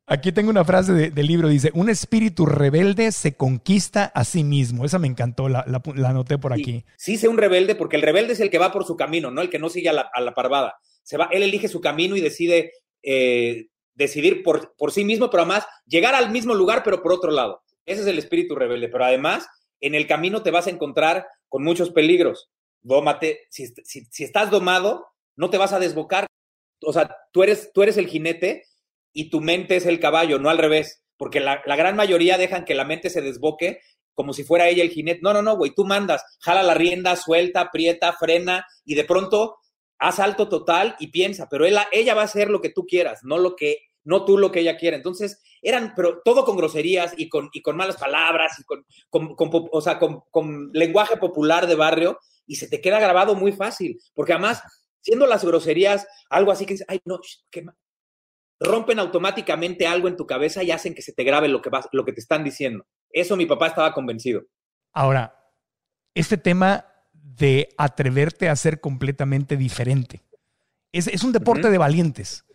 Aquí 0.09 0.30
tengo 0.30 0.50
una 0.50 0.64
frase 0.64 1.11
del 1.11 1.26
libro, 1.26 1.48
dice, 1.48 1.70
un 1.74 1.88
espíritu 1.88 2.46
rebelde 2.46 3.11
se 3.11 3.35
conquista 3.35 4.04
a 4.04 4.24
sí 4.24 4.44
mismo. 4.44 4.85
Esa 4.85 5.00
me 5.00 5.09
encantó, 5.09 5.48
la, 5.48 5.64
la, 5.66 6.09
anoté 6.09 6.38
por 6.38 6.52
aquí. 6.52 6.85
Sí, 6.96 7.16
sé 7.16 7.26
un 7.26 7.38
rebelde, 7.38 7.74
porque 7.74 7.96
el 7.96 8.02
rebelde 8.02 8.35
es 8.35 8.40
el 8.40 8.50
que 8.50 8.59
va 8.59 8.72
por 8.72 8.85
su 8.85 8.94
camino, 8.96 9.32
no 9.32 9.40
el 9.40 9.50
que 9.50 9.59
no 9.59 9.68
sigue 9.68 9.88
a 9.88 9.92
la, 9.92 10.35
parvada. 10.35 10.76
Se 11.02 11.16
va, 11.16 11.28
él 11.32 11.42
elige 11.42 11.66
su 11.66 11.80
camino 11.80 12.14
y 12.14 12.20
decide 12.20 12.72
eh, 13.02 13.68
decidir 13.94 14.44
por, 14.44 14.76
por 14.76 14.92
sí 14.92 15.04
mismo, 15.04 15.28
pero 15.28 15.42
además 15.42 15.66
llegar 15.87 16.14
al 16.14 16.30
mismo 16.30 16.54
lugar, 16.54 16.82
pero 16.85 17.02
por 17.02 17.12
otro 17.12 17.32
lado. 17.32 17.62
Ese 17.87 18.03
es 18.03 18.07
el 18.07 18.18
espíritu 18.18 18.55
rebelde, 18.55 18.88
pero 18.88 19.05
además 19.05 19.46
en 19.81 19.94
el 19.94 20.07
camino 20.07 20.42
te 20.42 20.51
vas 20.51 20.66
a 20.66 20.70
encontrar 20.70 21.27
con 21.49 21.62
muchos 21.62 21.90
peligros. 21.90 22.51
Dómate, 22.83 23.46
si, 23.51 23.72
estás 24.18 24.51
domado, 24.51 25.07
no 25.37 25.51
te 25.51 25.59
vas 25.59 25.72
a 25.72 25.79
desbocar. 25.79 26.27
O 26.83 26.92
sea, 26.92 27.16
tú 27.33 27.42
eres, 27.42 27.70
tú 27.72 27.83
eres 27.83 27.96
el 27.96 28.07
jinete 28.07 28.64
y 29.12 29.31
tu 29.31 29.40
mente 29.40 29.77
es 29.77 29.87
el 29.87 30.01
caballo, 30.01 30.38
no 30.38 30.51
al 30.51 30.59
revés, 30.59 31.03
porque 31.16 31.40
la, 31.40 31.62
gran 31.64 31.96
mayoría 31.96 32.38
dejan 32.38 32.64
que 32.64 32.75
la 32.75 32.85
mente 32.85 33.11
se 33.11 33.22
desboque 33.22 33.81
como 34.14 34.33
si 34.33 34.44
fuera 34.44 34.68
ella 34.68 34.83
el 34.83 34.90
jinete. 34.90 35.20
No, 35.22 35.33
no, 35.33 35.42
no, 35.42 35.57
güey, 35.57 35.72
tú 35.75 35.85
mandas, 35.85 36.25
jala 36.40 36.62
la 36.62 36.75
rienda, 36.75 37.16
suelta, 37.16 37.62
aprieta, 37.62 38.12
frena 38.12 38.66
y 38.85 38.94
de 38.94 39.05
pronto 39.05 39.57
haz 39.99 40.20
alto 40.20 40.49
total 40.49 40.96
y 40.99 41.09
piensa, 41.09 41.49
pero 41.51 41.64
ella, 41.64 42.14
va 42.14 42.22
a 42.22 42.27
hacer 42.27 42.51
lo 42.51 42.61
que 42.61 42.70
tú 42.70 42.87
quieras, 42.87 43.20
no 43.22 43.38
lo 43.38 43.57
que 43.57 43.79
no 44.05 44.25
tú 44.25 44.38
lo 44.38 44.53
que 44.53 44.61
ella 44.61 44.77
quiere. 44.77 44.96
Entonces, 44.96 45.42
eran, 45.66 45.94
pero 45.96 46.20
todo 46.24 46.44
con 46.44 46.57
groserías 46.57 47.12
y 47.16 47.29
con, 47.29 47.50
y 47.52 47.61
con 47.61 47.76
malas 47.76 47.96
palabras 47.96 48.57
y 48.61 48.64
con, 48.64 48.85
o 49.11 49.81
sea, 49.81 49.98
con, 49.98 50.70
lenguaje 50.72 51.16
popular 51.16 51.66
de 51.66 51.74
barrio 51.74 52.20
y 52.46 52.55
se 52.55 52.68
te 52.68 52.81
queda 52.81 53.00
grabado 53.00 53.35
muy 53.35 53.50
fácil, 53.50 53.98
porque 54.14 54.33
además, 54.33 54.62
siendo 55.00 55.27
las 55.27 55.44
groserías 55.44 56.06
algo 56.31 56.52
así 56.52 56.67
que 56.67 56.75
dices, 56.75 56.87
ay, 56.88 57.00
no, 57.04 57.19
qué 57.50 57.64
rompen 58.60 59.00
automáticamente 59.00 59.87
algo 59.87 60.08
en 60.08 60.17
tu 60.17 60.25
cabeza 60.25 60.62
y 60.62 60.71
hacen 60.71 60.94
que 60.94 61.02
se 61.02 61.12
te 61.12 61.25
grabe 61.25 61.48
lo 61.48 61.60
que, 61.60 61.69
vas, 61.69 61.88
lo 61.92 62.04
que 62.04 62.12
te 62.12 62.21
están 62.21 62.44
diciendo. 62.44 62.87
Eso 63.10 63.37
mi 63.37 63.44
papá 63.44 63.67
estaba 63.67 63.92
convencido. 63.92 64.44
Ahora, 64.92 65.37
este 66.14 66.38
tema 66.38 66.87
de 67.12 67.69
atreverte 67.77 68.48
a 68.48 68.56
ser 68.56 68.81
completamente 68.81 69.56
diferente. 69.56 70.23
Es, 70.92 71.23
un 71.23 71.33
deporte 71.33 71.69
de 71.69 71.77
valientes. 71.77 72.46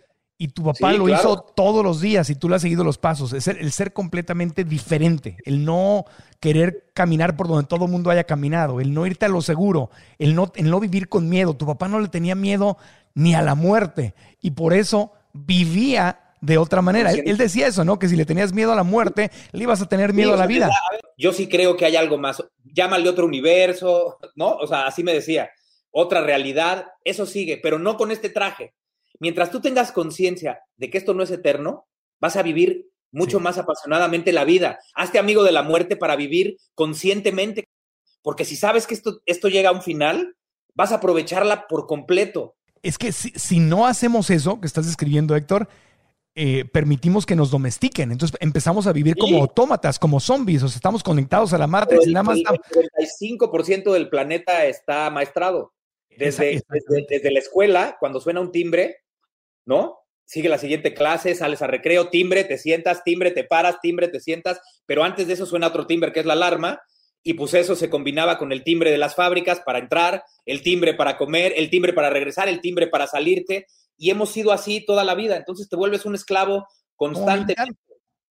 Y 0.42 0.48
tu 0.48 0.64
papá 0.64 0.92
lo 0.94 1.08
hizo 1.08 1.38
todos 1.38 1.84
los 1.84 2.02
días 2.02 2.32
y 2.32 2.36
tú 2.36 2.50
le 2.50 2.56
has 2.56 2.64
seguido 2.64 2.84
los 2.84 2.98
pasos. 2.98 3.32
Es 3.32 3.48
el, 3.48 3.72
ser 3.72 3.94
completamente 3.94 4.64
diferente, 4.64 5.38
el 5.46 5.64
no 5.64 6.06
querer 6.40 6.90
caminar 6.96 7.38
por 7.38 7.48
donde 7.48 7.68
todo 7.68 7.86
el 7.86 7.92
mundo 7.92 8.10
haya 8.10 8.24
caminado, 8.24 8.82
el 8.82 8.92
no 8.92 9.06
irte 9.06 9.28
a 9.28 9.30
lo 9.30 9.44
seguro, 9.44 9.92
el 10.18 10.34
no, 10.34 10.52
el 10.56 10.72
no 10.72 10.80
vivir 10.80 11.10
con 11.10 11.30
miedo. 11.30 11.54
Tu 11.54 11.68
papá 11.68 11.88
no 11.88 12.00
le 12.00 12.08
tenía 12.08 12.34
miedo 12.34 12.80
ni 13.14 13.36
a 13.36 13.44
la 13.44 13.54
muerte. 13.54 14.16
Y 14.42 14.50
por 14.50 14.74
eso 14.74 15.12
vivía 15.32 16.34
de 16.42 16.58
otra 16.58 16.82
manera. 16.82 17.12
Él, 17.12 17.22
él, 17.28 17.38
decía 17.38 17.68
eso, 17.68 17.86
¿no? 17.86 18.00
Que 18.00 18.08
si 18.08 18.16
le 18.16 18.26
tenías 18.26 18.52
miedo 18.52 18.72
a 18.72 18.76
la 18.76 18.82
muerte, 18.82 19.30
le 19.52 19.62
ibas 19.62 19.84
a 19.84 19.90
tener 19.90 20.12
miedo 20.12 20.30
sí, 20.30 20.34
a 20.34 20.38
la 20.38 20.48
vida. 20.48 20.72
Yo 21.20 21.34
sí 21.34 21.50
creo 21.50 21.78
que 21.78 21.86
hay 21.86 21.98
algo 21.98 22.18
más. 22.18 22.44
Llámale 22.64 23.08
otro 23.08 23.28
universo, 23.28 24.18
¿no? 24.34 24.56
O 24.56 24.66
sea, 24.66 24.88
así 24.88 25.04
me 25.04 25.14
decía. 25.14 25.52
Otra 25.92 26.22
realidad, 26.22 26.88
eso 27.04 27.28
sigue, 27.28 27.60
pero 27.62 27.78
no 27.78 27.96
con 27.96 28.10
este 28.10 28.30
traje. 28.30 28.74
Mientras 29.22 29.52
tú 29.52 29.62
tengas 29.62 29.92
conciencia 29.92 30.62
de 30.78 30.90
que 30.90 30.98
esto 30.98 31.14
no 31.14 31.22
es 31.22 31.30
eterno, 31.30 31.88
vas 32.20 32.38
a 32.38 32.42
vivir 32.42 32.90
mucho 33.12 33.38
sí. 33.38 33.44
más 33.44 33.60
apasionadamente 33.60 34.32
la 34.32 34.46
vida. 34.46 34.80
Hazte 34.96 35.20
amigo 35.20 35.44
de 35.44 35.52
la 35.52 35.62
muerte 35.62 35.96
para 35.96 36.16
vivir 36.16 36.58
conscientemente, 36.74 37.68
porque 38.24 38.46
si 38.46 38.56
sabes 38.56 38.88
que 38.88 38.96
esto, 38.96 39.22
esto 39.28 39.48
llega 39.48 39.70
a 39.70 39.74
un 39.74 39.84
final, 39.84 40.36
vas 40.74 40.92
a 40.92 40.96
aprovecharla 40.96 41.68
por 41.68 41.86
completo. 41.86 42.56
Es 42.82 42.98
que 42.98 43.12
si, 43.12 43.30
si 43.36 43.60
no 43.60 43.86
hacemos 43.86 44.32
eso 44.32 44.60
que 44.60 44.66
estás 44.66 44.88
describiendo, 44.88 45.36
Héctor, 45.36 45.70
eh, 46.34 46.66
permitimos 46.66 47.28
que 47.28 47.36
nos 47.36 47.52
domestiquen. 47.52 48.12
Entonces 48.12 48.36
empezamos 48.42 48.88
a 48.88 48.92
vivir 48.92 49.14
sí. 49.14 49.20
como 49.20 49.38
autómatas, 49.38 50.00
como 50.00 50.20
zombies, 50.20 50.64
o 50.64 50.68
sea, 50.68 50.78
estamos 50.78 51.04
conectados 51.04 51.54
a 51.54 51.60
la 51.60 51.68
Matrix 51.68 52.08
el, 52.08 52.14
nada 52.14 52.24
más. 52.24 52.38
El 52.38 53.30
95% 53.30 53.94
del 53.94 54.10
planeta 54.10 54.66
está 54.66 55.12
maestrado. 55.12 55.74
Desde, 56.10 56.62
desde, 56.68 57.06
desde, 57.08 57.32
la 57.32 57.40
escuela, 57.40 57.98
cuando 58.00 58.20
suena 58.20 58.42
un 58.42 58.52
timbre, 58.52 59.01
¿no? 59.72 60.00
Sigue 60.26 60.50
la 60.50 60.58
siguiente 60.58 60.94
clase, 60.94 61.34
sales 61.34 61.62
a 61.62 61.68
recreo, 61.68 62.10
timbre, 62.10 62.44
te 62.44 62.58
sientas, 62.58 63.04
timbre, 63.06 63.32
te 63.32 63.46
paras, 63.46 63.80
timbre, 63.82 64.10
te 64.10 64.20
sientas, 64.20 64.60
pero 64.86 65.04
antes 65.04 65.28
de 65.28 65.34
eso 65.34 65.46
suena 65.46 65.68
otro 65.68 65.88
timbre 65.88 66.12
que 66.12 66.20
es 66.20 66.26
la 66.26 66.34
alarma, 66.34 66.82
y 67.24 67.36
pues 67.36 67.54
eso 67.54 67.76
se 67.76 67.90
combinaba 67.90 68.38
con 68.38 68.52
el 68.52 68.64
timbre 68.64 68.92
de 68.92 68.98
las 68.98 69.16
fábricas 69.16 69.62
para 69.62 69.80
entrar, 69.80 70.24
el 70.46 70.62
timbre 70.62 70.94
para 70.94 71.18
comer, 71.18 71.54
el 71.56 71.70
timbre 71.70 71.94
para 71.94 72.10
regresar, 72.10 72.50
el 72.50 72.60
timbre 72.60 72.88
para 72.88 73.08
salirte, 73.08 73.68
y 73.98 74.10
hemos 74.10 74.32
sido 74.32 74.52
así 74.52 74.86
toda 74.86 75.06
la 75.06 75.16
vida, 75.16 75.38
entonces 75.38 75.70
te 75.70 75.78
vuelves 75.78 76.06
un 76.06 76.16
esclavo 76.16 76.68
constante. 76.98 77.56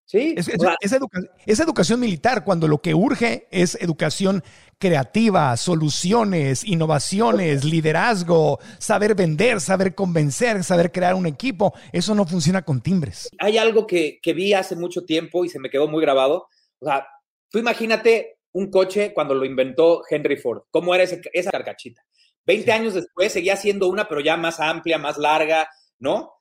Sí, 0.10 0.34
es, 0.36 0.48
es, 0.48 0.56
es, 0.82 0.92
educa 0.92 1.20
es, 1.46 1.60
educación 1.60 2.00
militar 2.00 2.44
cuando 2.44 2.68
lo 2.68 2.82
que 2.82 2.96
urge 2.96 3.48
es 3.52 3.76
educación 3.80 4.44
creativa, 4.80 5.56
soluciones, 5.56 6.64
innovaciones, 6.64 7.64
liderazgo, 7.64 8.58
saber 8.80 9.14
vender, 9.14 9.62
saber 9.62 9.94
convencer, 9.94 10.64
saber 10.64 10.92
crear 10.92 11.14
un 11.14 11.28
equipo. 11.28 11.76
Eso 11.94 12.16
no 12.16 12.26
funciona 12.26 12.64
con 12.64 12.82
timbres. 12.82 13.30
Hay 13.38 13.60
algo 13.60 13.86
que, 13.86 14.18
que 14.20 14.34
vi 14.34 14.54
hace 14.54 14.76
mucho 14.76 15.06
tiempo 15.06 15.46
y 15.46 15.50
se 15.50 15.60
me 15.60 15.70
quedó 15.70 15.88
muy 15.88 16.02
grabado. 16.02 16.48
O 16.80 16.88
sea, 16.88 17.06
tú 17.52 17.60
imagínate 17.60 18.40
un 18.52 18.72
coche 18.72 19.14
cuando 19.14 19.36
lo 19.36 19.46
inventó 19.46 20.02
Henry 20.10 20.38
Ford. 20.38 20.64
¿Cómo 20.72 20.96
era 20.96 21.04
ese, 21.04 21.22
esa 21.34 21.52
carcachita? 21.52 22.04
Veinte 22.48 22.66
sí. 22.66 22.72
años 22.72 22.96
después 22.96 23.32
seguía 23.32 23.58
siendo 23.58 23.88
una, 23.88 24.10
pero 24.10 24.22
ya 24.22 24.38
más 24.38 24.60
amplia, 24.60 24.98
más 24.98 25.20
larga, 25.20 25.70
¿no? 26.00 26.39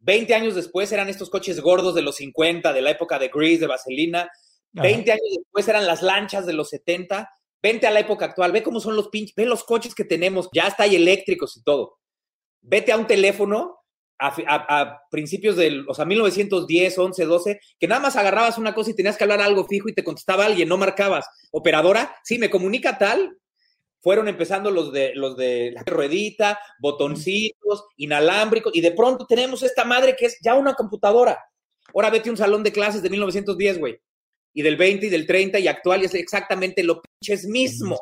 20 0.00 0.34
años 0.34 0.54
después 0.54 0.90
eran 0.92 1.08
estos 1.08 1.30
coches 1.30 1.60
gordos 1.60 1.94
de 1.94 2.02
los 2.02 2.16
50, 2.16 2.72
de 2.72 2.82
la 2.82 2.90
época 2.90 3.18
de 3.18 3.28
Grease, 3.28 3.60
de 3.60 3.66
Vaselina. 3.66 4.30
20 4.72 5.10
Ajá. 5.10 5.18
años 5.18 5.36
después 5.38 5.68
eran 5.68 5.86
las 5.86 6.02
lanchas 6.02 6.46
de 6.46 6.52
los 6.52 6.68
70. 6.68 7.28
Vente 7.62 7.86
a 7.86 7.90
la 7.90 8.00
época 8.00 8.26
actual, 8.26 8.52
ve 8.52 8.62
cómo 8.62 8.80
son 8.80 8.94
los 8.94 9.08
pinches, 9.08 9.34
ve 9.34 9.44
los 9.44 9.64
coches 9.64 9.94
que 9.94 10.04
tenemos, 10.04 10.48
ya 10.52 10.68
está 10.68 10.84
hay 10.84 10.94
eléctricos 10.94 11.56
y 11.56 11.62
todo. 11.62 11.98
Vete 12.60 12.92
a 12.92 12.96
un 12.96 13.08
teléfono 13.08 13.78
a, 14.20 14.28
a, 14.28 14.80
a, 14.80 15.00
principios 15.10 15.56
del, 15.56 15.84
o 15.88 15.94
sea, 15.94 16.04
1910, 16.04 16.98
11, 16.98 17.24
12, 17.24 17.60
que 17.78 17.88
nada 17.88 18.00
más 18.00 18.16
agarrabas 18.16 18.58
una 18.58 18.74
cosa 18.74 18.90
y 18.90 18.94
tenías 18.94 19.16
que 19.16 19.24
hablar 19.24 19.40
algo 19.40 19.66
fijo 19.66 19.88
y 19.88 19.94
te 19.94 20.04
contestaba 20.04 20.44
alguien, 20.44 20.68
no 20.68 20.76
marcabas. 20.76 21.26
Operadora, 21.50 22.14
sí, 22.22 22.38
me 22.38 22.50
comunica 22.50 22.98
tal, 22.98 23.36
fueron 24.00 24.28
empezando 24.28 24.70
los 24.70 24.92
de 24.92 25.14
los 25.14 25.36
de 25.36 25.72
la 25.72 25.82
ruedita, 25.82 26.58
botoncitos, 26.80 27.86
inalámbricos, 27.96 28.74
y 28.74 28.80
de 28.80 28.92
pronto 28.92 29.26
tenemos 29.26 29.62
esta 29.62 29.84
madre 29.84 30.14
que 30.16 30.26
es 30.26 30.38
ya 30.42 30.54
una 30.54 30.74
computadora. 30.74 31.38
Ahora 31.94 32.10
vete 32.10 32.28
a 32.28 32.32
un 32.32 32.38
salón 32.38 32.62
de 32.62 32.72
clases 32.72 33.02
de 33.02 33.10
1910, 33.10 33.78
güey, 33.78 33.98
y 34.52 34.62
del 34.62 34.76
20 34.76 35.06
y 35.06 35.10
del 35.10 35.26
30 35.26 35.58
y 35.58 35.68
actual, 35.68 36.02
y 36.02 36.04
es 36.06 36.14
exactamente 36.14 36.82
lo 36.82 37.00
pinches 37.00 37.46
mismo. 37.46 38.00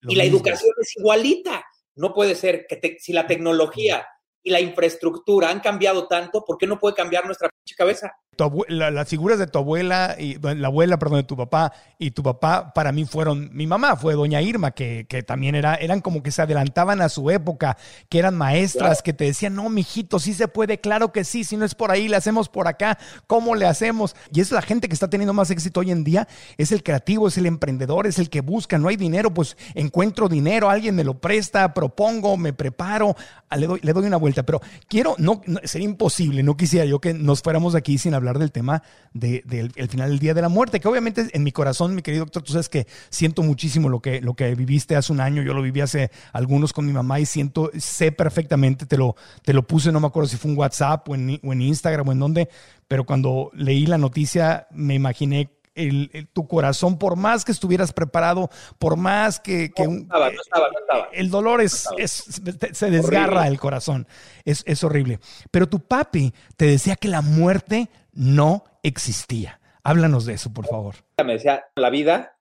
Lo 0.00 0.12
y 0.12 0.16
la 0.16 0.24
mismo. 0.24 0.38
educación 0.38 0.72
es 0.80 0.96
igualita. 0.96 1.64
No 1.94 2.12
puede 2.12 2.34
ser 2.34 2.66
que 2.66 2.76
te, 2.76 2.98
si 2.98 3.12
la 3.12 3.26
tecnología 3.26 4.06
y 4.42 4.50
la 4.50 4.60
infraestructura 4.60 5.50
han 5.50 5.60
cambiado 5.60 6.06
tanto, 6.06 6.44
¿por 6.44 6.58
qué 6.58 6.66
no 6.66 6.78
puede 6.78 6.94
cambiar 6.94 7.24
nuestra 7.24 7.48
pinche 7.48 7.74
cabeza? 7.76 8.12
Tu 8.36 8.64
las 8.68 9.08
figuras 9.08 9.38
de 9.38 9.46
tu 9.46 9.58
abuela 9.58 10.16
y 10.18 10.38
la 10.38 10.68
abuela, 10.68 10.98
perdón, 10.98 11.18
de 11.18 11.24
tu 11.24 11.36
papá 11.36 11.72
y 11.98 12.10
tu 12.10 12.22
papá 12.22 12.72
para 12.74 12.92
mí 12.92 13.04
fueron 13.04 13.50
mi 13.52 13.66
mamá 13.66 13.96
fue 13.96 14.14
doña 14.14 14.42
Irma 14.42 14.70
que, 14.70 15.06
que 15.08 15.22
también 15.22 15.54
era 15.54 15.74
eran 15.76 16.00
como 16.00 16.22
que 16.22 16.30
se 16.30 16.42
adelantaban 16.42 17.00
a 17.00 17.08
su 17.08 17.30
época, 17.30 17.76
que 18.08 18.18
eran 18.18 18.36
maestras 18.36 18.98
claro. 18.98 19.02
que 19.04 19.12
te 19.12 19.24
decían, 19.24 19.54
"No, 19.54 19.68
mijito, 19.68 20.18
sí 20.18 20.34
se 20.34 20.48
puede, 20.48 20.80
claro 20.80 21.12
que 21.12 21.24
sí, 21.24 21.44
si 21.44 21.56
no 21.56 21.64
es 21.64 21.74
por 21.74 21.90
ahí, 21.90 22.08
le 22.08 22.16
hacemos 22.16 22.48
por 22.48 22.68
acá, 22.68 22.98
¿cómo 23.26 23.54
le 23.54 23.66
hacemos?" 23.66 24.14
Y 24.32 24.40
es 24.40 24.50
la 24.50 24.62
gente 24.62 24.88
que 24.88 24.94
está 24.94 25.08
teniendo 25.08 25.32
más 25.32 25.50
éxito 25.50 25.80
hoy 25.80 25.90
en 25.90 26.04
día, 26.04 26.28
es 26.58 26.72
el 26.72 26.82
creativo, 26.82 27.28
es 27.28 27.38
el 27.38 27.46
emprendedor, 27.46 28.06
es 28.06 28.18
el 28.18 28.30
que 28.30 28.40
busca, 28.40 28.78
no 28.78 28.88
hay 28.88 28.96
dinero, 28.96 29.32
pues 29.32 29.56
encuentro 29.74 30.28
dinero, 30.28 30.70
alguien 30.70 30.94
me 30.94 31.04
lo 31.04 31.20
presta, 31.20 31.72
propongo, 31.72 32.36
me 32.36 32.52
preparo, 32.52 33.16
le 33.56 33.66
doy, 33.66 33.80
le 33.82 33.92
doy 33.92 34.06
una 34.06 34.16
vuelta, 34.16 34.44
pero 34.44 34.60
quiero 34.88 35.14
no, 35.18 35.42
no 35.46 35.60
sería 35.64 35.86
imposible, 35.86 36.42
no 36.42 36.56
quisiera 36.56 36.84
yo 36.84 37.00
que 37.00 37.14
nos 37.14 37.42
fuéramos 37.42 37.72
de 37.72 37.78
aquí 37.78 37.98
sin 37.98 38.14
hablar 38.14 38.25
hablar 38.28 38.38
del 38.38 38.52
tema 38.52 38.82
del 39.12 39.42
de, 39.44 39.68
de, 39.68 39.88
final 39.88 40.10
del 40.10 40.18
día 40.18 40.34
de 40.34 40.42
la 40.42 40.48
muerte, 40.48 40.80
que 40.80 40.88
obviamente 40.88 41.28
en 41.32 41.42
mi 41.42 41.52
corazón, 41.52 41.94
mi 41.94 42.02
querido 42.02 42.24
doctor, 42.24 42.42
tú 42.42 42.52
sabes 42.52 42.68
que 42.68 42.86
siento 43.10 43.42
muchísimo 43.42 43.88
lo 43.88 44.00
que, 44.00 44.20
lo 44.20 44.34
que 44.34 44.54
viviste 44.54 44.96
hace 44.96 45.12
un 45.12 45.20
año, 45.20 45.42
yo 45.42 45.54
lo 45.54 45.62
viví 45.62 45.80
hace 45.80 46.10
algunos 46.32 46.72
con 46.72 46.86
mi 46.86 46.92
mamá 46.92 47.20
y 47.20 47.26
siento, 47.26 47.70
sé 47.78 48.12
perfectamente, 48.12 48.86
te 48.86 48.96
lo, 48.96 49.16
te 49.44 49.52
lo 49.52 49.66
puse, 49.66 49.92
no 49.92 50.00
me 50.00 50.06
acuerdo 50.06 50.28
si 50.28 50.36
fue 50.36 50.50
en 50.50 50.58
WhatsApp 50.58 51.08
o 51.08 51.14
en 51.14 51.62
Instagram 51.62 52.08
o 52.08 52.12
en 52.12 52.18
dónde, 52.18 52.48
pero 52.88 53.04
cuando 53.04 53.50
leí 53.54 53.86
la 53.86 53.98
noticia 53.98 54.68
me 54.70 54.94
imaginé 54.94 55.50
el, 55.76 56.10
el, 56.12 56.26
tu 56.28 56.48
corazón, 56.48 56.98
por 56.98 57.16
más 57.16 57.44
que 57.44 57.52
estuvieras 57.52 57.92
preparado, 57.92 58.50
por 58.78 58.96
más 58.96 59.38
que, 59.38 59.70
que 59.70 59.86
no, 59.86 60.00
estaba, 60.00 60.30
no 60.30 60.40
estaba, 60.40 60.68
no 60.70 60.78
estaba. 60.80 61.08
el 61.12 61.30
dolor 61.30 61.60
es, 61.60 61.86
es 61.98 62.42
se 62.72 62.90
desgarra 62.90 63.40
horrible. 63.40 63.48
el 63.48 63.60
corazón, 63.60 64.08
es, 64.44 64.64
es 64.66 64.82
horrible. 64.82 65.20
Pero 65.50 65.68
tu 65.68 65.80
papi 65.80 66.32
te 66.56 66.66
decía 66.66 66.96
que 66.96 67.08
la 67.08 67.22
muerte 67.22 67.88
no 68.12 68.64
existía. 68.82 69.60
Háblanos 69.82 70.26
de 70.26 70.34
eso, 70.34 70.52
por 70.52 70.66
favor. 70.66 70.96
Me 71.24 71.34
decía, 71.34 71.66
la 71.76 71.90
vida 71.90 72.38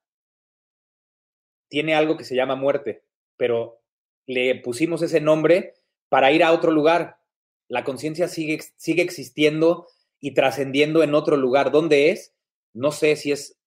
tiene 1.67 1.95
algo 1.95 2.17
que 2.17 2.23
se 2.23 2.35
llama 2.35 2.55
muerte, 2.55 3.03
pero 3.37 3.81
le 4.25 4.55
pusimos 4.55 5.01
ese 5.01 5.21
nombre 5.21 5.75
para 6.09 6.31
ir 6.31 6.43
a 6.43 6.51
otro 6.51 6.71
lugar. 6.71 7.19
La 7.67 7.83
conciencia 7.83 8.27
sigue, 8.27 8.59
sigue 8.77 9.03
existiendo 9.03 9.87
y 10.19 10.33
trascendiendo 10.33 11.03
en 11.03 11.13
otro 11.13 11.37
lugar. 11.37 11.71
¿Dónde 11.71 12.11
es? 12.11 12.34
No 12.75 12.91
sé 12.91 13.15
si 13.15 13.31
es 13.31 13.57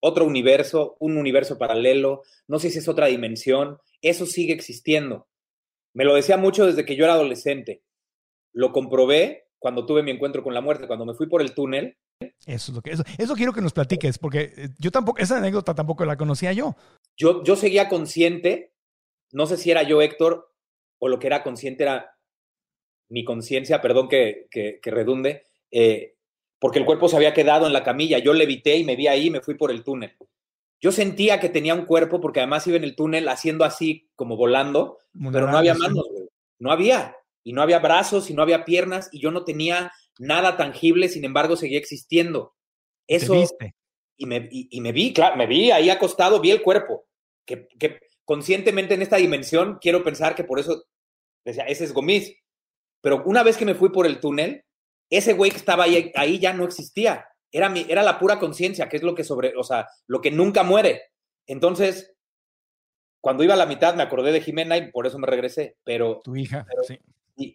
otro 0.00 0.24
universo, 0.24 0.96
un 0.98 1.16
universo 1.16 1.56
paralelo, 1.56 2.22
no 2.48 2.58
sé 2.58 2.70
si 2.70 2.78
es 2.78 2.88
otra 2.88 3.06
dimensión. 3.06 3.78
Eso 4.02 4.26
sigue 4.26 4.52
existiendo. 4.52 5.28
Me 5.94 6.04
lo 6.04 6.14
decía 6.14 6.36
mucho 6.36 6.66
desde 6.66 6.84
que 6.84 6.96
yo 6.96 7.04
era 7.04 7.14
adolescente. 7.14 7.82
Lo 8.52 8.72
comprobé 8.72 9.46
cuando 9.58 9.86
tuve 9.86 10.02
mi 10.02 10.10
encuentro 10.10 10.42
con 10.42 10.52
la 10.52 10.60
muerte, 10.60 10.88
cuando 10.88 11.06
me 11.06 11.14
fui 11.14 11.28
por 11.28 11.40
el 11.40 11.54
túnel. 11.54 11.96
Eso 12.44 12.72
es 12.72 12.76
lo 12.76 12.82
que 12.82 12.90
eso, 12.90 13.04
eso 13.18 13.34
quiero 13.34 13.52
que 13.52 13.60
nos 13.60 13.72
platiques, 13.72 14.18
porque 14.18 14.52
eh, 14.56 14.68
yo 14.78 14.90
tampoco, 14.90 15.18
esa 15.20 15.38
anécdota 15.38 15.74
tampoco 15.74 16.04
la 16.04 16.16
conocía 16.16 16.52
yo. 16.52 16.76
Yo, 17.16 17.44
yo 17.44 17.56
seguía 17.56 17.88
consciente, 17.88 18.74
no 19.32 19.46
sé 19.46 19.56
si 19.56 19.70
era 19.70 19.84
yo 19.84 20.02
Héctor 20.02 20.52
o 20.98 21.08
lo 21.08 21.18
que 21.18 21.28
era 21.28 21.42
consciente 21.42 21.84
era 21.84 22.16
mi 23.08 23.24
conciencia, 23.24 23.80
perdón 23.80 24.08
que, 24.08 24.48
que, 24.50 24.80
que 24.82 24.90
redunde, 24.90 25.44
eh, 25.70 26.15
porque 26.58 26.78
el 26.78 26.84
cuerpo 26.84 27.08
se 27.08 27.16
había 27.16 27.34
quedado 27.34 27.66
en 27.66 27.72
la 27.72 27.84
camilla, 27.84 28.18
yo 28.18 28.32
levité 28.32 28.76
y 28.76 28.84
me 28.84 28.96
vi 28.96 29.08
ahí 29.08 29.26
y 29.26 29.30
me 29.30 29.40
fui 29.40 29.54
por 29.54 29.70
el 29.70 29.84
túnel. 29.84 30.16
Yo 30.80 30.92
sentía 30.92 31.40
que 31.40 31.48
tenía 31.48 31.74
un 31.74 31.86
cuerpo 31.86 32.20
porque 32.20 32.40
además 32.40 32.66
iba 32.66 32.76
en 32.76 32.84
el 32.84 32.96
túnel 32.96 33.28
haciendo 33.28 33.64
así, 33.64 34.10
como 34.14 34.36
volando, 34.36 34.98
Muy 35.12 35.32
pero 35.32 35.50
no 35.50 35.58
había 35.58 35.74
manos, 35.74 36.04
güey. 36.10 36.28
No 36.58 36.70
había 36.70 37.16
y 37.44 37.52
no 37.52 37.62
había 37.62 37.78
brazos 37.78 38.30
y 38.30 38.34
no 38.34 38.42
había 38.42 38.64
piernas 38.64 39.08
y 39.12 39.20
yo 39.20 39.30
no 39.30 39.44
tenía 39.44 39.92
nada 40.18 40.56
tangible, 40.56 41.08
sin 41.08 41.24
embargo 41.24 41.56
seguía 41.56 41.78
existiendo. 41.78 42.54
Eso. 43.06 43.32
¿Te 43.32 43.38
viste? 43.40 43.74
Y, 44.16 44.26
me, 44.26 44.48
y, 44.50 44.68
y, 44.70 44.80
me 44.80 44.92
vi, 44.92 45.12
claro, 45.12 45.36
me 45.36 45.46
vi 45.46 45.70
ahí 45.70 45.90
acostado, 45.90 46.40
vi 46.40 46.50
el 46.50 46.62
cuerpo, 46.62 47.06
que, 47.44 47.68
que, 47.78 48.00
conscientemente 48.24 48.94
en 48.94 49.02
esta 49.02 49.16
dimensión 49.16 49.78
quiero 49.80 50.02
pensar 50.02 50.34
que 50.34 50.44
por 50.44 50.58
eso 50.58 50.84
decía, 51.44 51.64
ese 51.64 51.84
es 51.84 51.92
Gomis. 51.92 52.34
Pero 53.00 53.22
una 53.24 53.42
vez 53.42 53.56
que 53.56 53.64
me 53.64 53.74
fui 53.74 53.90
por 53.90 54.06
el 54.06 54.20
túnel, 54.20 54.64
ese 55.10 55.32
güey 55.32 55.50
que 55.50 55.56
estaba 55.56 55.84
ahí, 55.84 56.12
ahí 56.14 56.38
ya 56.38 56.52
no 56.52 56.64
existía. 56.64 57.26
Era, 57.52 57.68
mi, 57.68 57.86
era 57.88 58.02
la 58.02 58.18
pura 58.18 58.38
conciencia, 58.38 58.88
que 58.88 58.96
es 58.96 59.02
lo 59.02 59.14
que 59.14 59.24
sobre, 59.24 59.54
o 59.56 59.62
sea, 59.62 59.88
lo 60.06 60.20
que 60.20 60.30
nunca 60.30 60.62
muere. 60.62 61.02
Entonces, 61.46 62.14
cuando 63.20 63.44
iba 63.44 63.54
a 63.54 63.58
la 63.58 63.66
mitad 63.66 63.94
me 63.94 64.02
acordé 64.02 64.32
de 64.32 64.40
Jimena 64.40 64.76
y 64.76 64.90
por 64.90 65.06
eso 65.06 65.18
me 65.18 65.26
regresé. 65.26 65.76
Pero. 65.84 66.20
Tu 66.22 66.36
hija, 66.36 66.66
pero, 66.68 66.82
sí 66.82 66.98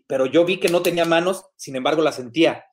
pero 0.05 0.27
yo 0.27 0.45
vi 0.45 0.59
que 0.59 0.69
no 0.69 0.83
tenía 0.83 1.05
manos, 1.05 1.45
sin 1.55 1.75
embargo 1.75 2.03
la 2.03 2.11
sentía. 2.11 2.65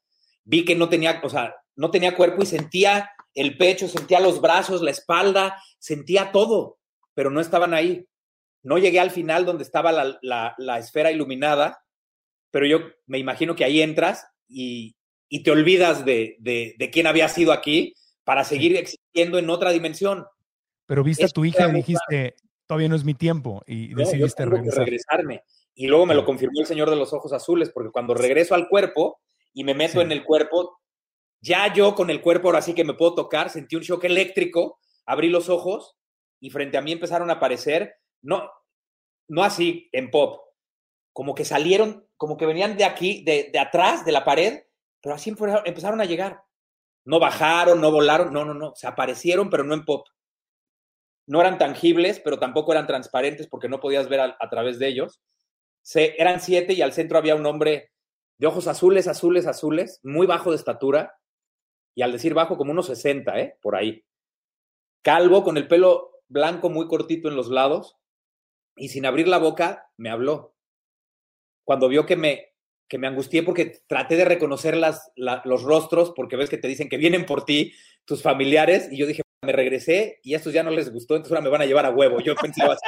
Vi 0.44 0.66
que 0.66 0.74
no 0.74 0.90
tenía, 0.90 1.22
o 1.24 1.30
sea, 1.30 1.54
no 1.74 1.90
tenía 1.90 2.14
cuerpo 2.14 2.42
y 2.42 2.46
sentía 2.46 3.10
el 3.34 3.56
pecho, 3.56 3.88
sentía 3.88 4.20
los 4.20 4.42
brazos, 4.42 4.82
la 4.82 4.90
espalda, 4.90 5.62
sentía 5.78 6.32
todo, 6.32 6.78
pero 7.14 7.30
no 7.30 7.40
estaban 7.40 7.72
ahí. 7.72 8.06
No 8.62 8.76
llegué 8.76 9.00
al 9.00 9.10
final 9.10 9.46
donde 9.46 9.64
estaba 9.64 9.90
la, 9.90 10.18
la, 10.20 10.54
la 10.58 10.78
esfera 10.78 11.10
iluminada 11.10 11.82
pero 12.50 12.66
yo 12.66 12.80
me 13.06 13.18
imagino 13.18 13.54
que 13.54 13.64
ahí 13.64 13.82
entras 13.82 14.26
y, 14.48 14.96
y 15.28 15.42
te 15.42 15.50
olvidas 15.50 16.04
de, 16.04 16.36
de, 16.40 16.74
de, 16.78 16.90
quién 16.90 17.06
había 17.06 17.28
sido 17.28 17.52
aquí 17.52 17.94
para 18.24 18.44
seguir 18.44 18.76
existiendo 18.76 19.38
en 19.38 19.50
otra 19.50 19.70
dimensión. 19.70 20.26
Pero 20.86 21.04
viste 21.04 21.26
a 21.26 21.28
tu 21.28 21.44
hija 21.44 21.68
y 21.68 21.72
dijiste, 21.72 22.34
todavía 22.66 22.88
no 22.88 22.96
es 22.96 23.04
mi 23.04 23.14
tiempo, 23.14 23.62
y 23.66 23.88
no, 23.88 23.98
decidiste 23.98 24.42
yo 24.42 24.50
tengo 24.50 24.56
regresar. 24.56 24.78
Que 24.78 24.84
regresarme. 24.84 25.42
Y 25.74 25.86
luego 25.86 26.06
me 26.06 26.14
lo 26.14 26.24
confirmó 26.24 26.60
el 26.60 26.66
señor 26.66 26.90
de 26.90 26.96
los 26.96 27.12
ojos 27.12 27.32
azules, 27.32 27.70
porque 27.70 27.90
cuando 27.90 28.14
regreso 28.14 28.54
al 28.54 28.68
cuerpo 28.68 29.20
y 29.52 29.64
me 29.64 29.74
meto 29.74 29.94
Sí. 29.94 30.00
en 30.00 30.12
el 30.12 30.24
cuerpo, 30.24 30.80
ya 31.40 31.72
yo 31.72 31.94
con 31.94 32.10
el 32.10 32.20
cuerpo 32.20 32.48
ahora 32.48 32.62
sí 32.62 32.74
que 32.74 32.84
me 32.84 32.94
puedo 32.94 33.14
tocar, 33.14 33.50
sentí 33.50 33.76
un 33.76 33.82
shock 33.82 34.04
eléctrico, 34.04 34.80
abrí 35.06 35.28
los 35.28 35.48
ojos 35.48 35.96
y 36.40 36.50
frente 36.50 36.78
a 36.78 36.82
mí 36.82 36.92
empezaron 36.92 37.30
a 37.30 37.34
aparecer, 37.34 37.94
no, 38.22 38.50
no 39.28 39.44
así 39.44 39.88
en 39.92 40.10
pop, 40.10 40.40
como 41.18 41.34
que 41.34 41.44
salieron, 41.44 42.06
como 42.16 42.36
que 42.36 42.46
venían 42.46 42.76
de 42.76 42.84
aquí, 42.84 43.24
de, 43.24 43.50
de 43.52 43.58
atrás, 43.58 44.04
de 44.04 44.12
la 44.12 44.24
pared, 44.24 44.62
pero 45.02 45.16
así 45.16 45.30
empezaron- 45.30 46.00
a 46.00 46.04
llegar. 46.04 46.44
No 47.04 47.18
bajaron, 47.18 47.80
no 47.80 47.90
volaron, 47.90 48.32
no, 48.32 48.44
no, 48.44 48.54
no, 48.54 48.72
se 48.76 48.86
aparecieron, 48.86 49.50
pero 49.50 49.64
no 49.64 49.74
en 49.74 49.84
pop. 49.84 50.06
No 51.26 51.40
eran 51.40 51.58
tangibles, 51.58 52.20
pero 52.20 52.38
tampoco 52.38 52.70
eran 52.70 52.86
transparentes 52.86 53.48
porque 53.48 53.68
no 53.68 53.80
podías 53.80 54.08
ver 54.08 54.20
a, 54.20 54.36
a 54.38 54.48
través 54.48 54.78
de 54.78 54.86
ellos. 54.86 55.20
Se, 55.82 56.14
eran 56.22 56.40
siete 56.40 56.74
y 56.74 56.82
al 56.82 56.92
centro 56.92 57.18
había 57.18 57.34
un 57.34 57.46
hombre 57.46 57.90
de 58.38 58.46
ojos 58.46 58.68
azules, 58.68 59.08
azules, 59.08 59.48
azules, 59.48 59.98
muy 60.04 60.28
bajo 60.28 60.50
de 60.50 60.56
estatura, 60.56 61.18
y 61.96 62.02
al 62.02 62.12
decir 62.12 62.32
bajo, 62.32 62.56
como 62.56 62.70
unos 62.70 62.86
60, 62.86 63.40
¿eh? 63.40 63.58
Por 63.60 63.74
ahí. 63.74 64.04
Calvo, 65.02 65.42
con 65.42 65.56
el 65.56 65.66
pelo 65.66 66.12
blanco 66.28 66.70
muy 66.70 66.86
cortito 66.86 67.28
en 67.28 67.34
los 67.34 67.48
lados, 67.48 67.96
y 68.76 68.90
sin 68.90 69.04
abrir 69.04 69.26
la 69.26 69.38
boca, 69.38 69.90
me 69.96 70.10
habló. 70.10 70.54
Cuando 71.68 71.86
vio 71.86 72.06
que 72.06 72.16
me, 72.16 72.54
que 72.88 72.96
me 72.96 73.08
angustié 73.08 73.42
porque 73.42 73.82
traté 73.86 74.16
de 74.16 74.24
reconocer 74.24 74.74
las, 74.74 75.12
la- 75.16 75.42
los 75.44 75.62
rostros, 75.64 76.12
porque 76.16 76.34
ves 76.36 76.48
que 76.48 76.56
te 76.56 76.66
dicen 76.66 76.88
que 76.88 76.96
vienen 76.96 77.26
por 77.26 77.44
ti 77.44 77.74
tus 78.06 78.22
familiares, 78.22 78.88
y 78.90 78.96
yo 78.96 79.06
dije, 79.06 79.20
me 79.44 79.52
regresé 79.52 80.18
y 80.22 80.32
a 80.32 80.38
estos 80.38 80.54
ya 80.54 80.62
no 80.62 80.70
les 80.70 80.90
gustó, 80.90 81.14
entonces 81.14 81.32
ahora 81.32 81.42
me 81.44 81.50
van 81.50 81.60
a 81.60 81.66
llevar 81.66 81.84
a 81.84 81.90
huevo. 81.90 82.20
Yo 82.20 82.34
pensaba 82.36 82.72
así. 82.72 82.86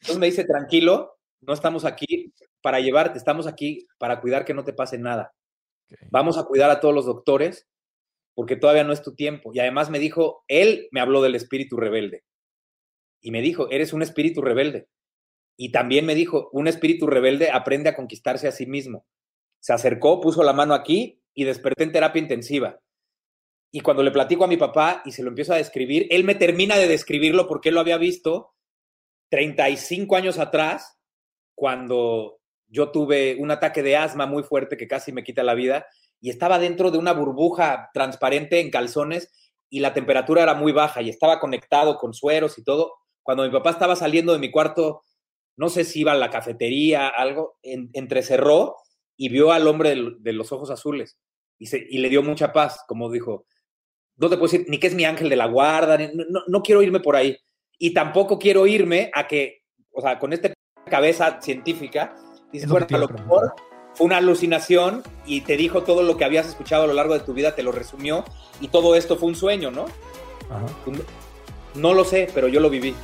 Entonces 0.00 0.18
me 0.18 0.24
dice, 0.24 0.44
tranquilo, 0.44 1.18
no 1.42 1.52
estamos 1.52 1.84
aquí 1.84 2.32
para 2.62 2.80
llevarte, 2.80 3.18
estamos 3.18 3.46
aquí 3.46 3.86
para 3.98 4.22
cuidar 4.22 4.46
que 4.46 4.54
no 4.54 4.64
te 4.64 4.72
pase 4.72 4.96
nada. 4.96 5.34
Vamos 6.10 6.38
a 6.38 6.44
cuidar 6.44 6.70
a 6.70 6.80
todos 6.80 6.94
los 6.94 7.04
doctores 7.04 7.68
porque 8.34 8.56
todavía 8.56 8.84
no 8.84 8.94
es 8.94 9.02
tu 9.02 9.14
tiempo. 9.14 9.50
Y 9.52 9.58
además 9.60 9.90
me 9.90 9.98
dijo, 9.98 10.42
él 10.48 10.88
me 10.90 11.00
habló 11.00 11.20
del 11.20 11.34
espíritu 11.34 11.76
rebelde. 11.76 12.24
Y 13.20 13.30
me 13.30 13.42
dijo, 13.42 13.68
eres 13.70 13.92
un 13.92 14.00
espíritu 14.00 14.40
rebelde. 14.40 14.88
Y 15.56 15.72
también 15.72 16.06
me 16.06 16.14
dijo, 16.14 16.48
un 16.52 16.68
espíritu 16.68 17.06
rebelde 17.06 17.50
aprende 17.50 17.90
a 17.90 17.96
conquistarse 17.96 18.48
a 18.48 18.52
sí 18.52 18.66
mismo. 18.66 19.06
Se 19.60 19.72
acercó, 19.72 20.20
puso 20.20 20.42
la 20.42 20.52
mano 20.52 20.74
aquí 20.74 21.22
y 21.34 21.44
desperté 21.44 21.84
en 21.84 21.92
terapia 21.92 22.22
intensiva. 22.22 22.80
Y 23.70 23.80
cuando 23.80 24.02
le 24.02 24.10
platico 24.10 24.44
a 24.44 24.48
mi 24.48 24.56
papá 24.56 25.02
y 25.04 25.12
se 25.12 25.22
lo 25.22 25.28
empiezo 25.28 25.54
a 25.54 25.56
describir, 25.56 26.06
él 26.10 26.24
me 26.24 26.34
termina 26.34 26.76
de 26.76 26.88
describirlo 26.88 27.46
porque 27.48 27.70
él 27.70 27.76
lo 27.76 27.80
había 27.80 27.96
visto 27.96 28.54
35 29.30 30.14
años 30.14 30.38
atrás, 30.38 30.98
cuando 31.54 32.40
yo 32.68 32.90
tuve 32.90 33.36
un 33.38 33.50
ataque 33.50 33.82
de 33.82 33.96
asma 33.96 34.26
muy 34.26 34.42
fuerte 34.42 34.76
que 34.76 34.88
casi 34.88 35.12
me 35.12 35.24
quita 35.24 35.42
la 35.42 35.54
vida 35.54 35.86
y 36.20 36.30
estaba 36.30 36.58
dentro 36.58 36.90
de 36.90 36.98
una 36.98 37.12
burbuja 37.12 37.90
transparente 37.94 38.60
en 38.60 38.70
calzones 38.70 39.32
y 39.70 39.80
la 39.80 39.94
temperatura 39.94 40.42
era 40.42 40.54
muy 40.54 40.72
baja 40.72 41.00
y 41.00 41.08
estaba 41.08 41.40
conectado 41.40 41.98
con 41.98 42.12
sueros 42.12 42.58
y 42.58 42.64
todo. 42.64 42.94
Cuando 43.22 43.44
mi 43.44 43.50
papá 43.50 43.70
estaba 43.70 43.96
saliendo 43.96 44.34
de 44.34 44.38
mi 44.38 44.50
cuarto, 44.50 45.02
no 45.56 45.68
sé 45.68 45.84
si 45.84 46.00
iba 46.00 46.12
a 46.12 46.16
la 46.16 46.30
cafetería, 46.30 47.08
algo, 47.08 47.58
en- 47.62 47.90
entrecerró 47.92 48.76
y 49.16 49.28
vio 49.28 49.52
al 49.52 49.66
hombre 49.66 49.94
de, 50.18 50.32
los 50.32 50.52
ojos 50.52 50.70
azules 50.70 51.18
y, 51.58 51.66
se- 51.66 51.86
y 51.88 51.98
le 51.98 52.08
dio 52.08 52.22
mucha 52.22 52.52
paz, 52.52 52.82
como 52.88 53.10
dijo, 53.10 53.46
no 54.16 54.28
te 54.30 54.36
puedo 54.36 54.50
decir 54.50 54.66
ni 54.68 54.78
que 54.78 54.86
es 54.88 54.94
mi 54.94 55.04
ángel 55.04 55.28
de 55.28 55.36
la 55.36 55.46
guarda, 55.46 55.96
ni- 55.98 56.08
no, 56.14 56.24
no- 56.28 56.42
no 56.46 56.62
quiero 56.62 56.82
irme 56.82 57.00
por 57.00 57.16
ahí. 57.16 57.36
Y 57.78 57.92
tampoco 57.94 58.38
quiero 58.38 58.66
irme 58.66 59.10
a 59.14 59.26
que, 59.26 59.62
o 59.92 60.00
sea, 60.00 60.18
con 60.18 60.32
esta 60.32 60.52
cabeza 60.86 61.40
científica, 61.40 62.14
dices, 62.52 62.68
bueno, 62.68 62.86
a 62.96 62.98
lo 62.98 63.08
mejor 63.08 63.54
fue 63.94 64.06
una 64.06 64.16
alucinación 64.18 65.02
y 65.26 65.42
te 65.42 65.56
dijo 65.56 65.82
todo 65.82 66.02
lo 66.02 66.16
que 66.16 66.24
habías 66.24 66.46
escuchado 66.48 66.84
a 66.84 66.86
lo 66.86 66.92
largo 66.94 67.14
de 67.14 67.20
tu 67.20 67.34
vida, 67.34 67.54
te 67.54 67.62
lo 67.62 67.72
resumió 67.72 68.24
y 68.60 68.68
todo 68.68 68.94
esto 68.96 69.16
fue 69.16 69.28
un 69.28 69.34
sueño, 69.36 69.70
¿no? 69.70 69.84
Ajá. 70.50 70.66
No 71.74 71.94
lo 71.94 72.04
sé, 72.04 72.28
pero 72.34 72.48
yo 72.48 72.60
lo 72.60 72.68
viví. 72.70 72.94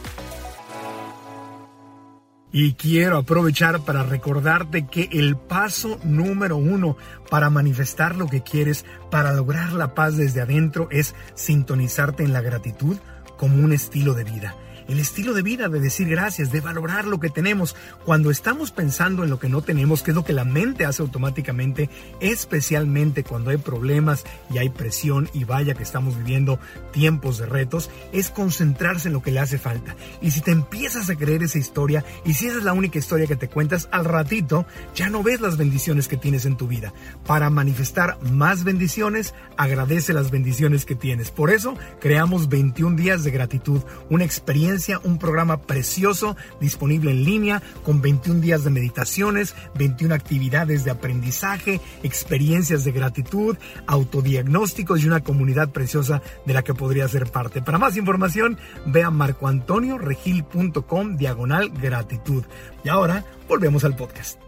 Y 2.51 2.74
quiero 2.74 3.18
aprovechar 3.18 3.80
para 3.84 4.03
recordarte 4.03 4.86
que 4.86 5.09
el 5.12 5.36
paso 5.36 5.99
número 6.03 6.57
uno 6.57 6.96
para 7.30 7.51
manifestar 7.51 8.16
lo 8.16 8.26
que 8.26 8.42
quieres, 8.42 8.86
para 9.11 9.32
lograr 9.32 9.72
la 9.72 9.94
paz 9.94 10.16
desde 10.16 10.40
adentro, 10.40 10.88
es 10.90 11.14
sintonizarte 11.34 12.24
en 12.24 12.32
la 12.32 12.40
gratitud 12.40 12.96
como 13.36 13.62
un 13.62 13.72
estilo 13.72 14.14
de 14.14 14.24
vida. 14.24 14.55
El 14.89 15.01
estilo 15.01 15.34
de 15.34 15.43
vida 15.43 15.68
de 15.68 15.80
decir 15.80 16.09
gracias, 16.09 16.51
de 16.51 16.62
valorar 16.62 17.05
lo 17.05 17.20
que 17.20 17.28
tenemos. 17.28 17.76
Cuando 18.07 18.30
estamos 18.30 18.70
pensando 18.70 19.22
en 19.22 19.28
lo 19.28 19.39
que 19.39 19.51
no 19.51 19.61
tenemos, 19.61 20.03
que 20.03 20.12
es 20.12 20.14
lo 20.14 20.24
que 20.24 20.32
la 20.32 20.47
mente 20.47 20.86
hace 20.86 21.03
automáticamente, 21.03 21.91
especialmente 22.20 23.22
cuando 23.22 23.51
hay 23.51 23.59
problemas 23.59 24.24
y 24.51 24.57
hay 24.57 24.70
presión 24.70 25.28
y 25.34 25.45
vaya 25.45 25.74
que 25.74 25.82
estamos 25.82 26.16
viviendo 26.16 26.59
tiempos 26.91 27.36
de 27.36 27.45
retos, 27.45 27.91
es 28.12 28.30
concentrarse 28.30 29.09
en 29.09 29.14
lo 29.14 29.20
que 29.20 29.30
le 29.30 29.41
hace 29.41 29.59
falta. 29.59 29.95
Y 30.22 30.30
si 30.30 30.41
te 30.41 30.53
empiezas 30.53 31.11
a 31.11 31.16
creer 31.16 31.43
esa 31.43 31.59
historia 31.59 32.03
y 32.24 32.32
si 32.32 32.47
esa 32.47 32.57
es 32.57 32.64
la 32.64 32.72
única 32.72 32.99
historia 32.99 33.26
que 33.26 33.36
te 33.36 33.49
cuentas, 33.49 33.91
al 33.93 34.07
ratito 34.07 34.64
ya 34.95 35.11
no 35.11 35.22
ves 35.22 35.43
las 35.43 35.59
bendiciones 35.59 36.09
que 36.09 36.16
tienes 36.16 36.47
en 36.47 36.57
tu 36.57 36.66
vida. 36.66 36.95
Para 37.26 37.51
manifestar 37.51 38.18
más 38.22 38.64
bendiciones, 38.64 39.34
agradece 39.59 40.14
las 40.14 40.30
bendiciones 40.30 40.86
que 40.86 40.95
tienes. 40.95 41.30
Por 41.30 41.51
eso 41.51 41.76
creamos 42.01 42.49
21 42.49 42.97
días 42.97 43.22
de 43.22 43.32
gratitud, 43.32 43.82
una 44.09 44.24
experiencia, 44.24 44.77
un 45.04 45.18
programa 45.18 45.62
precioso 45.62 46.36
disponible 46.60 47.10
en 47.10 47.24
línea 47.24 47.62
con 47.84 48.00
21 48.00 48.40
días 48.40 48.64
de 48.64 48.70
meditaciones, 48.70 49.54
21 49.74 50.14
actividades 50.14 50.84
de 50.84 50.90
aprendizaje, 50.90 51.80
experiencias 52.02 52.84
de 52.84 52.92
gratitud, 52.92 53.56
autodiagnósticos 53.86 55.02
y 55.02 55.06
una 55.06 55.22
comunidad 55.22 55.70
preciosa 55.70 56.22
de 56.46 56.54
la 56.54 56.62
que 56.62 56.74
podría 56.74 57.08
ser 57.08 57.30
parte. 57.30 57.62
Para 57.62 57.78
más 57.78 57.96
información, 57.96 58.58
ve 58.86 59.02
a 59.02 59.10
marcoantonioregil.com 59.10 61.16
diagonal 61.16 61.70
gratitud. 61.70 62.44
Y 62.84 62.88
ahora 62.88 63.24
volvemos 63.48 63.84
al 63.84 63.96
podcast. 63.96 64.47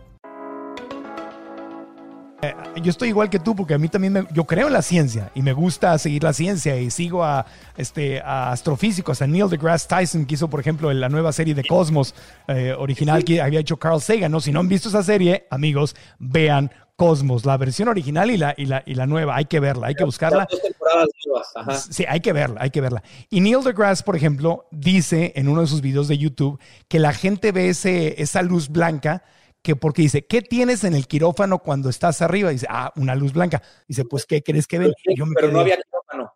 Eh, 2.43 2.55
Yo 2.83 2.91
estoy 2.91 3.09
igual 3.11 3.29
que 3.29 3.39
tú 3.39 3.55
porque 3.55 3.75
a 3.75 3.79
mí 3.79 3.89
también 3.89 4.13
me- 4.15 4.27
yo 4.33 4.45
creo 4.45 4.69
en 4.69 4.73
la 4.73 4.81
ciencia 4.81 5.31
y 5.35 5.43
me 5.43 5.53
gusta 5.53 5.99
seguir 5.99 6.23
la 6.23 6.33
ciencia 6.33 6.77
y 6.81 6.91
sigo 6.91 7.23
a 7.23 7.45
este 7.77 8.21
a 8.21 8.51
astrofísicos, 8.53 9.21
a 9.21 9.27
Neil 9.27 9.51
deGrasse 9.51 9.87
Tyson 9.89 10.25
que 10.25 10.35
hizo 10.37 10.49
por 10.49 10.61
ejemplo 10.61 10.91
la 10.93 11.09
nueva 11.11 11.33
serie 11.33 11.55
de 11.55 11.65
Cosmos 11.65 12.15
eh, 12.49 12.75
original 12.79 13.25
que 13.25 13.43
había 13.43 13.61
hecho 13.61 13.77
Carl 13.77 14.01
Sagan, 14.01 14.33
¿no? 14.33 14.41
Si 14.41 14.53
no 14.53 14.61
han 14.61 14.69
visto 14.69 14.89
esa 14.89 15.03
serie, 15.03 15.47
amigos, 15.51 15.95
vean 16.19 16.71
Cosmos, 16.97 17.45
la 17.45 17.57
versión 17.59 17.89
original 17.89 18.31
y 18.31 18.37
la, 18.39 18.55
y 18.57 18.67
la, 18.67 18.83
y 18.87 18.95
la 18.95 19.07
nueva, 19.07 19.35
hay 19.37 19.47
que 19.47 19.59
verla, 19.61 19.87
hay 19.89 19.95
que 19.95 20.05
buscarla. 20.05 20.47
Dos 20.51 20.61
temporadas 20.63 21.09
nuevas, 21.27 21.49
ajá. 21.57 21.75
Sí, 21.93 22.05
hay 22.09 22.21
que 22.21 22.33
verla, 22.33 22.61
hay 22.63 22.71
que 22.71 22.81
verla. 22.83 23.03
Y 23.31 23.41
Neil 23.41 23.63
deGrasse, 23.65 24.03
por 24.03 24.17
ejemplo, 24.17 24.67
dice 24.71 25.33
en 25.37 25.49
uno 25.49 25.61
de 25.63 25.67
sus 25.67 25.81
videos 25.83 26.09
de 26.09 26.17
YouTube 26.19 26.59
que 26.89 26.99
la 26.99 27.13
gente 27.13 27.53
ve 27.53 27.69
ese, 27.71 28.21
esa 28.23 28.43
luz 28.43 28.69
blanca 28.69 29.25
que 29.63 29.77
porque 29.77 30.03
dice, 30.03 30.27
¿qué 30.27 30.43
tienes 30.43 30.85
en 30.85 30.95
el 30.95 31.07
quirófano 31.07 31.59
cuando 31.59 31.89
estás 31.91 32.23
arriba? 32.23 32.51
Dice, 32.51 32.67
ah, 32.71 32.93
una 32.97 33.15
luz 33.15 33.33
blanca. 33.33 33.63
Dice, 33.87 34.05
pues, 34.05 34.25
¿qué 34.27 34.43
crees 34.43 34.67
que 34.67 34.79
ven? 34.79 34.93
Y 35.05 35.17
yo 35.17 35.27
me 35.27 35.35
Pero 35.35 35.53
no 35.53 35.61
había 35.61 35.77
quirófano. 35.77 36.35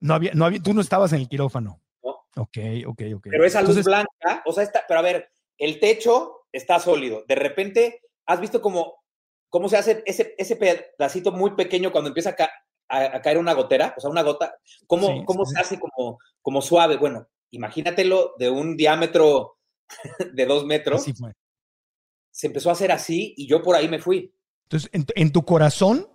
no 0.00 0.14
había, 0.14 0.32
no 0.34 0.44
había, 0.46 0.60
tú 0.60 0.74
no 0.74 0.80
estabas 0.80 1.12
en 1.12 1.20
el 1.20 1.28
quirófano. 1.28 1.80
No. 2.02 2.10
Ok, 2.36 2.58
ok, 2.86 3.02
ok. 3.16 3.26
Pero 3.30 3.44
esa 3.44 3.62
luz 3.62 3.82
blanca, 3.84 4.42
o 4.44 4.52
sea, 4.52 4.64
está, 4.64 4.84
pero 4.88 5.00
a 5.00 5.02
ver, 5.04 5.30
el 5.58 5.78
techo 5.78 6.46
está 6.52 6.80
sólido. 6.80 7.24
De 7.28 7.36
repente, 7.36 8.00
¿has 8.26 8.40
visto 8.40 8.60
cómo, 8.60 8.94
cómo 9.48 9.68
se 9.68 9.76
hace 9.76 10.02
ese, 10.04 10.34
ese 10.36 10.56
pedacito 10.56 11.30
muy 11.30 11.52
pequeño 11.54 11.92
cuando 11.92 12.08
empieza 12.08 12.30
a, 12.30 12.34
ca- 12.34 12.50
a- 12.88 13.16
a 13.16 13.22
caer 13.22 13.38
una 13.38 13.52
gotera? 13.52 13.94
O 13.96 14.00
sea, 14.00 14.10
una 14.10 14.22
gota. 14.22 14.56
¿Cómo, 14.88 15.06
Sí, 15.08 15.22
cómo 15.24 15.44
sí, 15.44 15.54
se 15.54 15.60
hace 15.60 15.78
como, 15.78 16.18
como 16.42 16.60
suave? 16.60 16.96
Bueno, 16.96 17.28
imagínatelo 17.50 18.34
de 18.36 18.50
un 18.50 18.76
diámetro 18.76 19.58
de 20.34 20.44
dos 20.46 20.64
metros. 20.66 21.02
Así 21.02 21.12
fue. 21.12 21.32
Se 22.34 22.48
empezó 22.48 22.68
a 22.68 22.72
hacer 22.72 22.90
así 22.90 23.32
y 23.36 23.46
yo 23.46 23.62
por 23.62 23.76
ahí 23.76 23.88
me 23.88 24.00
fui. 24.00 24.34
Entonces, 24.64 24.90
en, 24.92 25.06
en 25.14 25.30
tu 25.30 25.44
corazón, 25.44 26.08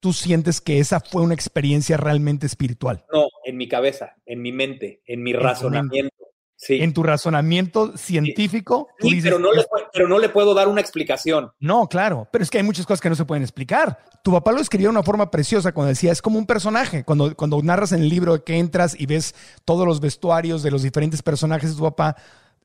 tú 0.00 0.14
sientes 0.14 0.62
que 0.62 0.78
esa 0.78 0.98
fue 0.98 1.20
una 1.20 1.34
experiencia 1.34 1.98
realmente 1.98 2.46
espiritual. 2.46 3.04
No, 3.12 3.26
en 3.44 3.58
mi 3.58 3.68
cabeza, 3.68 4.14
en 4.24 4.40
mi 4.40 4.50
mente, 4.50 5.02
en 5.04 5.22
mi 5.22 5.34
tu 5.34 5.40
razonamiento. 5.40 6.14
Sí. 6.56 6.80
En 6.80 6.92
tu 6.92 7.02
razonamiento 7.04 7.96
científico, 7.96 8.88
tú 8.98 9.08
Sí, 9.08 9.16
dices, 9.16 9.30
pero, 9.30 9.38
no 9.38 9.52
le, 9.52 9.64
pero 9.92 10.08
no 10.08 10.18
le 10.18 10.28
puedo 10.30 10.54
dar 10.54 10.68
una 10.68 10.80
explicación. 10.80 11.52
No, 11.60 11.86
claro, 11.86 12.26
pero 12.32 12.42
es 12.42 12.50
que 12.50 12.58
hay 12.58 12.64
muchas 12.64 12.86
cosas 12.86 13.00
que 13.00 13.10
no 13.10 13.14
se 13.14 13.26
pueden 13.26 13.44
explicar. 13.44 13.98
Tu 14.24 14.32
papá 14.32 14.50
lo 14.52 14.60
escribió 14.60 14.88
de 14.88 14.92
una 14.92 15.04
forma 15.04 15.30
preciosa 15.30 15.72
cuando 15.72 15.90
decía, 15.90 16.10
es 16.12 16.22
como 16.22 16.38
un 16.38 16.46
personaje. 16.46 17.04
Cuando, 17.04 17.36
cuando 17.36 17.62
narras 17.62 17.92
en 17.92 18.00
el 18.00 18.08
libro 18.08 18.42
que 18.42 18.56
entras 18.56 18.98
y 18.98 19.06
ves 19.06 19.34
todos 19.64 19.86
los 19.86 20.00
vestuarios 20.00 20.64
de 20.64 20.70
los 20.72 20.82
diferentes 20.82 21.22
personajes 21.22 21.70
de 21.70 21.76
tu 21.76 21.84
papá, 21.84 22.16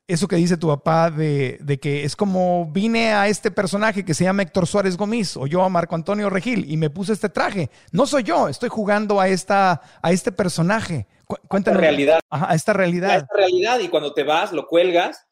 eso 0.06 0.28
que 0.28 0.36
dice 0.36 0.56
tu 0.56 0.68
papá 0.68 1.10
de, 1.10 1.58
de, 1.60 1.80
que 1.80 2.04
es 2.04 2.14
como 2.14 2.70
vine 2.70 3.12
a 3.12 3.28
este 3.28 3.50
personaje 3.50 4.04
que 4.04 4.12
se 4.12 4.24
llama 4.24 4.42
Héctor 4.42 4.66
Suárez 4.66 4.96
Gómez 4.96 5.36
o 5.36 5.46
yo 5.46 5.62
a 5.62 5.68
Marco 5.70 5.94
Antonio 5.94 6.28
Regil 6.28 6.70
y 6.70 6.76
me 6.76 6.90
puse 6.90 7.14
este 7.14 7.30
traje. 7.30 7.70
No 7.90 8.06
soy 8.06 8.22
yo, 8.22 8.48
estoy 8.48 8.68
jugando 8.68 9.18
a, 9.18 9.28
esta, 9.28 9.80
a 10.02 10.12
este 10.12 10.30
personaje. 10.30 11.06
Cuéntame. 11.48 11.78
realidad. 11.78 12.20
Ajá, 12.28 12.50
a 12.50 12.54
esta 12.54 12.74
realidad. 12.74 13.10
A 13.10 13.16
esta 13.16 13.34
realidad 13.34 13.80
y 13.80 13.88
cuando 13.88 14.12
te 14.12 14.24
vas, 14.24 14.52
lo 14.52 14.66
cuelgas 14.66 15.26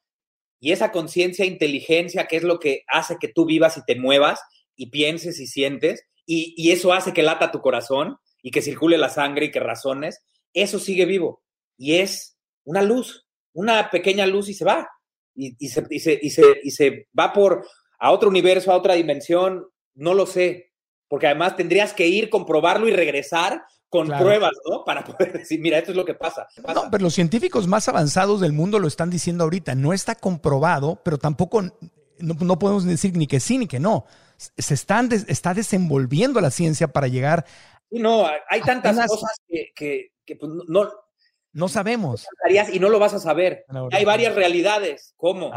y 0.58 0.72
esa 0.72 0.90
conciencia, 0.90 1.44
inteligencia, 1.44 2.26
que 2.26 2.36
es 2.36 2.42
lo 2.42 2.58
que 2.58 2.84
hace 2.88 3.18
que 3.20 3.28
tú 3.28 3.44
vivas 3.44 3.76
y 3.76 3.84
te 3.84 3.96
muevas 3.96 4.40
y 4.74 4.86
pienses 4.86 5.38
y 5.38 5.46
sientes 5.46 6.04
y, 6.24 6.54
y 6.56 6.70
eso 6.70 6.94
hace 6.94 7.12
que 7.12 7.22
lata 7.22 7.50
tu 7.50 7.60
corazón 7.60 8.16
y 8.42 8.50
que 8.50 8.62
circule 8.62 8.96
la 8.96 9.10
sangre 9.10 9.46
y 9.46 9.50
que 9.50 9.60
razones, 9.60 10.24
eso 10.54 10.78
sigue 10.78 11.04
vivo 11.04 11.42
y 11.76 11.96
es 11.96 12.38
una 12.64 12.80
luz 12.80 13.26
una 13.54 13.90
pequeña 13.90 14.26
luz 14.26 14.48
y 14.48 14.54
se 14.54 14.64
va. 14.64 14.88
Y, 15.34 15.68
se, 15.68 15.86
y, 15.88 15.98
se, 15.98 16.20
y, 16.62 16.70
se, 16.70 17.08
va 17.18 17.32
por 17.32 17.66
a 17.98 18.10
otro 18.10 18.28
universo, 18.28 18.70
a 18.70 18.76
otra 18.76 18.94
dimensión, 18.94 19.66
no 19.94 20.14
lo 20.14 20.26
sé. 20.26 20.72
Porque 21.08 21.26
además 21.26 21.56
tendrías 21.56 21.94
que 21.94 22.06
ir, 22.06 22.28
comprobarlo 22.28 22.88
y 22.88 22.92
regresar 22.92 23.62
con 23.88 24.08
pruebas, 24.08 24.52
¿no? 24.70 24.84
Para 24.84 25.04
poder 25.04 25.32
decir, 25.38 25.60
mira, 25.60 25.78
esto 25.78 25.90
es 25.90 25.96
lo 25.96 26.04
que 26.04 26.14
pasa. 26.14 26.46
No, 26.74 26.90
pero 26.90 27.04
los 27.04 27.14
científicos 27.14 27.66
más 27.66 27.88
avanzados 27.88 28.40
del 28.40 28.52
mundo 28.52 28.78
lo 28.78 28.88
están 28.88 29.10
diciendo 29.10 29.44
ahorita. 29.44 29.74
No 29.74 29.92
está 29.92 30.14
comprobado, 30.14 31.00
pero 31.04 31.18
tampoco 31.18 31.62
no, 32.22 32.58
podemos 32.58 32.84
decir 32.84 33.16
ni 33.16 33.26
que 33.26 33.40
sí 33.40 33.58
ni 33.58 33.66
que 33.66 33.80
no. 33.80 34.06
Se 34.36 34.74
están 34.74 35.10
está 35.28 35.54
desenvolviendo 35.54 36.40
la 36.40 36.50
ciencia 36.50 36.88
para 36.88 37.08
llegar. 37.08 37.44
no, 37.90 38.26
hay 38.48 38.60
tantas 38.62 39.06
cosas 39.06 39.32
que, 39.46 40.10
que, 40.24 40.36
pues, 40.36 40.50
no, 40.68 40.90
no 41.52 41.68
sabemos. 41.68 42.26
Y 42.72 42.78
no 42.78 42.88
lo 42.88 42.98
vas 42.98 43.14
a 43.14 43.18
saber. 43.18 43.64
Hay 43.92 44.04
varias 44.04 44.34
realidades. 44.34 45.14
¿Cómo? 45.16 45.52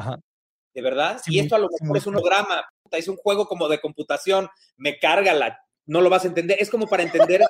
¿De 0.74 0.82
verdad? 0.82 1.22
y 1.28 1.40
esto 1.40 1.56
a 1.56 1.60
lo 1.60 1.70
mejor 1.80 1.98
es 1.98 2.06
un 2.06 2.16
holograma, 2.16 2.66
es 2.92 3.08
un 3.08 3.16
juego 3.16 3.48
como 3.48 3.70
de 3.70 3.80
computación, 3.80 4.50
me 4.76 5.00
carga 5.00 5.34
la, 5.34 5.58
no 5.86 6.02
lo 6.02 6.10
vas 6.10 6.26
a 6.26 6.28
entender. 6.28 6.58
Es 6.60 6.70
como 6.70 6.88
para 6.88 7.04
entender, 7.04 7.42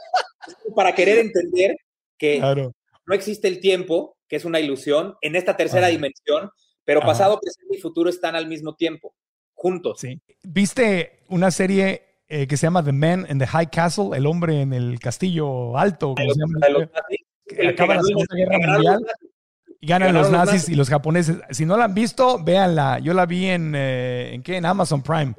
para 0.75 0.93
querer 0.93 1.17
entender 1.19 1.75
que 2.17 2.39
no 2.39 3.15
existe 3.15 3.47
el 3.47 3.59
tiempo, 3.59 4.17
que 4.27 4.35
es 4.35 4.45
una 4.45 4.59
ilusión, 4.59 5.15
en 5.21 5.35
esta 5.35 5.57
tercera 5.57 5.87
dimensión, 5.87 6.51
pero 6.83 7.01
pasado, 7.01 7.39
presente 7.39 7.77
y 7.77 7.81
futuro 7.81 8.09
están 8.09 8.35
al 8.35 8.47
mismo 8.47 8.75
tiempo, 8.75 9.15
juntos. 9.53 9.99
Sí. 9.99 10.21
¿Viste 10.43 11.23
una 11.29 11.49
serie 11.49 12.21
eh, 12.27 12.45
que 12.47 12.57
se 12.57 12.67
llama 12.67 12.83
The 12.83 12.91
Man 12.91 13.25
in 13.29 13.39
the 13.39 13.47
High 13.47 13.69
Castle, 13.71 14.15
el 14.15 14.27
hombre 14.27 14.61
en 14.61 14.73
el 14.73 14.99
castillo 14.99 15.77
alto? 15.77 16.13
¿cómo 16.15 16.33
se 16.33 16.39
llama? 16.39 16.59
Acaba 17.67 17.95
la 17.95 18.03
Segunda 18.03 18.35
Guerra 18.35 18.57
Mundial 18.59 19.05
y 19.79 19.87
ganan 19.87 20.13
los 20.13 20.31
nazis 20.31 20.69
y 20.69 20.75
los 20.75 20.89
japoneses. 20.89 21.37
Si 21.51 21.65
no 21.65 21.77
la 21.77 21.85
han 21.85 21.93
visto, 21.93 22.43
véanla. 22.43 22.99
Yo 22.99 23.13
la 23.13 23.25
vi 23.25 23.45
en, 23.45 23.73
eh, 23.75 24.31
¿en 24.33 24.41
qué? 24.41 24.57
En 24.57 24.65
Amazon 24.65 25.01
Prime. 25.01 25.35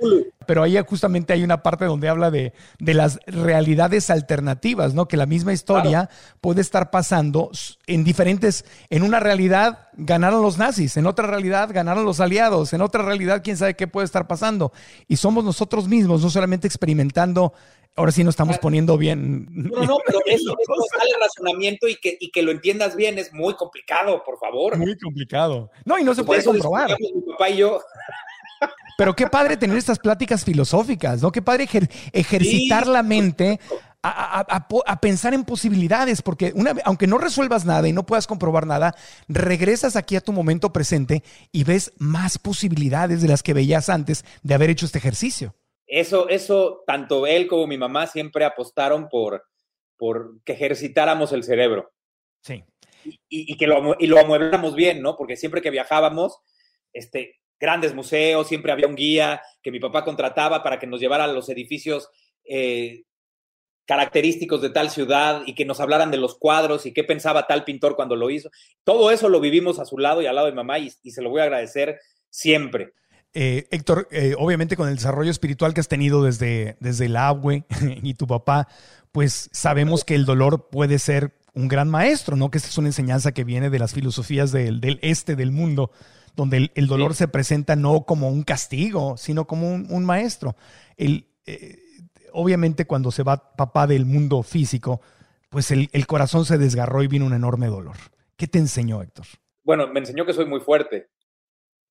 Pero 0.47 0.63
ahí 0.63 0.79
justamente 0.87 1.33
hay 1.33 1.43
una 1.43 1.63
parte 1.63 1.87
donde 1.87 2.09
habla 2.09 2.31
de, 2.31 2.53
de 2.79 2.95
las 2.95 3.19
realidades 3.27 4.11
alternativas, 4.11 4.95
¿no? 4.95 5.09
Que 5.09 5.17
la 5.17 5.27
misma 5.27 5.53
historia 5.53 6.09
puede 6.41 6.61
estar 6.61 6.91
pasando 6.91 7.51
en 7.89 8.05
diferentes, 8.05 8.65
en 8.89 9.03
una 9.03 9.19
realidad 9.19 9.89
ganaron 9.95 10.43
los 10.43 10.59
nazis, 10.59 10.97
en 10.97 11.07
otra 11.07 11.27
realidad 11.27 11.71
ganaron 11.73 12.05
los 12.05 12.21
aliados, 12.21 12.73
en 12.73 12.83
otra 12.83 13.03
realidad 13.03 13.41
quién 13.43 13.57
sabe 13.57 13.75
qué 13.75 13.89
puede 13.89 14.05
estar 14.05 14.29
pasando. 14.29 14.73
Y 15.09 15.17
somos 15.17 15.45
nosotros 15.45 15.89
mismos, 15.89 16.23
no 16.23 16.31
solamente 16.31 16.69
experimentando 16.69 17.53
ahora 17.97 18.13
sí 18.13 18.23
nos 18.23 18.33
estamos 18.33 18.59
poniendo 18.59 18.97
bien. 18.97 19.49
No, 19.51 19.85
no, 19.85 19.99
pero 20.07 20.21
eso, 20.27 20.57
eso 20.59 20.75
sale 20.97 21.11
razonamiento 21.21 21.89
y 21.89 21.97
que, 21.97 22.17
y 22.21 22.31
que 22.31 22.43
lo 22.43 22.53
entiendas 22.53 22.95
bien 22.95 23.19
es 23.19 23.33
muy 23.33 23.55
complicado, 23.55 24.23
por 24.25 24.39
favor. 24.39 24.77
Muy 24.77 24.97
complicado. 24.99 25.71
No, 25.85 25.99
y 25.99 26.05
no 26.05 26.15
se 26.15 26.23
puede 26.23 26.45
comprobar. 26.45 26.97
Mi 26.99 27.33
papá 27.33 27.51
y 27.51 27.57
yo. 27.59 27.81
Pero 28.97 29.15
qué 29.15 29.27
padre 29.27 29.57
tener 29.57 29.77
estas 29.77 29.99
pláticas 29.99 30.45
filosóficas, 30.45 31.21
¿no? 31.21 31.31
Qué 31.31 31.43
padre 31.43 31.69
ejercitar 32.13 32.87
la 32.87 33.03
mente 33.03 33.61
a, 34.03 34.99
pensar 35.01 35.35
en 35.35 35.45
posibilidades, 35.45 36.23
porque 36.23 36.53
una, 36.55 36.75
aunque 36.85 37.07
no 37.07 37.19
resuelvas 37.19 37.65
nada 37.65 37.89
y 37.89 37.93
no 37.93 38.07
puedas 38.07 38.27
comprobar 38.27 38.67
nada, 38.67 38.95
regresas 39.29 39.97
aquí 39.97 40.17
a 40.17 40.21
tu 40.21 40.33
momento 40.33 40.73
presente 40.73 41.23
y 41.53 41.65
ves 41.65 41.93
más 41.99 42.39
posibilidades 42.39 43.21
de 43.21 43.29
las 43.29 43.43
que 43.43 43.55
veías 43.55 43.89
antes 43.89 44.25
de 44.43 44.55
haber 44.55 44.71
hecho 44.71 44.87
este 44.87 44.99
ejercicio. 44.99 45.55
Eso, 45.87 46.29
eso, 46.29 46.83
tanto 46.87 47.27
él 47.27 47.47
como 47.47 47.67
mi 47.67 47.79
mamá 47.79 48.07
siempre 48.07 48.45
apostaron 48.45 49.09
por, 49.09 49.45
por 49.97 50.43
que 50.45 50.53
ejercitáramos 50.53 51.33
el 51.33 51.45
cerebro. 51.45 51.93
Sí. 52.41 52.65
Y, 53.29 53.57
que 53.57 53.69
lo, 53.69 53.97
y 54.01 54.09
lo 54.09 54.19
amuebláramos 54.19 54.75
bien, 54.75 55.01
¿no? 55.01 55.17
Porque 55.17 55.37
siempre 55.37 55.63
que 55.63 55.71
viajábamos, 55.71 56.41
este, 56.93 57.37
grandes 57.61 57.95
museos, 57.95 58.49
siempre 58.49 58.73
había 58.73 58.89
un 58.89 58.97
guía 58.97 59.41
que 59.63 59.71
mi 59.71 59.79
papá 59.79 60.05
contrataba 60.05 60.65
para 60.65 60.81
que 60.81 60.89
nos 60.89 61.01
llevara 61.01 61.25
a 61.25 61.29
los 61.29 61.49
edificios 61.49 62.11
eh, 62.45 63.05
característicos 63.87 64.61
de 64.61 64.71
tal 64.71 64.91
ciudad 64.91 65.43
y 65.47 65.55
que 65.55 65.65
nos 65.65 65.79
hablaran 65.79 66.11
de 66.11 66.17
los 66.17 66.37
cuadros 66.37 66.85
y 66.87 66.93
qué 66.93 67.05
pensaba 67.05 67.47
tal 67.47 67.63
pintor 67.63 67.95
cuando 67.95 68.17
lo 68.17 68.29
hizo. 68.29 68.51
Todo 68.83 69.13
eso 69.13 69.29
lo 69.29 69.39
vivimos 69.39 69.79
a 69.79 69.85
su 69.85 69.99
lado 69.99 70.21
y 70.21 70.27
al 70.27 70.35
lado 70.35 70.49
de 70.49 70.53
mamá 70.53 70.81
y 70.81 70.91
se 70.91 71.23
lo 71.23 71.31
voy 71.31 71.43
a 71.43 71.45
agradecer 71.45 72.01
siempre. 72.29 72.93
Eh, 73.39 73.69
Héctor, 73.71 74.09
eh, 74.13 74.35
obviamente 74.39 74.79
con 74.79 74.89
el 74.89 74.95
desarrollo 74.95 75.31
espiritual 75.31 75.75
que 75.75 75.81
has 75.81 75.89
tenido 75.89 76.25
desde, 76.25 76.79
desde 76.81 77.05
el 77.05 77.17
agua 77.17 77.53
y 78.03 78.15
tu 78.15 78.27
papá, 78.27 78.67
pues 79.13 79.51
sabemos 79.53 80.07
que 80.07 80.15
el 80.15 80.25
dolor 80.25 80.71
puede 80.71 80.99
ser 80.99 81.35
un 81.53 81.69
gran 81.69 81.91
maestro, 81.91 82.35
¿no? 82.35 82.51
Que 82.51 82.57
esta 82.57 82.71
es 82.71 82.79
una 82.79 82.89
enseñanza 82.89 83.33
que 83.33 83.45
viene 83.45 83.69
de 83.69 83.79
las 83.79 83.93
filosofías 83.93 84.53
del, 84.53 84.81
este 85.03 85.37
del 85.37 85.53
mundo, 85.53 85.91
donde 86.35 86.71
el, 86.75 86.87
dolor 86.87 87.15
se 87.15 87.29
presenta 87.29 87.77
no 87.77 88.05
como 88.07 88.31
un 88.31 88.43
castigo, 88.43 89.19
sino 89.19 89.47
como 89.47 89.69
un, 89.69 90.05
maestro. 90.07 90.57
El, 90.97 91.27
eh, 91.45 91.79
obviamente 92.33 92.87
cuando 92.87 93.13
se 93.13 93.23
va 93.23 93.55
papá 93.55 93.87
del 93.87 94.07
mundo 94.07 94.43
físico, 94.45 95.03
pues 95.51 95.71
el, 95.71 95.91
el 95.93 96.07
corazón 96.07 96.47
se 96.47 96.57
desgarró 96.57 97.03
y 97.03 97.07
vino 97.07 97.27
un 97.27 97.35
enorme 97.35 97.67
dolor. 97.67 97.97
¿Qué 98.39 98.47
te 98.47 98.59
enseñó, 98.59 99.03
Héctor? 99.03 99.27
Bueno, 99.63 99.89
me 99.89 100.01
enseñó 100.01 100.25
que 100.25 100.33
soy 100.33 100.47
muy 100.47 100.61
fuerte, 100.61 101.09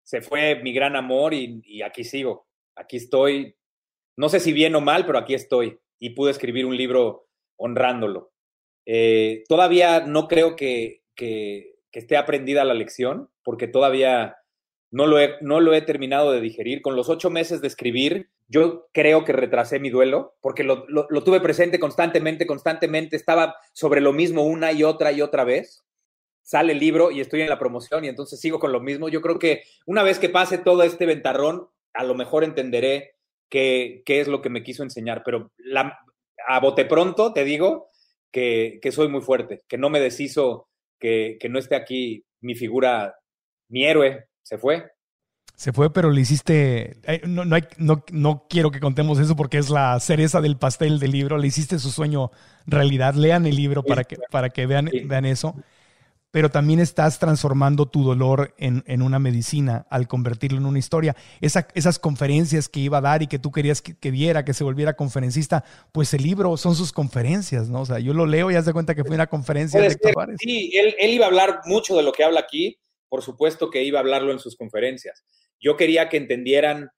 se 0.06 0.22
fue 0.22 0.62
mi 0.62 0.72
gran 0.72 0.96
amor 0.96 1.34
y, 1.34 1.82
aquí 1.82 2.04
sigo. 2.04 2.48
Aquí 2.76 2.98
estoy, 2.98 3.56
no 4.16 4.30
sé 4.30 4.40
si 4.40 4.54
bien 4.54 4.76
o 4.76 4.82
mal, 4.82 5.06
pero 5.06 5.18
aquí 5.18 5.34
estoy 5.34 5.80
y 6.00 6.12
pude 6.12 6.32
escribir 6.32 6.66
un 6.66 6.78
libro 6.78 7.28
honrándolo. 7.58 8.32
Eh, 8.86 9.44
todavía 9.50 10.02
no 10.02 10.28
creo 10.28 10.56
que, 10.56 11.02
que, 11.16 11.74
esté 11.92 12.18
aprendida 12.18 12.66
la 12.66 12.74
lección, 12.74 13.30
porque 13.42 13.70
todavía 13.70 14.36
no 14.92 15.08
lo, 15.08 15.18
he, 15.18 15.36
no 15.40 15.62
lo 15.62 15.74
he 15.74 15.82
terminado 15.82 16.34
de 16.34 16.42
digerir. 16.42 16.82
Con 16.82 16.98
los 16.98 17.10
ocho 17.10 17.30
meses 17.30 17.62
de 17.62 17.68
escribir, 17.68 18.30
yo 18.48 18.90
creo 18.92 19.24
que 19.24 19.32
retrasé 19.32 19.80
mi 19.80 19.90
duelo, 19.90 20.36
porque 20.42 20.66
lo, 20.66 20.86
lo 20.88 21.24
tuve 21.24 21.40
presente 21.40 21.80
constantemente, 21.80 22.46
constantemente, 22.46 23.16
estaba 23.16 23.56
sobre 23.72 24.02
lo 24.02 24.12
mismo 24.12 24.44
una 24.44 24.74
y 24.74 24.84
otra 24.84 25.14
y 25.14 25.22
otra 25.22 25.46
vez 25.46 25.86
sale 26.46 26.74
el 26.74 26.80
libro 26.80 27.12
y 27.12 27.20
estoy 27.20 27.42
en 27.42 27.50
la 27.50 27.60
promoción 27.60 28.06
y 28.06 28.08
entonces 28.08 28.40
sigo 28.40 28.60
con 28.60 28.72
lo 28.72 28.80
mismo. 28.80 29.10
Yo 29.10 29.20
creo 29.20 29.40
que 29.40 29.64
una 29.86 30.04
vez 30.04 30.20
que 30.20 30.30
pase 30.30 30.60
todo 30.60 30.84
este 30.84 31.06
ventarrón, 31.08 31.68
a 31.94 32.04
lo 32.04 32.14
mejor 32.14 32.44
entenderé 32.44 33.16
qué, 33.50 34.04
qué 34.06 34.22
es 34.22 34.28
lo 34.28 34.42
que 34.42 34.52
me 34.52 34.64
quiso 34.64 34.84
enseñar, 34.84 35.24
pero 35.26 35.52
la, 35.58 36.00
a 36.48 36.60
bote 36.60 36.86
pronto 36.86 37.34
te 37.34 37.44
digo 37.44 37.88
que, 38.32 38.80
que, 38.82 38.92
soy 38.92 39.08
muy 39.08 39.22
fuerte, 39.22 39.64
que 39.68 39.80
no 39.80 39.90
me 39.90 40.00
deshizo, 40.00 40.70
que, 41.00 41.38
que 41.40 41.50
no 41.50 41.58
esté 41.58 41.76
aquí 41.76 42.24
mi 42.42 42.54
figura, 42.54 43.16
mi 43.70 43.86
héroe, 43.86 44.28
se 44.44 44.60
fue. 44.60 44.92
Se 45.56 45.72
fue, 45.72 45.92
pero 45.92 46.12
le 46.12 46.22
hiciste. 46.22 46.98
Eh, 47.04 47.22
no, 47.26 47.46
no, 47.46 47.56
hay, 47.56 47.64
no, 47.78 48.04
no, 48.12 48.46
quiero 48.50 48.72
que 48.72 48.82
contemos 48.82 49.20
eso 49.20 49.38
porque 49.38 49.58
es 49.58 49.70
la 49.70 49.98
cereza 50.02 50.42
del 50.42 50.58
pastel 50.58 51.00
del 51.00 51.12
libro. 51.12 51.38
Le 51.38 51.48
hiciste 51.48 51.80
su 51.80 51.92
sueño 51.92 52.30
realidad. 52.68 53.14
Lean 53.14 53.46
el 53.46 53.56
libro 53.56 53.82
para 53.82 54.04
que, 54.04 54.18
para 54.30 54.50
que 54.50 54.66
vean, 54.66 54.92
vean 55.06 55.24
eso 55.24 55.56
pero 56.36 56.50
también 56.50 56.82
estás 56.82 57.18
transformando 57.18 57.86
tu 57.86 58.04
dolor 58.04 58.54
en, 58.58 58.84
en 58.88 59.02
una 59.02 59.20
medicina 59.20 59.88
al 59.90 60.10
convertirlo 60.10 60.58
en 60.58 60.66
una 60.66 60.80
historia. 60.80 61.16
esas 61.40 61.98
conferencias 61.98 62.68
que 62.68 62.82
iba 62.82 62.98
a 62.98 63.02
dar 63.02 63.24
y 63.24 63.28
que 63.28 63.40
tú 63.40 63.54
querías 63.54 63.82
que, 63.82 64.12
diera, 64.12 64.44
que 64.44 64.54
se 64.54 64.66
volviera 64.66 64.98
conferencista, 64.98 65.64
pues 65.94 66.14
el 66.14 66.24
libro 66.24 66.58
son 66.58 66.76
sus 66.76 66.92
conferencias, 66.92 67.70
¿no? 67.70 67.80
O 67.80 67.86
sea, 67.86 68.00
yo 68.00 68.14
lo 68.14 68.26
leo 68.26 68.52
y 68.52 68.56
haz 68.56 68.66
de 68.66 68.74
cuenta 68.74 68.96
que 68.96 69.06
fue 69.06 69.16
una 69.16 69.28
conferencia 69.28 69.80
de 69.80 69.98
Sí, 70.38 70.72
él, 70.74 70.94
él 71.00 71.14
iba 71.14 71.24
a 71.24 71.30
hablar 71.30 71.62
mucho 71.68 71.96
de 71.96 72.04
lo 72.04 72.12
que 72.12 72.26
habla 72.26 72.42
aquí, 72.42 72.82
por 73.08 73.22
supuesto 73.22 73.70
que 73.70 73.84
iba 73.84 74.00
a 74.00 74.02
hablarlo 74.02 74.34
en 74.34 74.40
sus 74.40 74.58
conferencias. 74.58 75.24
Yo 75.62 75.78
quería 75.78 76.10
que 76.10 76.18
entendieran 76.18 76.90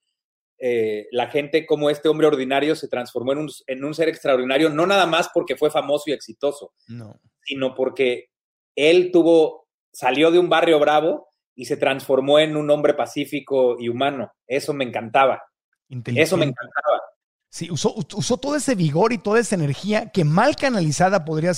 eh, 0.57 1.05
la 1.11 1.27
gente 1.27 1.67
cómo 1.67 1.91
este 1.91 2.09
hombre 2.09 2.25
ordinario 2.25 2.75
se 2.75 2.88
transformó 2.88 3.33
en 3.33 3.38
un, 3.38 3.49
en 3.67 3.85
un, 3.85 3.93
ser 3.93 4.09
extraordinario, 4.09 4.71
no 4.71 4.88
nada 4.88 5.05
más 5.05 5.29
porque 5.31 5.55
fue 5.55 5.69
famoso 5.69 6.05
y 6.07 6.13
exitoso, 6.13 6.73
no. 6.88 7.21
sino 7.43 7.75
porque 7.75 8.31
él 8.78 9.11
tuvo, 9.11 9.67
salió 9.91 10.32
de 10.32 10.39
un 10.39 10.47
barrio 10.47 10.80
bravo 10.80 11.28
y 11.55 11.65
se 11.65 11.75
transformó 11.75 12.39
en 12.39 12.55
un 12.55 12.69
hombre 12.69 12.93
pacífico 12.93 13.75
y 13.80 13.89
humano. 13.89 14.32
Eso 14.45 14.73
me 14.73 14.86
encantaba. 14.86 15.43
Eso 15.89 16.38
me 16.38 16.45
encantaba. 16.45 17.01
Sí, 17.49 17.71
usó, 17.71 17.95
usó 17.95 18.38
todo 18.38 18.55
ese 18.55 18.75
vigor 18.75 19.13
y 19.13 19.17
toda 19.17 19.39
esa 19.39 19.55
energía 19.55 20.11
que 20.11 20.23
mal 20.23 20.55
canalizada 20.55 21.25
podría, 21.25 21.53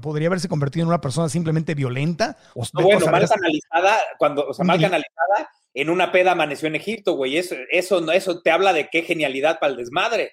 podría 0.00 0.28
haberse 0.28 0.48
convertido 0.48 0.84
en 0.84 0.88
una 0.88 1.00
persona 1.00 1.28
simplemente 1.28 1.74
violenta. 1.74 2.38
O 2.54 2.64
bueno, 2.72 3.06
mal 3.06 3.28
canalizada, 3.28 3.98
cuando, 4.16 4.46
o 4.46 4.54
sea, 4.54 4.64
mal 4.64 4.80
canalizada, 4.80 5.50
en 5.74 5.90
una 5.90 6.12
peda 6.12 6.32
amaneció 6.32 6.68
en 6.68 6.76
Egipto, 6.76 7.14
güey. 7.14 7.36
Eso, 7.36 7.56
eso, 7.70 8.10
eso 8.12 8.40
te 8.40 8.50
habla 8.50 8.72
de 8.72 8.88
qué 8.90 9.02
genialidad 9.02 9.58
para 9.58 9.72
el 9.72 9.76
desmadre. 9.76 10.32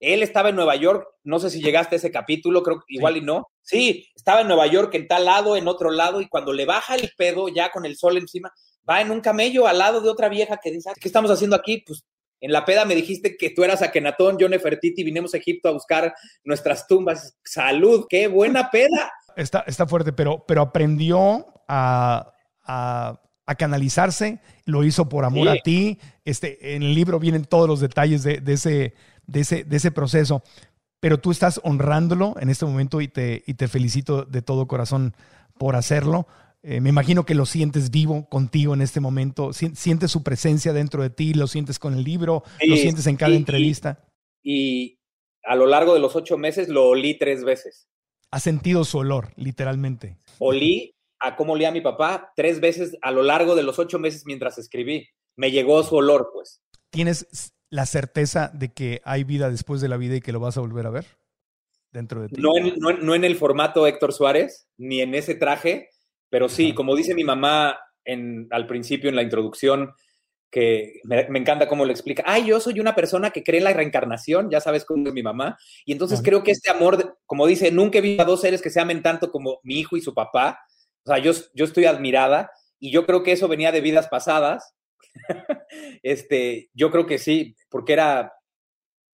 Él 0.00 0.22
estaba 0.22 0.50
en 0.50 0.56
Nueva 0.56 0.76
York, 0.76 1.06
no 1.24 1.38
sé 1.38 1.50
si 1.50 1.62
llegaste 1.62 1.96
a 1.96 1.98
ese 1.98 2.10
capítulo, 2.10 2.62
creo 2.62 2.78
que 2.78 2.94
igual 2.94 3.16
y 3.16 3.22
no. 3.22 3.48
Sí, 3.62 4.08
estaba 4.14 4.42
en 4.42 4.48
Nueva 4.48 4.66
York 4.66 4.94
en 4.94 5.08
tal 5.08 5.24
lado, 5.24 5.56
en 5.56 5.68
otro 5.68 5.90
lado, 5.90 6.20
y 6.20 6.28
cuando 6.28 6.52
le 6.52 6.66
baja 6.66 6.94
el 6.94 7.10
pedo, 7.16 7.48
ya 7.48 7.70
con 7.70 7.86
el 7.86 7.96
sol 7.96 8.16
encima, 8.18 8.52
va 8.88 9.00
en 9.00 9.10
un 9.10 9.20
camello 9.20 9.66
al 9.66 9.78
lado 9.78 10.00
de 10.00 10.10
otra 10.10 10.28
vieja 10.28 10.58
que 10.62 10.70
dice, 10.70 10.90
¿qué 11.00 11.08
estamos 11.08 11.30
haciendo 11.30 11.56
aquí? 11.56 11.82
Pues 11.86 12.04
en 12.40 12.52
la 12.52 12.64
peda 12.64 12.84
me 12.84 12.94
dijiste 12.94 13.36
que 13.36 13.50
tú 13.50 13.64
eras 13.64 13.82
Akenatón, 13.82 14.38
yo 14.38 14.48
Nefertiti, 14.48 15.02
vinimos 15.02 15.34
a 15.34 15.38
Egipto 15.38 15.68
a 15.68 15.72
buscar 15.72 16.14
nuestras 16.44 16.86
tumbas. 16.86 17.36
Salud, 17.44 18.06
qué 18.08 18.28
buena 18.28 18.70
peda. 18.70 19.10
Está, 19.36 19.64
está 19.66 19.86
fuerte, 19.86 20.12
pero, 20.12 20.44
pero 20.46 20.62
aprendió 20.62 21.46
a, 21.68 22.32
a, 22.62 23.20
canalizarse, 23.58 24.40
lo 24.64 24.84
hizo 24.84 25.08
por 25.08 25.24
amor 25.24 25.48
a 25.48 25.56
ti. 25.56 25.98
Este, 26.24 26.74
en 26.74 26.82
el 26.82 26.94
libro 26.94 27.18
vienen 27.18 27.44
todos 27.44 27.68
los 27.68 27.80
detalles 27.80 28.22
de, 28.22 28.40
de 28.40 28.52
ese 28.52 28.94
de 29.26 29.40
ese, 29.40 29.64
de 29.64 29.76
ese 29.76 29.90
proceso. 29.90 30.42
Pero 31.00 31.18
tú 31.18 31.30
estás 31.30 31.60
honrándolo 31.62 32.34
en 32.40 32.48
este 32.48 32.64
momento 32.64 33.00
y 33.00 33.08
te, 33.08 33.44
y 33.46 33.54
te 33.54 33.68
felicito 33.68 34.24
de 34.24 34.42
todo 34.42 34.66
corazón 34.66 35.14
por 35.58 35.76
hacerlo. 35.76 36.26
Eh, 36.62 36.80
me 36.80 36.88
imagino 36.88 37.24
que 37.24 37.34
lo 37.34 37.46
sientes 37.46 37.90
vivo 37.90 38.28
contigo 38.28 38.74
en 38.74 38.82
este 38.82 38.98
momento, 38.98 39.52
sientes 39.52 40.10
su 40.10 40.24
presencia 40.24 40.72
dentro 40.72 41.02
de 41.02 41.10
ti, 41.10 41.32
lo 41.32 41.46
sientes 41.46 41.78
con 41.78 41.94
el 41.94 42.02
libro, 42.02 42.42
lo 42.66 42.76
sientes 42.76 43.06
en 43.06 43.16
cada 43.16 43.36
entrevista. 43.36 44.04
Y, 44.42 44.98
a 45.46 45.54
lo 45.54 45.66
largo 45.66 45.94
de 45.94 46.00
los 46.00 46.16
ocho 46.16 46.36
meses 46.36 46.68
lo 46.68 46.88
olí 46.88 47.16
tres 47.18 47.44
veces. 47.44 47.88
Has 48.30 48.42
sentido 48.42 48.84
su 48.84 48.98
olor, 48.98 49.32
literalmente. 49.36 50.18
Olí 50.38 50.94
a 51.20 51.36
cómo 51.36 51.54
olía 51.54 51.70
mi 51.70 51.80
papá 51.80 52.32
tres 52.34 52.60
veces 52.60 52.96
a 53.00 53.10
lo 53.12 53.22
largo 53.22 53.54
de 53.54 53.62
los 53.62 53.78
ocho 53.78 53.98
meses 53.98 54.24
mientras 54.26 54.58
escribí. 54.58 55.08
Me 55.36 55.50
llegó 55.50 55.82
su 55.84 55.94
olor, 55.94 56.30
pues. 56.32 56.62
¿Tienes 56.90 57.54
la 57.70 57.86
certeza 57.86 58.50
de 58.52 58.72
que 58.72 59.00
hay 59.04 59.24
vida 59.24 59.50
después 59.50 59.80
de 59.80 59.88
la 59.88 59.96
vida 59.96 60.16
y 60.16 60.20
que 60.20 60.32
lo 60.32 60.40
vas 60.40 60.56
a 60.56 60.60
volver 60.60 60.86
a 60.86 60.90
ver 60.90 61.06
dentro 61.90 62.22
de 62.22 62.28
ti? 62.28 62.40
No 62.40 62.56
en, 62.56 62.74
no, 62.78 63.14
en 63.14 63.24
el 63.24 63.36
formato 63.36 63.86
Héctor 63.86 64.12
Suárez, 64.12 64.68
ni 64.76 65.00
en 65.00 65.14
ese 65.14 65.34
traje, 65.34 65.90
pero 66.30 66.48
sí, 66.48 66.74
como 66.74 66.94
dice 66.96 67.14
mi 67.14 67.24
mamá 67.24 67.78
en, 68.04 68.48
al 68.50 68.66
principio 68.66 69.10
en 69.10 69.16
la 69.16 69.22
introducción, 69.22 69.92
que 70.50 71.00
me, 71.04 71.38
encanta 71.38 71.68
cómo 71.68 71.84
lo 71.84 71.90
explica. 71.90 72.22
Ay, 72.24 72.46
yo 72.46 72.60
soy 72.60 72.80
una 72.80 72.94
persona 72.94 73.30
que 73.30 73.42
cree 73.42 73.58
en 73.58 73.64
la 73.64 73.72
reencarnación, 73.72 74.48
ya 74.48 74.60
sabes 74.60 74.84
cómo 74.84 75.06
es 75.08 75.12
mi 75.12 75.22
mamá. 75.22 75.58
Y 75.84 75.92
entonces 75.92 76.22
creo 76.22 76.42
que 76.42 76.52
este 76.52 76.70
amor, 76.70 77.18
como 77.26 77.46
dice, 77.46 77.70
nunca 77.72 77.98
he 77.98 78.00
visto 78.00 78.22
a 78.22 78.26
dos 78.26 78.40
seres 78.40 78.62
que 78.62 78.70
se 78.70 78.80
amen 78.80 79.02
tanto 79.02 79.30
como 79.30 79.60
mi 79.64 79.80
hijo 79.80 79.96
y 79.96 80.00
su 80.00 80.14
papá. 80.14 80.60
O 81.04 81.10
sea, 81.10 81.18
yo, 81.18 81.32
yo 81.52 81.64
estoy 81.64 81.84
admirada 81.84 82.50
y 82.78 82.90
yo 82.90 83.06
creo 83.06 83.22
que 83.22 83.32
eso 83.32 83.48
venía 83.48 83.72
de 83.72 83.80
vidas 83.80 84.08
pasadas 84.08 84.75
este, 86.02 86.70
yo 86.74 86.90
creo 86.90 87.06
que 87.06 87.18
sí, 87.18 87.56
porque 87.68 87.92
era, 87.92 88.32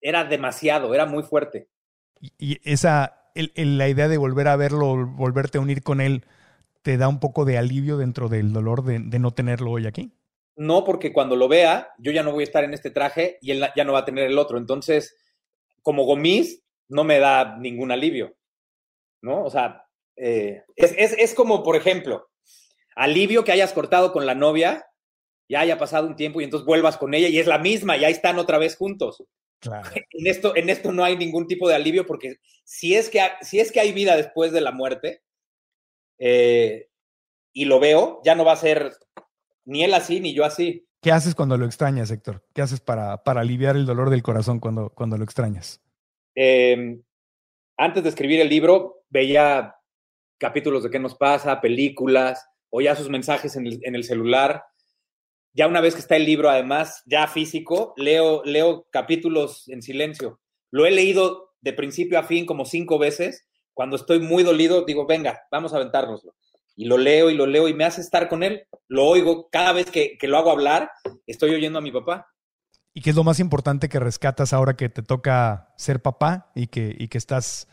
era 0.01 0.25
demasiado, 0.25 0.93
era 0.93 1.05
muy 1.05 1.23
fuerte. 1.23 1.69
Y, 2.37 2.59
esa, 2.69 3.29
la 3.35 3.89
idea 3.89 4.07
de 4.07 4.17
volver 4.17 4.47
a 4.47 4.55
verlo, 4.55 5.05
volverte 5.07 5.57
a 5.57 5.61
unir 5.61 5.83
con 5.83 6.01
él, 6.01 6.25
¿te 6.81 6.97
da 6.97 7.07
un 7.07 7.19
poco 7.19 7.45
de 7.45 7.57
alivio 7.57 7.97
dentro 7.97 8.29
del 8.29 8.53
dolor 8.53 8.83
de, 8.83 8.99
no 8.99 9.31
tenerlo 9.31 9.71
hoy 9.71 9.87
aquí? 9.87 10.13
No, 10.55 10.83
porque 10.83 11.11
cuando 11.11 11.35
lo 11.35 11.47
vea, 11.47 11.89
yo 11.97 12.11
ya 12.11 12.21
no 12.21 12.31
voy 12.31 12.43
a 12.43 12.45
estar 12.45 12.63
en 12.63 12.73
este 12.73 12.91
traje 12.91 13.39
y 13.41 13.51
él 13.51 13.65
ya 13.75 13.83
no 13.83 13.93
va 13.93 13.99
a 13.99 14.05
tener 14.05 14.25
el 14.25 14.37
otro. 14.37 14.57
Entonces, 14.57 15.15
como 15.81 16.05
Gomis, 16.05 16.63
no 16.89 17.03
me 17.03 17.17
da 17.19 17.57
ningún 17.57 17.91
alivio, 17.91 18.35
¿no? 19.21 19.43
O 19.43 19.49
sea, 19.49 19.85
eh, 20.15 20.63
es, 20.75 21.13
es, 21.17 21.33
como, 21.33 21.63
por 21.63 21.75
ejemplo, 21.75 22.29
alivio 22.95 23.43
que 23.43 23.51
hayas 23.51 23.73
cortado 23.73 24.13
con 24.13 24.27
la 24.27 24.35
novia 24.35 24.85
ya 25.49 25.61
haya 25.61 25.77
pasado 25.77 26.07
un 26.07 26.15
tiempo 26.15 26.41
y 26.41 26.43
entonces 26.43 26.65
vuelvas 26.65 26.97
con 26.97 27.13
ella 27.13 27.27
y 27.27 27.39
es 27.39 27.47
la 27.47 27.57
misma, 27.57 27.97
y 27.97 28.05
ahí 28.05 28.13
están 28.13 28.39
otra 28.39 28.57
vez 28.57 28.75
juntos. 28.75 29.23
En, 30.11 30.27
esto, 30.27 30.55
en 30.57 30.69
esto 30.69 30.91
no 30.91 31.05
hay 31.05 31.15
ningún 31.15 31.47
tipo 31.47 31.69
de 31.69 31.75
alivio 31.75 32.05
porque 32.05 32.35
si 32.65 32.95
es 32.95 33.09
que, 33.09 33.21
si 33.41 33.61
es 33.61 33.71
que 33.71 33.79
hay 33.79 33.93
vida 33.93 34.17
después 34.17 34.51
de 34.51 34.59
la 34.59 34.73
muerte 34.73 35.21
eh, 36.19 36.89
y 37.53 37.65
lo 37.65 37.79
veo, 37.79 38.21
ya 38.25 38.35
no 38.35 38.43
va 38.43 38.51
a 38.51 38.57
ser 38.57 38.91
ni 39.65 39.83
él 39.85 39.93
así 39.93 40.19
ni 40.19 40.33
yo 40.33 40.43
así. 40.43 40.85
¿Qué 41.01 41.11
haces 41.11 41.33
cuando 41.35 41.57
lo 41.57 41.65
extrañas, 41.65 42.11
Héctor? 42.11 42.45
¿Qué 42.53 42.61
haces 42.61 42.81
para, 42.81 43.23
para 43.23 43.41
aliviar 43.41 43.75
el 43.75 43.85
dolor 43.85 44.09
del 44.09 44.23
corazón 44.23 44.59
cuando, 44.59 44.89
cuando 44.89 45.17
lo 45.17 45.23
extrañas? 45.23 45.81
Em, 46.35 47.01
antes 47.77 48.03
de 48.03 48.09
escribir 48.09 48.41
el 48.41 48.49
libro, 48.49 49.05
veía 49.09 49.75
capítulos 50.37 50.83
de 50.83 50.89
qué 50.89 50.99
nos 50.99 51.15
pasa, 51.15 51.61
películas, 51.61 52.45
oía 52.69 52.95
sus 52.95 53.09
mensajes 53.09 53.55
en 53.55 53.67
el, 53.67 53.79
en 53.83 53.95
el 53.95 54.03
celular 54.03 54.63
ya 55.53 55.67
una 55.67 55.81
vez 55.81 55.93
que 55.93 56.01
está 56.01 56.15
el 56.15 56.25
libro, 56.25 56.49
además, 56.49 57.03
ya 57.05 57.27
físico, 57.27 57.93
leo, 57.95 58.41
leo 58.43 58.87
capítulos 58.91 59.67
en 59.69 59.81
silencio. 59.81 60.39
Lo 60.71 60.85
he 60.85 60.91
leído 60.91 61.53
de 61.61 61.73
principio 61.73 62.17
a 62.19 62.23
fin 62.23 62.45
como 62.45 62.65
cinco 62.65 62.97
veces. 62.97 63.47
Cuando 63.73 63.95
estoy 63.95 64.19
muy 64.19 64.43
dolido, 64.43 64.83
digo, 64.83 65.05
venga, 65.05 65.41
vamos 65.51 65.73
a 65.73 65.77
aventárnoslo. 65.77 66.35
Y 66.75 66.85
lo 66.85 66.97
leo 66.97 67.29
y 67.29 67.35
lo 67.35 67.45
leo 67.45 67.67
y 67.67 67.73
me 67.75 67.85
hace 67.85 68.01
estar 68.01 68.27
con 68.29 68.41
él. 68.41 68.63
Lo 68.87 69.05
oigo 69.05 69.47
cada 69.51 69.73
vez 69.73 69.91
que, 69.91 70.17
lo 70.23 70.37
hago 70.37 70.51
hablar, 70.51 70.89
estoy 71.27 71.51
oyendo 71.51 71.79
a 71.79 71.83
mi 71.83 71.91
papá. 71.91 72.27
¿Y 72.95 73.01
qué 73.01 73.11
es 73.11 73.15
lo 73.15 73.23
más 73.23 73.39
importante 73.39 73.89
que 73.89 73.99
rescatas 73.99 74.53
ahora 74.53 74.75
que 74.75 74.89
te 74.89 75.03
toca 75.03 75.73
ser 75.77 76.01
papá 76.01 76.51
y 76.55 76.67
que, 76.67 76.95
y 76.97 77.07
que, 77.07 77.17
estás, 77.17 77.67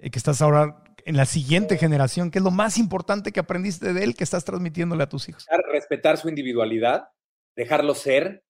y 0.00 0.10
que 0.10 0.18
estás 0.18 0.40
ahora 0.40 0.82
en 1.04 1.16
la 1.16 1.26
siguiente 1.26 1.76
generación? 1.76 2.30
¿Qué 2.30 2.38
es 2.38 2.44
lo 2.44 2.50
más 2.50 2.78
importante 2.78 3.32
que 3.32 3.40
aprendiste 3.40 3.92
de 3.92 4.04
él 4.04 4.14
que 4.14 4.24
estás 4.24 4.44
transmitiéndole 4.44 5.02
a 5.02 5.08
tus 5.08 5.28
hijos? 5.28 5.46
Respetar 5.70 6.16
su 6.16 6.28
individualidad, 6.28 7.08
dejarlo 7.58 7.96
ser, 7.96 8.44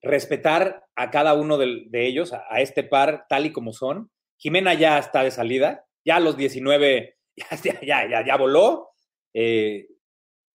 respetar 0.00 0.86
a 0.94 1.10
cada 1.10 1.34
uno 1.34 1.58
de, 1.58 2.06
ellos, 2.06 2.32
a, 2.32 2.60
este 2.60 2.84
par 2.84 3.26
tal 3.28 3.46
y 3.46 3.52
como 3.52 3.72
son. 3.72 4.12
Jimena 4.38 4.74
ya 4.74 4.96
está 4.96 5.24
de 5.24 5.32
salida, 5.32 5.84
ya 6.04 6.16
a 6.16 6.20
los 6.20 6.36
19 6.36 7.16
ya, 7.82 8.08
ya, 8.08 8.24
ya, 8.24 8.36
voló. 8.36 8.90
Eh, 9.34 9.88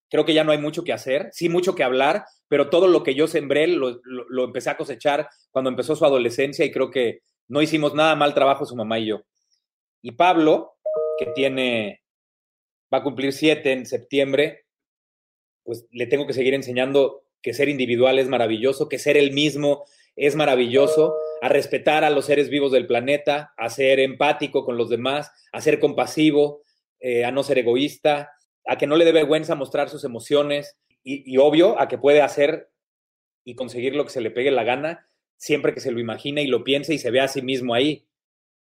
creo 0.10 0.24
que 0.24 0.34
ya 0.34 0.46
no 0.46 0.54
hay 0.54 0.60
mucho 0.60 0.86
que 0.86 0.94
hacer, 0.94 1.28
sí 1.34 1.50
mucho 1.50 1.76
que 1.76 1.84
hablar, 1.84 2.24
pero 2.48 2.70
todo 2.70 2.88
lo 2.88 3.04
que 3.04 3.16
yo 3.16 3.28
sembré 3.28 3.68
lo, 3.68 4.00
lo, 4.06 4.46
empecé 4.46 4.70
a 4.70 4.78
cosechar 4.78 5.28
cuando 5.52 5.70
empezó 5.70 5.94
su 5.98 6.06
adolescencia 6.06 6.64
y 6.64 6.72
creo 6.72 6.90
que 6.90 7.20
no 7.50 7.62
hicimos 7.62 7.94
nada 7.94 8.16
mal 8.16 8.34
trabajo 8.34 8.66
su 8.66 8.78
mamá 8.78 8.98
y 9.00 9.08
yo. 9.08 9.24
Y 10.02 10.12
Pablo, 10.12 10.78
que 11.20 11.26
tiene, 11.36 12.02
va 12.94 13.00
a 13.00 13.04
cumplir 13.04 13.34
siete 13.34 13.74
en 13.74 13.86
septiembre, 13.86 14.68
pues 15.64 15.86
le 15.92 16.08
tengo 16.08 16.26
que 16.26 16.34
seguir 16.34 16.54
enseñando 16.54 17.27
que 17.48 17.54
ser 17.54 17.70
individual 17.70 18.20
es 18.20 18.28
maravilloso, 18.28 18.90
que 18.90 19.00
ser 19.00 19.16
el 19.16 19.32
mismo 19.32 19.86
es 20.18 20.36
maravilloso, 20.36 21.16
a 21.42 21.48
respetar 21.48 22.04
a 22.04 22.10
los 22.10 22.26
seres 22.26 22.50
vivos 22.50 22.74
del 22.74 22.88
planeta, 22.88 23.54
a 23.56 23.70
ser 23.70 24.02
empático 24.02 24.66
con 24.66 24.76
los 24.76 24.90
demás, 24.90 25.32
a 25.54 25.62
ser 25.62 25.80
compasivo, 25.80 26.62
eh, 27.00 27.24
a 27.24 27.32
no 27.32 27.44
ser 27.44 27.60
egoísta, 27.60 28.34
a 28.66 28.78
que 28.78 28.86
no 28.86 28.98
le 28.98 29.06
dé 29.06 29.14
vergüenza 29.14 29.56
mostrar 29.56 29.88
sus 29.88 30.04
emociones 30.04 30.78
y, 31.06 31.38
obvio 31.38 31.80
a 31.80 31.88
que 31.88 31.98
puede 31.98 32.22
hacer 32.22 32.70
y 33.46 33.56
conseguir 33.56 33.96
lo 33.96 34.04
que 34.04 34.12
se 34.12 34.20
le 34.20 34.30
pegue 34.30 34.52
la 34.52 34.66
gana 34.66 35.08
siempre 35.38 35.74
que 35.74 35.80
se 35.80 35.92
lo 35.92 36.02
imagine 36.02 36.44
y 36.44 36.48
lo 36.48 36.66
piense 36.66 36.94
y 36.94 36.98
se 36.98 37.12
vea 37.12 37.24
a 37.24 37.30
sí 37.30 37.42
mismo 37.42 37.74
ahí. 37.74 38.10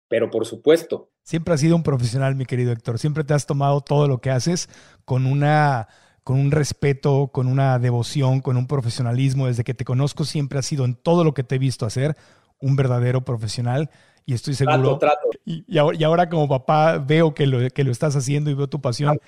Pero 0.09 0.29
por 0.29 0.45
supuesto. 0.45 1.13
Siempre 1.23 1.55
has 1.55 1.61
sido 1.61 1.77
un 1.77 1.85
profesional, 1.85 2.35
mi 2.35 2.47
querido 2.47 2.73
Héctor. 2.73 2.99
Siempre 2.99 3.23
te 3.23 3.33
has 3.33 3.47
tomado 3.47 3.81
todo 3.81 4.09
lo 4.09 4.21
que 4.21 4.31
haces 4.31 4.69
con 5.05 5.27
una 5.27 5.87
con 6.25 6.39
un 6.39 6.51
respeto, 6.51 7.31
con 7.33 7.47
una 7.47 7.79
devoción, 7.79 8.41
con 8.41 8.57
un 8.57 8.67
profesionalismo. 8.67 9.47
Desde 9.47 9.65
que 9.65 9.75
te 9.75 9.85
conozco 9.85 10.25
siempre 10.25 10.59
has 10.59 10.67
sido 10.67 10.85
en 10.85 10.95
todo 10.95 11.25
lo 11.25 11.35
que 11.35 11.43
te 11.43 11.57
he 11.57 11.59
visto 11.59 11.87
hacer 11.87 12.17
un 12.61 12.77
verdadero 12.77 13.25
profesional 13.25 13.91
y 14.25 14.35
estoy 14.35 14.55
seguro. 14.55 14.99
Y, 15.45 15.79
ahora, 15.79 16.29
como 16.29 16.49
papá 16.49 16.99
veo 16.99 17.35
que 17.35 17.47
lo, 17.47 17.69
que 17.71 17.85
lo 17.85 17.91
estás 17.91 18.15
haciendo 18.15 18.51
y 18.51 18.55
veo 18.55 18.69
tu 18.69 18.81
pasión. 18.81 19.19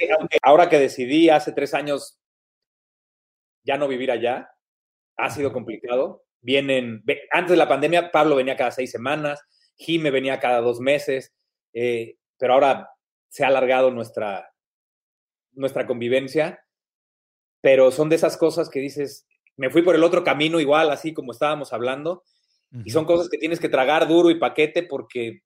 ahora 0.43 0.69
que 0.69 0.79
decidí 0.79 1.31
hace 1.31 1.53
tres 1.53 1.75
años 1.75 2.21
ya 3.65 3.77
no 3.77 3.89
vivir 3.89 4.11
allá, 4.11 4.51
ha 5.17 5.31
sido 5.31 5.53
complicado. 5.53 6.25
Vienen, 6.41 7.03
antes 7.33 7.51
de 7.51 7.57
la 7.57 7.69
pandemia, 7.69 8.13
Pablo 8.13 8.37
venía 8.37 8.57
cada 8.57 8.71
seis 8.71 8.91
semanas, 8.91 9.43
Jime 9.77 10.11
venía 10.11 10.39
cada 10.39 10.61
dos 10.61 10.79
meses, 10.81 11.35
eh, 11.73 12.17
pero 12.39 12.55
ahora 12.55 12.91
se 13.29 13.45
ha 13.45 13.49
alargado 13.49 13.91
nuestra, 13.91 14.53
nuestra 15.53 15.87
convivencia 15.87 16.64
pero 17.65 17.91
son 17.91 18.11
de 18.11 18.17
esas 18.17 18.37
cosas 18.37 18.69
que 18.69 18.79
dices, 18.79 19.27
me 19.57 19.71
fui 19.71 19.81
por 19.81 19.95
el 19.95 20.05
otro 20.05 20.23
camino 20.23 20.61
igual, 20.61 20.91
así 20.91 21.15
como 21.15 21.33
estábamos 21.33 21.73
hablando, 21.73 22.23
y 22.85 22.91
son 22.91 23.07
cosas 23.07 23.31
que 23.31 23.39
tienes 23.39 23.59
que 23.59 23.71
tragar 23.71 24.07
duro 24.07 24.29
y 24.29 24.39
paquete 24.39 24.83
porque 24.83 25.41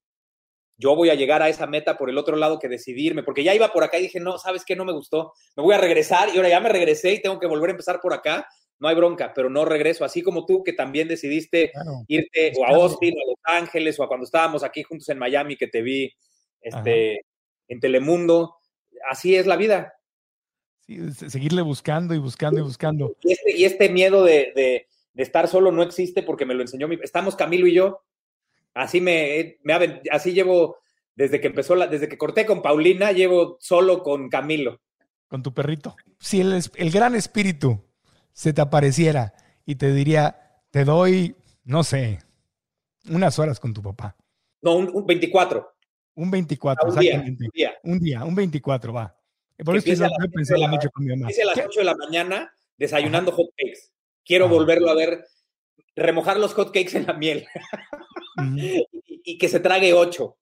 yo 0.77 0.97
voy 0.97 1.11
a 1.11 1.15
llegar 1.15 1.43
a 1.43 1.49
esa 1.49 1.69
meta 1.69 1.97
por 1.97 2.11
el 2.11 2.19
otro 2.19 2.35
lado 2.35 2.59
que 2.59 2.67
decidirme, 2.67 3.23
porque 3.23 3.45
ya 3.45 3.55
iba 3.55 3.73
por 3.73 3.85
acá 3.85 4.01
y 4.01 4.03
dije, 4.03 4.19
no, 4.19 4.37
¿sabes 4.37 4.65
qué? 4.65 4.75
No 4.75 4.85
me 4.85 4.93
gustó, 4.93 5.33
me 5.57 5.63
voy 5.63 5.77
a 5.77 5.79
regresar 5.79 6.29
y 6.35 6.37
ahora 6.39 6.49
ya 6.49 6.59
me 6.59 6.71
regresé 6.71 7.13
y 7.13 7.23
tengo 7.23 7.39
que 7.39 7.47
volver 7.47 7.71
a 7.71 7.73
empezar 7.75 8.01
por 8.01 8.13
acá. 8.13 8.49
no 8.81 8.89
hay 8.89 8.97
bronca, 8.97 9.33
pero 9.33 9.49
no 9.49 9.65
regreso, 9.65 10.05
así 10.05 10.21
como 10.23 10.45
tú 10.45 10.65
que 10.65 10.73
también 10.73 11.07
decidiste 11.07 11.71
Claro. 11.71 12.05
irte 12.09 12.53
o 12.59 12.65
a 12.65 12.71
Austin 12.71 13.15
o 13.17 13.23
a 13.23 13.31
Los 13.31 13.63
Ángeles 13.63 14.01
o 14.01 14.03
a 14.03 14.09
cuando 14.09 14.25
estábamos 14.25 14.65
aquí 14.65 14.83
juntos 14.83 15.09
en 15.09 15.19
Miami 15.19 15.57
que 15.57 15.69
te 15.69 15.83
vi 15.83 16.13
este, 16.61 17.21
en 17.69 17.79
Telemundo, 17.79 18.57
así 19.09 19.37
es 19.37 19.47
la 19.47 19.57
vida. 19.57 19.98
Sí, 20.89 21.13
seguirle 21.29 21.61
buscando 21.61 22.15
y 22.15 22.19
buscando 22.19 22.61
y 22.61 22.63
buscando. 22.63 23.15
Y 23.23 23.33
este, 23.33 23.57
y 23.57 23.65
este 23.65 23.89
miedo 23.91 24.25
de, 24.25 24.53
de- 24.57 24.87
de 25.13 25.23
estar 25.23 25.49
solo 25.49 25.71
no 25.73 25.83
existe 25.83 26.23
porque 26.23 26.47
me 26.47 26.55
lo 26.55 26.63
enseñó 26.63 26.87
mi... 26.89 26.97
Estamos 27.03 27.35
Camilo 27.37 27.67
y 27.67 27.75
yo. 27.75 28.05
Así 28.73 29.01
me, 29.01 29.59
me 29.65 30.01
así 30.13 30.33
llevo 30.33 30.77
desde 31.17 31.41
que 31.41 31.49
empezó 31.49 31.75
la, 31.75 31.89
desde 31.89 32.09
que 32.09 32.17
corté 32.17 32.47
con 32.47 32.63
Paulina, 32.63 33.11
llevo 33.11 33.57
solo 33.61 34.03
con 34.05 34.29
Camilo. 34.29 34.81
con 35.27 35.43
tu 35.43 35.53
perrito. 35.53 35.97
Si 36.21 36.41
el, 36.41 36.63
gran 36.93 37.17
espíritu 37.17 37.85
se 38.33 38.53
te 38.53 38.61
apareciera 38.61 39.35
y 39.67 39.75
te 39.75 39.93
diría, 39.93 40.63
te 40.71 40.85
doy, 40.85 41.35
no 41.65 41.83
sé, 41.83 42.21
unas 43.11 43.39
horas 43.41 43.59
con 43.59 43.75
tu 43.75 43.83
papá. 43.83 44.17
No, 44.63 44.77
un, 44.77 44.89
un 44.95 45.05
24. 45.05 45.69
Un 46.15 46.31
24, 46.31 46.85
Ah, 46.87 46.93
un 46.95 47.01
día, 47.01 47.11
exactamente. 47.11 47.45
un 47.45 47.51
día. 47.53 47.75
Un 47.83 47.99
día, 47.99 48.25
un 48.25 48.35
24, 48.37 48.93
va. 48.93 49.18
Por 49.65 49.77
eso 49.77 50.05
a 50.05 50.09
las 50.09 50.51
la 50.51 50.69
mucho 50.69 50.91
con 50.91 51.05
mi 51.05 51.11
mamá. 51.17 51.29
A 51.29 51.45
las 51.47 51.55
¿Qué? 51.55 51.67
8 51.67 51.81
de 51.81 51.85
la 51.85 51.97
mañana 51.97 52.55
desayunando 52.77 53.33
hot 53.33 53.51
cakes. 53.57 53.91
Quiero 54.25 54.47
Ajá. 54.47 54.55
volverlo 54.55 54.91
a 54.91 54.95
ver, 54.95 55.25
remojar 55.97 56.39
los 56.39 56.55
hot 56.55 56.73
cakes 56.73 56.97
en 56.97 57.07
la 57.07 57.15
miel 57.15 57.47
y, 58.57 58.85
y 59.25 59.39
que 59.39 59.49
se 59.49 59.61
trague 59.61 59.95
8. 59.95 60.37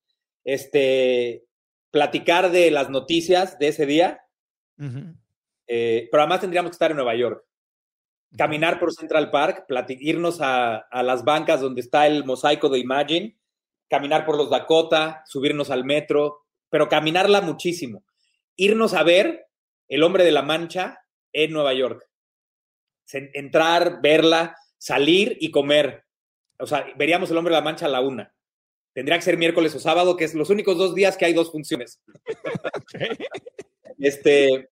Este, 0.45 1.47
platicar 1.91 2.51
de 2.51 2.71
las 2.71 2.91
noticias 2.91 3.59
de 3.59 3.69
ese 3.69 3.87
día, 3.87 4.21
eh, 5.67 6.09
pero 6.11 6.23
además 6.23 6.41
tendríamos 6.41 6.71
que 6.71 6.75
estar 6.75 6.91
en 6.91 6.99
Nueva 6.99 7.15
York. 7.17 7.43
Caminar 8.37 8.79
por 8.79 8.93
Central 8.93 9.31
Park, 9.31 9.65
irnos 10.01 10.41
a, 10.41 10.77
a 10.77 11.03
las 11.03 11.25
bancas 11.25 11.61
donde 11.61 11.81
está 11.81 12.07
el 12.07 12.25
mosaico 12.25 12.69
de 12.69 12.81
Imagine, 12.81 13.39
caminar 13.89 14.27
por 14.27 14.37
los 14.37 14.51
Dakota, 14.51 15.23
subirnos 15.27 15.71
al 15.71 15.85
metro, 15.85 16.45
pero 16.69 16.89
caminarla 16.89 17.41
muchísimo. 17.41 18.05
Irnos 18.57 18.95
a 18.95 19.03
ver 19.03 19.47
El 19.89 20.03
Hombre 20.03 20.25
de 20.25 20.33
la 20.33 20.43
Mancha 20.43 20.99
en 21.33 21.53
Nueva 21.53 21.75
York. 21.75 22.05
Entrar, 23.13 24.01
verla, 24.03 24.57
salir 24.79 25.37
y 25.41 25.51
comer. 25.51 26.05
O 26.59 26.67
sea, 26.67 26.87
veríamos 26.97 27.31
El 27.31 27.37
Hombre 27.37 27.55
de 27.55 27.61
la 27.61 27.65
Mancha 27.65 27.87
a 27.87 27.91
la 27.91 28.01
una. 28.01 28.33
Tendría 28.95 29.19
que 29.19 29.25
ser 29.25 29.37
miércoles 29.37 29.75
o 29.75 29.79
sábado, 29.79 30.17
que 30.17 30.25
es 30.25 30.35
los 30.35 30.49
únicos 30.49 30.79
dos 30.79 30.95
días 30.95 31.17
que 31.17 31.27
hay 31.27 31.35
dos 31.35 31.53
funciones. 31.53 32.03
Este, 33.99 34.69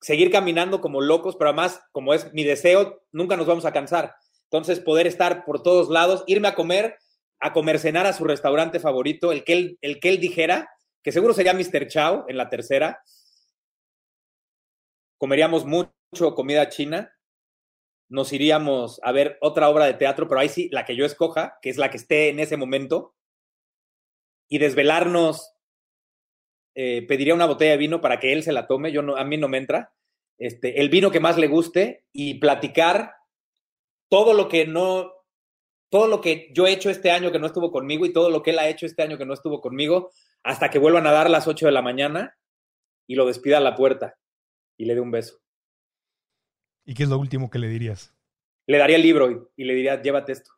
seguir 0.00 0.30
caminando 0.30 0.80
como 0.80 1.02
locos, 1.02 1.36
pero 1.36 1.50
además, 1.50 1.80
como 1.92 2.14
es 2.14 2.32
mi 2.32 2.44
deseo, 2.44 3.02
nunca 3.12 3.36
nos 3.36 3.46
vamos 3.46 3.64
a 3.66 3.72
cansar. 3.72 4.14
Entonces, 4.44 4.80
poder 4.80 5.06
estar 5.06 5.44
por 5.44 5.62
todos 5.62 5.90
lados, 5.90 6.24
irme 6.26 6.48
a 6.48 6.54
comer, 6.54 6.96
a 7.40 7.52
comer, 7.52 7.78
cenar 7.78 8.06
a 8.06 8.12
su 8.12 8.24
restaurante 8.24 8.80
favorito, 8.80 9.32
el 9.32 9.44
que 9.44 9.52
él, 9.52 9.78
el 9.82 10.00
que 10.00 10.08
él 10.08 10.20
dijera, 10.20 10.70
que 11.06 11.12
seguro 11.12 11.32
sería 11.32 11.54
Mr. 11.54 11.86
Chow 11.86 12.24
en 12.26 12.36
la 12.36 12.50
tercera. 12.50 13.00
Comeríamos 15.18 15.64
mucho 15.64 16.34
comida 16.34 16.68
china. 16.68 17.16
Nos 18.08 18.32
iríamos 18.32 18.98
a 19.04 19.12
ver 19.12 19.38
otra 19.40 19.68
obra 19.68 19.84
de 19.84 19.94
teatro, 19.94 20.26
pero 20.26 20.40
ahí 20.40 20.48
sí, 20.48 20.68
la 20.72 20.84
que 20.84 20.96
yo 20.96 21.06
escoja, 21.06 21.58
que 21.62 21.70
es 21.70 21.76
la 21.76 21.92
que 21.92 21.98
esté 21.98 22.30
en 22.30 22.40
ese 22.40 22.56
momento. 22.56 23.14
Y 24.48 24.58
desvelarnos 24.58 25.54
eh, 26.74 27.06
pediría 27.06 27.34
una 27.34 27.46
botella 27.46 27.70
de 27.70 27.76
vino 27.76 28.00
para 28.00 28.18
que 28.18 28.32
él 28.32 28.42
se 28.42 28.52
la 28.52 28.66
tome, 28.66 28.90
yo 28.90 29.00
no, 29.00 29.14
a 29.14 29.22
mí 29.22 29.36
no 29.36 29.46
me 29.46 29.58
entra, 29.58 29.94
este, 30.38 30.80
el 30.80 30.88
vino 30.88 31.12
que 31.12 31.20
más 31.20 31.38
le 31.38 31.46
guste 31.46 32.04
y 32.12 32.40
platicar 32.40 33.14
todo 34.08 34.34
lo 34.34 34.48
que 34.48 34.66
no, 34.66 35.12
todo 35.88 36.08
lo 36.08 36.20
que 36.20 36.50
yo 36.52 36.66
he 36.66 36.72
hecho 36.72 36.90
este 36.90 37.12
año 37.12 37.30
que 37.30 37.38
no 37.38 37.46
estuvo 37.46 37.70
conmigo 37.70 38.06
y 38.06 38.12
todo 38.12 38.28
lo 38.28 38.42
que 38.42 38.50
él 38.50 38.58
ha 38.58 38.68
hecho 38.68 38.86
este 38.86 39.04
año 39.04 39.18
que 39.18 39.24
no 39.24 39.34
estuvo 39.34 39.60
conmigo, 39.60 40.10
hasta 40.46 40.70
que 40.70 40.78
vuelvan 40.78 41.08
a 41.08 41.12
dar 41.12 41.28
las 41.28 41.48
8 41.48 41.66
de 41.66 41.72
la 41.72 41.82
mañana 41.82 42.38
y 43.08 43.16
lo 43.16 43.26
despida 43.26 43.58
a 43.58 43.60
la 43.60 43.74
puerta 43.74 44.16
y 44.76 44.84
le 44.84 44.94
dé 44.94 45.00
un 45.00 45.10
beso. 45.10 45.40
¿Y 46.84 46.94
qué 46.94 47.02
es 47.02 47.08
lo 47.08 47.18
último 47.18 47.50
que 47.50 47.58
le 47.58 47.66
dirías? 47.66 48.14
Le 48.66 48.78
daría 48.78 48.94
el 48.94 49.02
libro 49.02 49.28
y, 49.28 49.42
y 49.56 49.64
le 49.64 49.74
diría, 49.74 50.00
llévate 50.00 50.32
esto. 50.32 50.52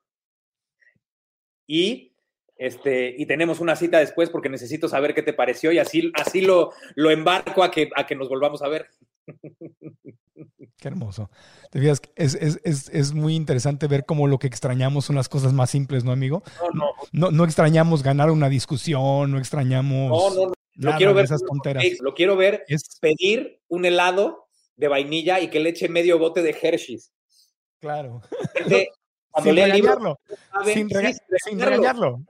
Y 1.67 2.15
este, 2.57 3.15
y 3.17 3.25
tenemos 3.25 3.61
una 3.61 3.77
cita 3.77 3.99
después 3.99 4.29
porque 4.29 4.51
necesito 4.51 4.89
saber 4.89 5.15
qué 5.15 5.23
te 5.23 5.33
pareció 5.33 5.73
y 5.73 5.79
así, 5.79 6.13
así 6.15 6.43
lo, 6.43 6.73
lo 6.95 7.11
embarco 7.11 7.63
a 7.63 7.71
que, 7.71 7.89
a 7.97 8.05
que 8.05 8.15
nos 8.17 8.29
volvamos 8.29 8.61
a 8.63 8.69
ver. 8.69 8.91
Qué 10.79 10.89
hermoso. 10.89 11.31
Te 11.71 11.81
fijas, 11.81 12.01
es, 12.17 12.35
es, 12.35 12.61
es, 12.65 12.89
es 12.91 13.13
muy 13.13 13.35
interesante 13.35 13.87
ver 13.89 14.05
cómo 14.05 14.27
lo 14.27 14.39
que 14.39 14.47
extrañamos 14.47 15.05
son 15.07 15.17
las 15.17 15.29
cosas 15.29 15.53
más 15.53 15.71
simples, 15.71 16.05
¿no, 16.05 16.13
amigo? 16.13 16.43
No, 16.61 16.71
no, 16.73 16.87
No, 17.13 17.31
no 17.31 17.45
extrañamos 17.45 18.03
ganar 18.03 18.31
una 18.31 18.49
discusión, 18.49 19.31
no 19.33 19.39
extrañamos 19.39 20.11
no, 20.11 20.35
no, 20.35 20.47
no. 20.49 20.53
Lo 20.93 20.97
quiero 20.97 21.15
ver 21.15 21.25
esas 21.25 21.43
tonteras. 21.43 21.85
Lo 22.01 22.15
quiero 22.15 22.37
ver 22.37 22.65
Es 22.69 22.99
pedir 23.01 23.61
un 23.69 23.85
helado 23.85 24.47
de 24.77 24.87
vainilla 24.89 25.41
y 25.41 25.51
que 25.51 25.59
le 25.59 25.71
eche 25.71 25.89
medio 25.89 26.19
bote 26.21 26.43
de 26.43 26.57
Hershey's. 26.61 27.11
claro. 27.81 28.23
Gente, 28.55 28.91
Sin 29.43 29.55
regañarlo. 29.57 30.19
sabe- 30.53 30.73
Sin, 30.75 30.89
rega- 30.89 31.13
sin 31.13 31.19
sin 31.45 31.59
regañarlo. 31.61 31.71
regañarlo. 31.71 32.25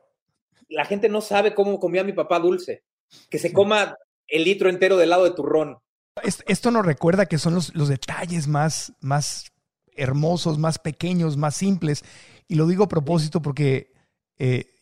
La 0.69 0.85
gente 0.85 1.09
no 1.09 1.21
sabe 1.23 1.55
cómo 1.55 1.79
comía 1.81 2.05
mi 2.05 2.13
papá 2.13 2.39
dulce. 2.39 2.83
Que 3.31 3.39
se 3.39 3.53
coma 3.55 3.97
el 4.27 4.45
litro 4.45 4.69
entero 4.69 4.97
de 4.99 5.05
helado 5.05 5.25
de 5.25 5.31
turrón. 5.31 5.79
Es- 6.23 6.45
Esto 6.47 6.71
nos 6.71 6.85
recuerda 6.87 7.27
que 7.27 7.39
son 7.39 7.55
los, 7.55 7.75
los 7.75 7.89
detalles 7.89 8.47
más, 8.49 8.93
más 9.01 9.53
hermosos, 9.97 10.59
más 10.59 10.79
pequeños, 10.79 11.37
más 11.37 11.57
simples. 11.57 12.05
Y 12.47 12.55
lo 12.55 12.67
digo 12.67 12.85
a 12.85 12.89
propósito 12.89 13.43
porque 13.43 13.93
eh, 14.39 14.73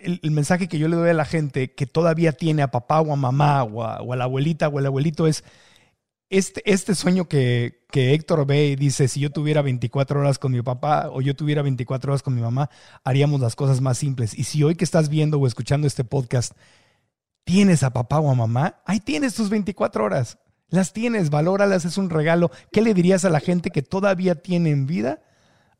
el, 0.00 0.30
mensaje 0.30 0.68
que 0.68 0.78
yo 0.78 0.88
le 0.88 0.96
doy 0.96 1.10
a 1.10 1.14
la 1.14 1.24
gente 1.24 1.74
que 1.74 1.86
todavía 1.86 2.32
tiene 2.32 2.62
a 2.62 2.70
papá 2.70 3.00
o 3.00 3.12
a 3.12 3.16
mamá 3.16 3.64
o 3.64 3.82
a, 3.82 4.16
la 4.16 4.24
abuelita 4.24 4.68
o 4.68 4.78
el 4.78 4.86
abuelito 4.86 5.26
es 5.26 5.42
este, 6.30 6.62
este 6.70 6.94
sueño 6.94 7.26
que, 7.26 7.86
que 7.90 8.12
Héctor 8.12 8.46
ve 8.46 8.66
y 8.66 8.76
dice, 8.76 9.08
si 9.08 9.20
yo 9.20 9.30
tuviera 9.30 9.62
24 9.62 10.20
horas 10.20 10.38
con 10.38 10.52
mi 10.52 10.60
papá 10.62 11.08
o 11.10 11.22
yo 11.22 11.34
tuviera 11.34 11.62
24 11.62 12.12
horas 12.12 12.22
con 12.22 12.34
mi 12.34 12.42
mamá, 12.42 12.68
haríamos 13.02 13.40
las 13.40 13.56
cosas 13.56 13.80
más 13.80 13.96
simples. 13.98 14.38
Y 14.38 14.44
si 14.44 14.62
hoy 14.62 14.74
que 14.74 14.84
estás 14.84 15.08
viendo 15.08 15.38
o 15.38 15.46
escuchando 15.46 15.86
este 15.86 16.04
podcast, 16.04 16.52
tienes 17.44 17.82
a 17.82 17.94
papá 17.94 18.20
o 18.20 18.30
a 18.30 18.34
mamá, 18.34 18.82
ahí 18.84 19.00
tienes 19.00 19.34
tus 19.34 19.48
24 19.48 20.04
horas. 20.04 20.38
Las 20.70 20.92
tienes, 20.92 21.30
valóralas, 21.30 21.84
es 21.84 21.98
un 21.98 22.10
regalo. 22.10 22.50
¿Qué 22.72 22.82
le 22.82 22.94
dirías 22.94 23.24
a 23.24 23.30
la 23.30 23.40
gente 23.40 23.70
que 23.70 23.82
todavía 23.82 24.36
tiene 24.36 24.70
en 24.70 24.86
vida 24.86 25.22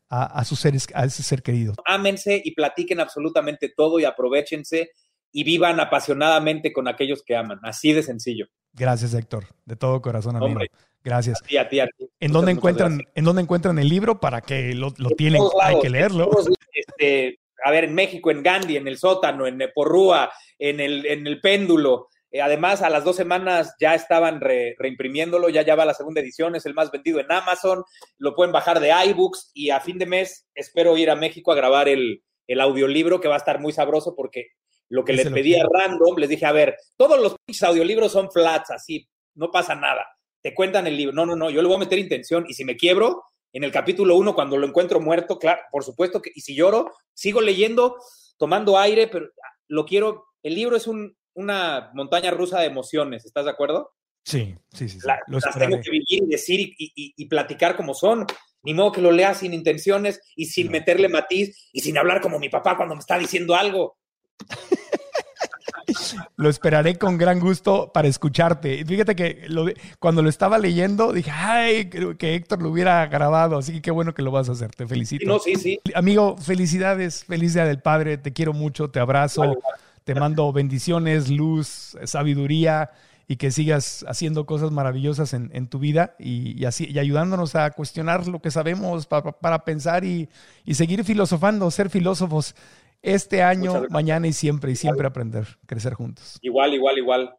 a, 0.09 0.25
a 0.25 0.45
sus 0.45 0.59
seres, 0.59 0.87
a 0.93 1.05
ese 1.05 1.23
ser 1.23 1.43
querido? 1.43 1.75
Ámense 1.85 2.41
y 2.43 2.51
platiquen 2.55 2.99
absolutamente 2.99 3.71
todo 3.75 3.99
y 3.99 4.05
aprovechense 4.05 4.91
y 5.31 5.43
vivan 5.43 5.79
apasionadamente 5.79 6.73
con 6.73 6.87
aquellos 6.87 7.23
que 7.23 7.35
aman. 7.35 7.59
Así 7.63 7.93
de 7.93 8.03
sencillo. 8.03 8.47
Gracias, 8.73 9.13
Héctor, 9.13 9.45
de 9.65 9.75
todo 9.75 10.01
corazón, 10.01 10.35
amigo. 10.35 10.51
Hombre. 10.51 10.71
Gracias. 11.03 11.41
A 11.41 11.45
ti, 11.45 11.57
a 11.57 11.69
ti, 11.69 11.79
a 11.79 11.87
ti. 11.87 12.09
¿En 12.19 12.31
dónde, 12.31 12.51
encuentran. 12.51 13.01
¿En 13.15 13.23
dónde 13.23 13.41
encuentran 13.41 13.79
el 13.79 13.87
libro 13.87 14.19
para 14.19 14.41
que 14.41 14.73
lo, 14.73 14.93
lo 14.97 15.09
En 15.11 15.15
tienen? 15.15 15.41
Hay 15.61 15.79
que 15.79 15.89
leerlo. 15.89 16.29
todos, 16.29 16.49
este, 16.73 17.39
a 17.63 17.71
ver, 17.71 17.85
en 17.85 17.95
México, 17.95 18.31
en 18.31 18.43
Gandhi, 18.43 18.77
en 18.77 18.87
el 18.87 18.97
sótano, 18.97 19.47
en 19.47 19.61
Porrúa, 19.73 20.29
en 20.57 20.79
el, 20.79 21.05
en 21.05 21.25
el 21.25 21.39
péndulo. 21.39 22.07
Eh, 22.31 22.41
además, 22.41 22.81
a 22.81 22.89
las 22.89 23.03
dos 23.03 23.15
semanas 23.15 23.73
ya 23.79 23.95
estaban 23.95 24.39
re- 24.39 24.75
reimprimiéndolo, 24.77 25.49
ya 25.49 25.63
ya 25.63 25.75
va 25.75 25.85
la 25.85 25.93
segunda 25.93 26.21
edición, 26.21 26.55
es 26.55 26.65
el 26.65 26.73
más 26.75 26.91
vendido 26.91 27.19
en 27.19 27.31
Amazon, 27.31 27.83
lo 28.17 28.35
pueden 28.35 28.51
bajar 28.51 28.79
de 28.79 28.91
iBooks 29.07 29.51
y 29.53 29.71
a 29.71 29.79
fin 29.79 29.97
de 29.97 30.05
mes 30.05 30.47
espero 30.53 30.95
ir 30.97 31.09
a 31.09 31.15
México 31.15 31.51
a 31.51 31.55
grabar 31.55 31.89
el, 31.89 32.23
el 32.47 32.61
audiolibro 32.61 33.19
que 33.19 33.27
va 33.27 33.35
a 33.35 33.39
estar 33.39 33.59
muy 33.59 33.73
sabroso 33.73 34.15
porque 34.15 34.49
lo 34.89 35.05
que 35.05 35.13
les 35.13 35.29
pedí 35.29 35.55
a 35.55 35.63
random, 35.71 36.17
les 36.17 36.29
dije, 36.29 36.45
a 36.45 36.51
ver, 36.51 36.75
todos 36.97 37.19
los 37.19 37.35
audiolibros 37.63 38.11
son 38.11 38.31
flats, 38.31 38.71
así, 38.71 39.07
no 39.35 39.51
pasa 39.51 39.75
nada. 39.75 40.05
Te 40.41 40.53
cuentan 40.55 40.87
el 40.87 40.97
libro. 40.97 41.13
No, 41.13 41.25
no, 41.25 41.35
no, 41.35 41.49
yo 41.49 41.61
le 41.61 41.67
voy 41.67 41.75
a 41.77 41.79
meter 41.81 41.99
intención 41.99 42.45
y 42.47 42.53
si 42.53 42.63
me 42.65 42.75
quiebro, 42.75 43.23
en 43.53 43.63
el 43.63 43.71
capítulo 43.71 44.15
uno, 44.15 44.33
cuando 44.33 44.57
lo 44.57 44.65
encuentro 44.65 44.99
muerto, 44.99 45.37
claro, 45.37 45.61
por 45.71 45.83
supuesto 45.83 46.21
que, 46.21 46.31
y 46.33 46.41
si 46.41 46.55
lloro, 46.55 46.91
sigo 47.13 47.41
leyendo, 47.41 47.97
tomando 48.37 48.77
aire, 48.77 49.07
pero 49.07 49.27
lo 49.67 49.85
quiero, 49.85 50.25
el 50.41 50.55
libro 50.55 50.75
es 50.75 50.87
un, 50.87 51.15
una 51.33 51.91
montaña 51.93 52.31
rusa 52.31 52.59
de 52.59 52.67
emociones, 52.67 53.25
¿estás 53.25 53.45
de 53.45 53.51
acuerdo? 53.51 53.91
Sí, 54.23 54.55
sí, 54.73 54.89
sí. 54.89 54.99
sí. 54.99 55.07
La- 55.07 55.19
Lo 55.27 55.39
las 55.39 55.57
tengo 55.57 55.79
que 55.81 55.89
vivir 55.91 56.05
y 56.23 56.27
decir 56.27 56.59
y, 56.59 56.91
y- 56.95 57.13
y 57.17 57.25
platicar 57.27 57.75
como 57.75 57.93
son. 57.93 58.25
Ni 58.61 58.73
modo 58.73 58.91
que 58.91 59.01
lo 59.01 59.11
lea 59.11 59.33
sin 59.33 59.53
intenciones 59.53 60.19
y 60.35 60.45
sin 60.47 60.65
No. 60.67 60.73
meterle 60.73 61.07
matiz 61.07 61.69
y 61.71 61.79
sin 61.79 61.97
hablar 61.97 62.19
como 62.19 62.39
mi 62.39 62.49
papá 62.49 62.75
cuando 62.75 62.93
me 62.93 62.99
está 62.99 63.17
diciendo 63.17 63.55
algo. 63.55 63.97
Lo 66.37 66.49
esperaré 66.49 66.97
con 66.97 67.17
gran 67.17 67.39
gusto 67.39 67.91
para 67.93 68.07
escucharte. 68.07 68.83
Fíjate 68.85 69.15
que 69.15 69.45
lo 69.47 69.65
cuando 69.99 70.21
lo 70.21 70.29
estaba 70.29 70.57
leyendo 70.59 71.11
dije, 71.11 71.31
ay, 71.33 71.89
creo 71.89 72.17
que 72.17 72.35
Héctor 72.35 72.61
lo 72.61 72.69
hubiera 72.69 73.05
grabado, 73.07 73.57
así 73.57 73.73
que 73.73 73.81
qué 73.81 73.91
bueno 73.91 74.13
que 74.13 74.21
lo 74.21 74.31
vas 74.31 74.49
a 74.49 74.51
hacer. 74.53 74.71
Te 74.71 74.85
felicito. 74.87 75.21
Sí, 75.21 75.27
no, 75.27 75.39
sí, 75.39 75.55
sí. 75.55 75.79
Amigo, 75.95 76.37
felicidades, 76.37 77.23
feliz 77.25 77.53
día 77.55 77.65
del 77.65 77.81
Padre, 77.81 78.17
te 78.17 78.33
quiero 78.33 78.53
mucho, 78.53 78.89
te 78.91 78.99
abrazo, 78.99 79.41
Vale, 79.41 79.57
te 80.03 80.15
mando 80.15 80.51
bendiciones, 80.51 81.29
luz, 81.29 81.97
sabiduría 82.03 82.91
y 83.27 83.35
que 83.35 83.51
sigas 83.51 84.03
haciendo 84.07 84.45
cosas 84.45 84.71
maravillosas 84.71 85.33
en, 85.33 85.51
en 85.53 85.67
tu 85.67 85.77
vida 85.77 86.15
y, 86.17 86.59
y 86.59 86.65
así, 86.65 86.87
y 86.89 86.97
ayudándonos 86.97 87.55
a 87.55 87.69
cuestionar 87.71 88.27
lo 88.27 88.41
que 88.41 88.49
sabemos 88.49 89.05
para, 89.05 89.31
para 89.31 89.63
pensar 89.63 90.03
y, 90.03 90.29
y 90.65 90.73
seguir 90.73 91.03
filosofando, 91.03 91.69
ser 91.69 91.89
filósofos 91.89 92.55
este 93.01 93.43
año, 93.43 93.85
mañana 93.89 94.27
y 94.27 94.33
siempre, 94.33 94.71
y 94.71 94.75
siempre 94.75 95.07
aprender, 95.07 95.45
crecer 95.65 95.93
juntos. 95.93 96.37
Igual, 96.41 96.73
igual, 96.73 96.97
igual. 96.97 97.35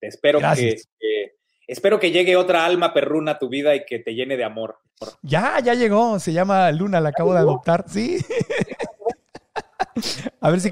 Espero 0.00 0.38
que, 0.38 0.76
que, 0.98 1.36
espero 1.66 1.98
que 1.98 2.10
llegue 2.10 2.36
otra 2.36 2.64
alma 2.64 2.92
perruna 2.92 3.32
a 3.32 3.38
tu 3.38 3.48
vida 3.48 3.74
y 3.74 3.84
que 3.84 3.98
te 3.98 4.14
llene 4.14 4.36
de 4.36 4.44
amor. 4.44 4.78
Ya, 5.22 5.60
ya 5.60 5.74
llegó. 5.74 6.18
Se 6.18 6.32
llama 6.32 6.70
Luna, 6.72 7.00
la 7.00 7.10
acabo 7.10 7.32
de 7.32 7.40
adoptar. 7.40 7.84
Sí. 7.88 8.18
a 10.40 10.50
ver 10.50 10.60
si. 10.60 10.70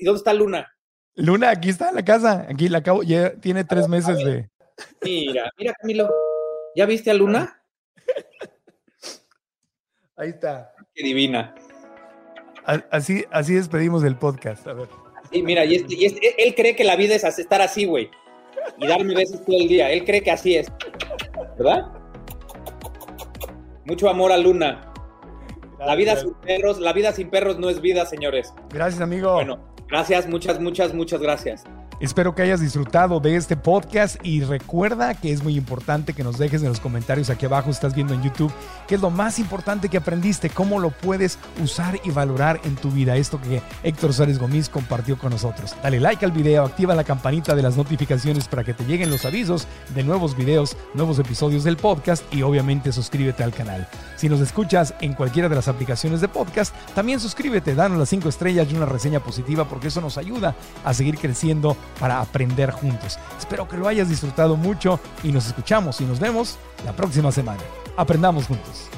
¿Y 0.00 0.04
dónde 0.04 0.18
está 0.18 0.32
Luna? 0.32 0.74
Luna, 1.16 1.50
aquí 1.50 1.68
está 1.68 1.90
en 1.90 1.96
la 1.96 2.04
casa. 2.04 2.46
Aquí 2.48 2.68
la 2.68 2.78
acabo. 2.78 3.02
Ya 3.02 3.34
tiene 3.36 3.64
tres 3.64 3.88
meses 3.88 4.18
de. 4.18 4.48
Mira, 5.02 5.50
mira, 5.56 5.72
Camilo. 5.80 6.10
¿Ya 6.74 6.86
viste 6.86 7.10
a 7.10 7.14
Luna? 7.14 7.62
Ahí 10.16 10.30
está. 10.30 10.72
Qué 10.94 11.04
divina. 11.04 11.54
Así, 12.90 13.24
así 13.30 13.54
despedimos 13.54 14.02
el 14.04 14.16
podcast. 14.16 14.66
A 14.66 14.72
ver. 14.72 14.88
Sí, 15.30 15.42
mira, 15.42 15.64
y, 15.64 15.76
este, 15.76 15.94
y 15.94 16.04
este, 16.06 16.46
él 16.46 16.54
cree 16.54 16.74
que 16.74 16.84
la 16.84 16.96
vida 16.96 17.14
es 17.14 17.24
estar 17.24 17.60
así, 17.60 17.84
güey. 17.84 18.10
Y 18.78 18.86
darme 18.86 19.14
besos 19.14 19.44
todo 19.44 19.56
el 19.56 19.68
día. 19.68 19.90
Él 19.90 20.04
cree 20.04 20.22
que 20.22 20.30
así 20.30 20.56
es. 20.56 20.72
¿Verdad? 21.58 21.86
Mucho 23.84 24.08
amor 24.08 24.32
a 24.32 24.38
Luna. 24.38 24.92
La 25.78 25.94
vida 25.94 26.16
sin 26.16 26.32
perros, 26.34 26.80
la 26.80 26.92
vida 26.92 27.12
sin 27.12 27.28
perros 27.28 27.58
no 27.58 27.68
es 27.68 27.80
vida, 27.80 28.06
señores. 28.06 28.54
Gracias, 28.70 29.02
amigo. 29.02 29.34
Bueno, 29.34 29.73
gracias, 29.94 30.28
muchas, 30.28 30.58
muchas, 30.58 30.92
muchas 30.92 31.20
gracias. 31.20 31.64
Espero 32.00 32.34
que 32.34 32.42
hayas 32.42 32.60
disfrutado 32.60 33.20
de 33.20 33.36
este 33.36 33.56
podcast 33.56 34.16
y 34.24 34.42
recuerda 34.42 35.14
que 35.14 35.30
es 35.30 35.44
muy 35.44 35.56
importante 35.56 36.12
que 36.12 36.24
nos 36.24 36.38
dejes 36.38 36.62
en 36.62 36.68
los 36.68 36.80
comentarios 36.80 37.30
aquí 37.30 37.46
abajo, 37.46 37.70
estás 37.70 37.94
viendo 37.94 38.14
en 38.14 38.22
YouTube, 38.22 38.52
qué 38.88 38.96
es 38.96 39.00
lo 39.00 39.10
más 39.10 39.38
importante 39.38 39.88
que 39.88 39.98
aprendiste, 39.98 40.50
cómo 40.50 40.80
lo 40.80 40.90
puedes 40.90 41.38
usar 41.62 42.00
y 42.04 42.10
valorar 42.10 42.60
en 42.64 42.74
tu 42.74 42.90
vida. 42.90 43.16
Esto 43.16 43.40
que 43.40 43.62
Héctor 43.84 44.12
Suárez 44.12 44.40
Gómez 44.40 44.68
compartió 44.68 45.16
con 45.16 45.30
nosotros. 45.30 45.76
Dale 45.82 46.00
like 46.00 46.24
al 46.24 46.32
video, 46.32 46.64
activa 46.64 46.96
la 46.96 47.04
campanita 47.04 47.54
de 47.54 47.62
las 47.62 47.76
notificaciones 47.76 48.48
para 48.48 48.64
que 48.64 48.74
te 48.74 48.84
lleguen 48.84 49.10
los 49.10 49.24
avisos 49.24 49.68
de 49.94 50.02
nuevos 50.02 50.36
videos, 50.36 50.76
nuevos 50.94 51.20
episodios 51.20 51.62
del 51.62 51.76
podcast 51.76 52.24
y 52.34 52.42
obviamente 52.42 52.90
suscríbete 52.90 53.44
al 53.44 53.52
canal. 53.52 53.88
Si 54.16 54.28
nos 54.28 54.40
escuchas 54.40 54.94
en 55.00 55.14
cualquiera 55.14 55.48
de 55.48 55.54
las 55.54 55.68
aplicaciones 55.68 56.20
de 56.20 56.28
podcast, 56.28 56.74
también 56.94 57.20
suscríbete, 57.20 57.74
danos 57.76 57.98
las 57.98 58.08
5 58.08 58.28
estrellas 58.28 58.66
y 58.70 58.74
una 58.74 58.86
reseña 58.86 59.20
positiva 59.20 59.64
porque 59.68 59.88
eso 59.88 60.00
nos 60.00 60.18
ayuda 60.18 60.56
a 60.84 60.92
seguir 60.92 61.18
creciendo 61.18 61.76
para 62.00 62.20
aprender 62.20 62.70
juntos. 62.70 63.18
Espero 63.38 63.68
que 63.68 63.76
lo 63.76 63.88
hayas 63.88 64.08
disfrutado 64.08 64.56
mucho 64.56 65.00
y 65.22 65.32
nos 65.32 65.46
escuchamos 65.46 66.00
y 66.00 66.04
nos 66.04 66.20
vemos 66.20 66.58
la 66.84 66.92
próxima 66.92 67.32
semana. 67.32 67.62
Aprendamos 67.96 68.46
juntos. 68.46 68.88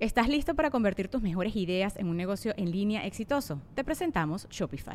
¿Estás 0.00 0.28
listo 0.28 0.54
para 0.54 0.70
convertir 0.70 1.08
tus 1.08 1.22
mejores 1.22 1.56
ideas 1.56 1.96
en 1.96 2.06
un 2.06 2.16
negocio 2.16 2.54
en 2.56 2.70
línea 2.70 3.04
exitoso? 3.04 3.60
Te 3.74 3.82
presentamos 3.82 4.46
Shopify. 4.48 4.94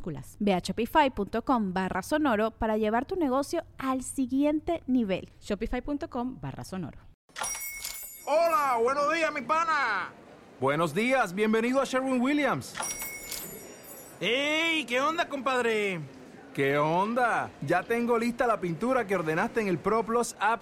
minúsculas. 0.01 0.37
Ve 0.39 0.53
a 0.53 0.59
shopify.com 0.59 1.73
barra 1.73 2.01
sonoro 2.01 2.51
para 2.51 2.77
llevar 2.77 3.05
tu 3.05 3.15
negocio 3.15 3.63
al 3.77 4.03
siguiente 4.03 4.83
nivel. 4.87 5.29
Shopify.com 5.39 6.39
barra 6.41 6.63
sonoro. 6.63 6.99
Hola, 8.25 8.77
buenos 8.81 9.13
días, 9.13 9.33
mi 9.33 9.41
pana. 9.41 10.09
Buenos 10.59 10.93
días, 10.93 11.33
bienvenido 11.33 11.81
a 11.81 11.85
Sherwin 11.85 12.21
Williams. 12.21 12.75
¡Ey! 14.19 14.85
¿Qué 14.85 15.01
onda, 15.01 15.27
compadre? 15.27 15.99
¿Qué 16.53 16.77
onda? 16.77 17.49
Ya 17.61 17.81
tengo 17.81 18.17
lista 18.19 18.45
la 18.45 18.59
pintura 18.59 19.07
que 19.07 19.15
ordenaste 19.15 19.61
en 19.61 19.67
el 19.67 19.79
ProPlus 19.79 20.35
app. 20.39 20.61